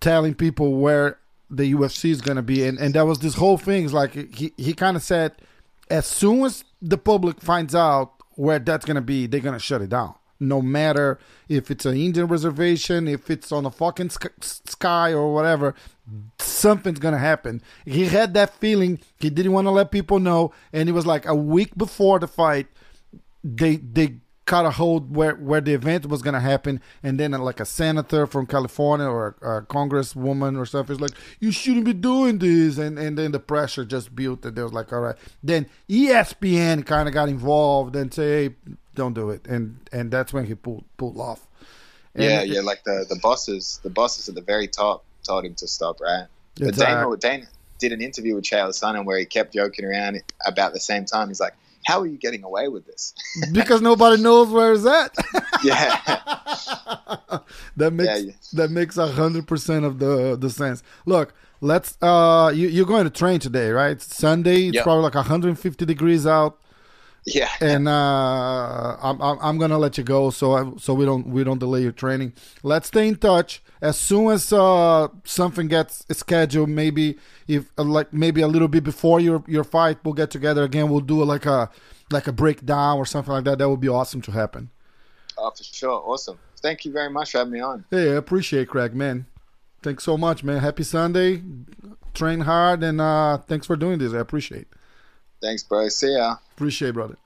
telling 0.00 0.34
people 0.34 0.74
where 0.74 1.18
the 1.50 1.72
UFC 1.72 2.10
is 2.10 2.20
going 2.20 2.36
to 2.36 2.42
be," 2.42 2.64
and 2.64 2.78
and 2.78 2.94
that 2.94 3.06
was 3.06 3.20
this 3.20 3.34
whole 3.34 3.58
thing. 3.58 3.84
It's 3.84 3.92
like 3.92 4.12
he 4.34 4.52
he 4.56 4.74
kind 4.74 4.96
of 4.96 5.02
said, 5.02 5.32
as 5.90 6.06
soon 6.06 6.44
as 6.44 6.64
the 6.80 6.98
public 6.98 7.40
finds 7.40 7.74
out 7.74 8.12
where 8.34 8.58
that's 8.58 8.84
going 8.84 8.96
to 8.96 9.00
be, 9.00 9.26
they're 9.26 9.40
going 9.40 9.54
to 9.54 9.58
shut 9.60 9.80
it 9.82 9.88
down 9.88 10.14
no 10.38 10.60
matter 10.60 11.18
if 11.48 11.70
it's 11.70 11.86
an 11.86 11.96
Indian 11.96 12.26
reservation, 12.26 13.08
if 13.08 13.30
it's 13.30 13.52
on 13.52 13.66
a 13.66 13.70
fucking 13.70 14.10
sky 14.40 15.12
or 15.12 15.32
whatever, 15.32 15.74
something's 16.38 16.98
gonna 16.98 17.18
happen. 17.18 17.62
He 17.84 18.06
had 18.06 18.34
that 18.34 18.54
feeling. 18.54 19.00
He 19.18 19.30
didn't 19.30 19.52
want 19.52 19.66
to 19.66 19.70
let 19.70 19.90
people 19.90 20.18
know, 20.18 20.52
and 20.72 20.88
it 20.88 20.92
was 20.92 21.06
like 21.06 21.26
a 21.26 21.34
week 21.34 21.76
before 21.76 22.18
the 22.18 22.28
fight, 22.28 22.66
they 23.42 23.76
they 23.76 24.16
cut 24.46 24.64
a 24.64 24.70
hold 24.70 25.14
where 25.14 25.34
where 25.34 25.60
the 25.60 25.74
event 25.74 26.06
was 26.06 26.22
gonna 26.22 26.40
happen, 26.40 26.80
and 27.02 27.18
then 27.18 27.34
uh, 27.34 27.38
like 27.38 27.60
a 27.60 27.64
senator 27.64 28.26
from 28.26 28.46
California 28.46 29.06
or 29.06 29.36
a, 29.42 29.58
a 29.58 29.62
congresswoman 29.62 30.56
or 30.56 30.64
something 30.64 30.94
is 30.94 31.00
like, 31.00 31.12
you 31.40 31.50
shouldn't 31.50 31.84
be 31.84 31.92
doing 31.92 32.38
this, 32.38 32.78
and 32.78 32.98
and 32.98 33.18
then 33.18 33.32
the 33.32 33.40
pressure 33.40 33.84
just 33.84 34.14
built, 34.14 34.44
and 34.46 34.56
they 34.56 34.62
was 34.62 34.72
like, 34.72 34.92
all 34.92 35.00
right. 35.00 35.16
Then 35.42 35.66
ESPN 35.88 36.86
kind 36.86 37.08
of 37.08 37.14
got 37.14 37.28
involved 37.28 37.96
and 37.96 38.14
say, 38.14 38.48
hey, 38.48 38.54
don't 38.96 39.14
do 39.14 39.30
it, 39.30 39.46
and 39.46 39.78
and 39.92 40.10
that's 40.10 40.32
when 40.32 40.46
he 40.46 40.54
pulled 40.54 40.84
pulled 40.96 41.18
off. 41.18 41.46
And 42.14 42.24
yeah, 42.24 42.42
yeah, 42.42 42.60
like 42.60 42.82
the 42.84 43.06
the 43.08 43.18
bosses, 43.22 43.78
the 43.82 43.90
bosses 43.90 44.28
at 44.28 44.34
the 44.34 44.40
very 44.40 44.66
top 44.66 45.04
told 45.22 45.44
him 45.44 45.54
to 45.56 45.68
stop, 45.68 46.00
right? 46.00 46.26
But 46.58 46.74
Dana, 46.74 47.16
Dana 47.18 47.46
did 47.78 47.92
an 47.92 48.00
interview 48.00 48.34
with 48.34 48.44
Chael 48.44 48.68
Sonnen 48.68 49.04
where 49.04 49.18
he 49.18 49.26
kept 49.26 49.52
joking 49.52 49.84
around 49.84 50.22
about 50.46 50.72
the 50.72 50.80
same 50.80 51.04
time. 51.04 51.28
He's 51.28 51.40
like, 51.40 51.54
"How 51.84 52.00
are 52.00 52.06
you 52.06 52.16
getting 52.16 52.42
away 52.42 52.68
with 52.68 52.86
this?" 52.86 53.14
because 53.52 53.82
nobody 53.82 54.22
knows 54.22 54.48
where 54.48 54.72
it's 54.72 54.86
at. 54.86 55.14
yeah, 55.64 56.00
that 57.76 57.92
makes 57.92 58.08
yeah, 58.08 58.16
yeah. 58.16 58.32
that 58.54 58.70
makes 58.70 58.96
a 58.96 59.08
hundred 59.08 59.46
percent 59.46 59.84
of 59.84 59.98
the 59.98 60.36
the 60.36 60.48
sense. 60.48 60.82
Look, 61.04 61.34
let's 61.60 61.98
uh, 62.00 62.50
you 62.54 62.68
you're 62.68 62.86
going 62.86 63.04
to 63.04 63.10
train 63.10 63.40
today, 63.40 63.70
right? 63.70 64.00
Sunday. 64.00 64.68
It's 64.68 64.76
yep. 64.76 64.84
probably 64.84 65.02
like 65.02 65.14
150 65.14 65.84
degrees 65.84 66.26
out 66.26 66.58
Yeah. 67.26 67.50
And 67.60 67.88
uh, 67.88 68.96
I'm, 69.02 69.20
I'm 69.20 69.38
I'm 69.40 69.58
gonna 69.58 69.78
let 69.78 69.98
you 69.98 70.04
go 70.04 70.30
so 70.30 70.52
I, 70.52 70.72
so 70.78 70.94
we 70.94 71.04
don't 71.04 71.26
we 71.26 71.42
don't 71.42 71.58
delay 71.58 71.82
your 71.82 71.92
training. 71.92 72.32
Let's 72.62 72.86
stay 72.86 73.08
in 73.08 73.16
touch. 73.16 73.62
As 73.82 73.98
soon 73.98 74.30
as 74.30 74.52
uh, 74.52 75.08
something 75.24 75.66
gets 75.66 76.06
scheduled, 76.12 76.68
maybe 76.68 77.18
if 77.48 77.70
like 77.76 78.12
maybe 78.12 78.42
a 78.42 78.48
little 78.48 78.68
bit 78.68 78.84
before 78.84 79.18
your 79.18 79.42
your 79.48 79.64
fight, 79.64 79.98
we'll 80.04 80.14
get 80.14 80.30
together 80.30 80.62
again. 80.62 80.88
We'll 80.88 81.00
do 81.00 81.24
like 81.24 81.46
a 81.46 81.68
like 82.12 82.28
a 82.28 82.32
breakdown 82.32 82.96
or 82.96 83.04
something 83.04 83.32
like 83.32 83.44
that. 83.44 83.58
That 83.58 83.68
would 83.68 83.80
be 83.80 83.88
awesome 83.88 84.22
to 84.22 84.30
happen. 84.30 84.70
Oh, 85.36 85.50
for 85.50 85.64
sure. 85.64 86.02
Awesome. 86.06 86.38
Thank 86.62 86.84
you 86.84 86.92
very 86.92 87.10
much 87.10 87.32
for 87.32 87.38
having 87.38 87.52
me 87.52 87.60
on. 87.60 87.84
Hey, 87.90 88.12
I 88.12 88.14
appreciate 88.14 88.68
Craig, 88.68 88.94
man. 88.94 89.26
Thanks 89.82 90.04
so 90.04 90.16
much, 90.16 90.44
man. 90.44 90.60
Happy 90.60 90.84
Sunday. 90.84 91.42
Train 92.14 92.40
hard 92.40 92.82
and 92.84 93.00
uh, 93.00 93.38
thanks 93.38 93.66
for 93.66 93.76
doing 93.76 93.98
this. 93.98 94.14
I 94.14 94.18
appreciate. 94.18 94.68
Thanks, 95.40 95.62
bro. 95.62 95.88
See 95.88 96.12
ya. 96.12 96.36
Appreciate, 96.54 96.92
brother. 96.92 97.16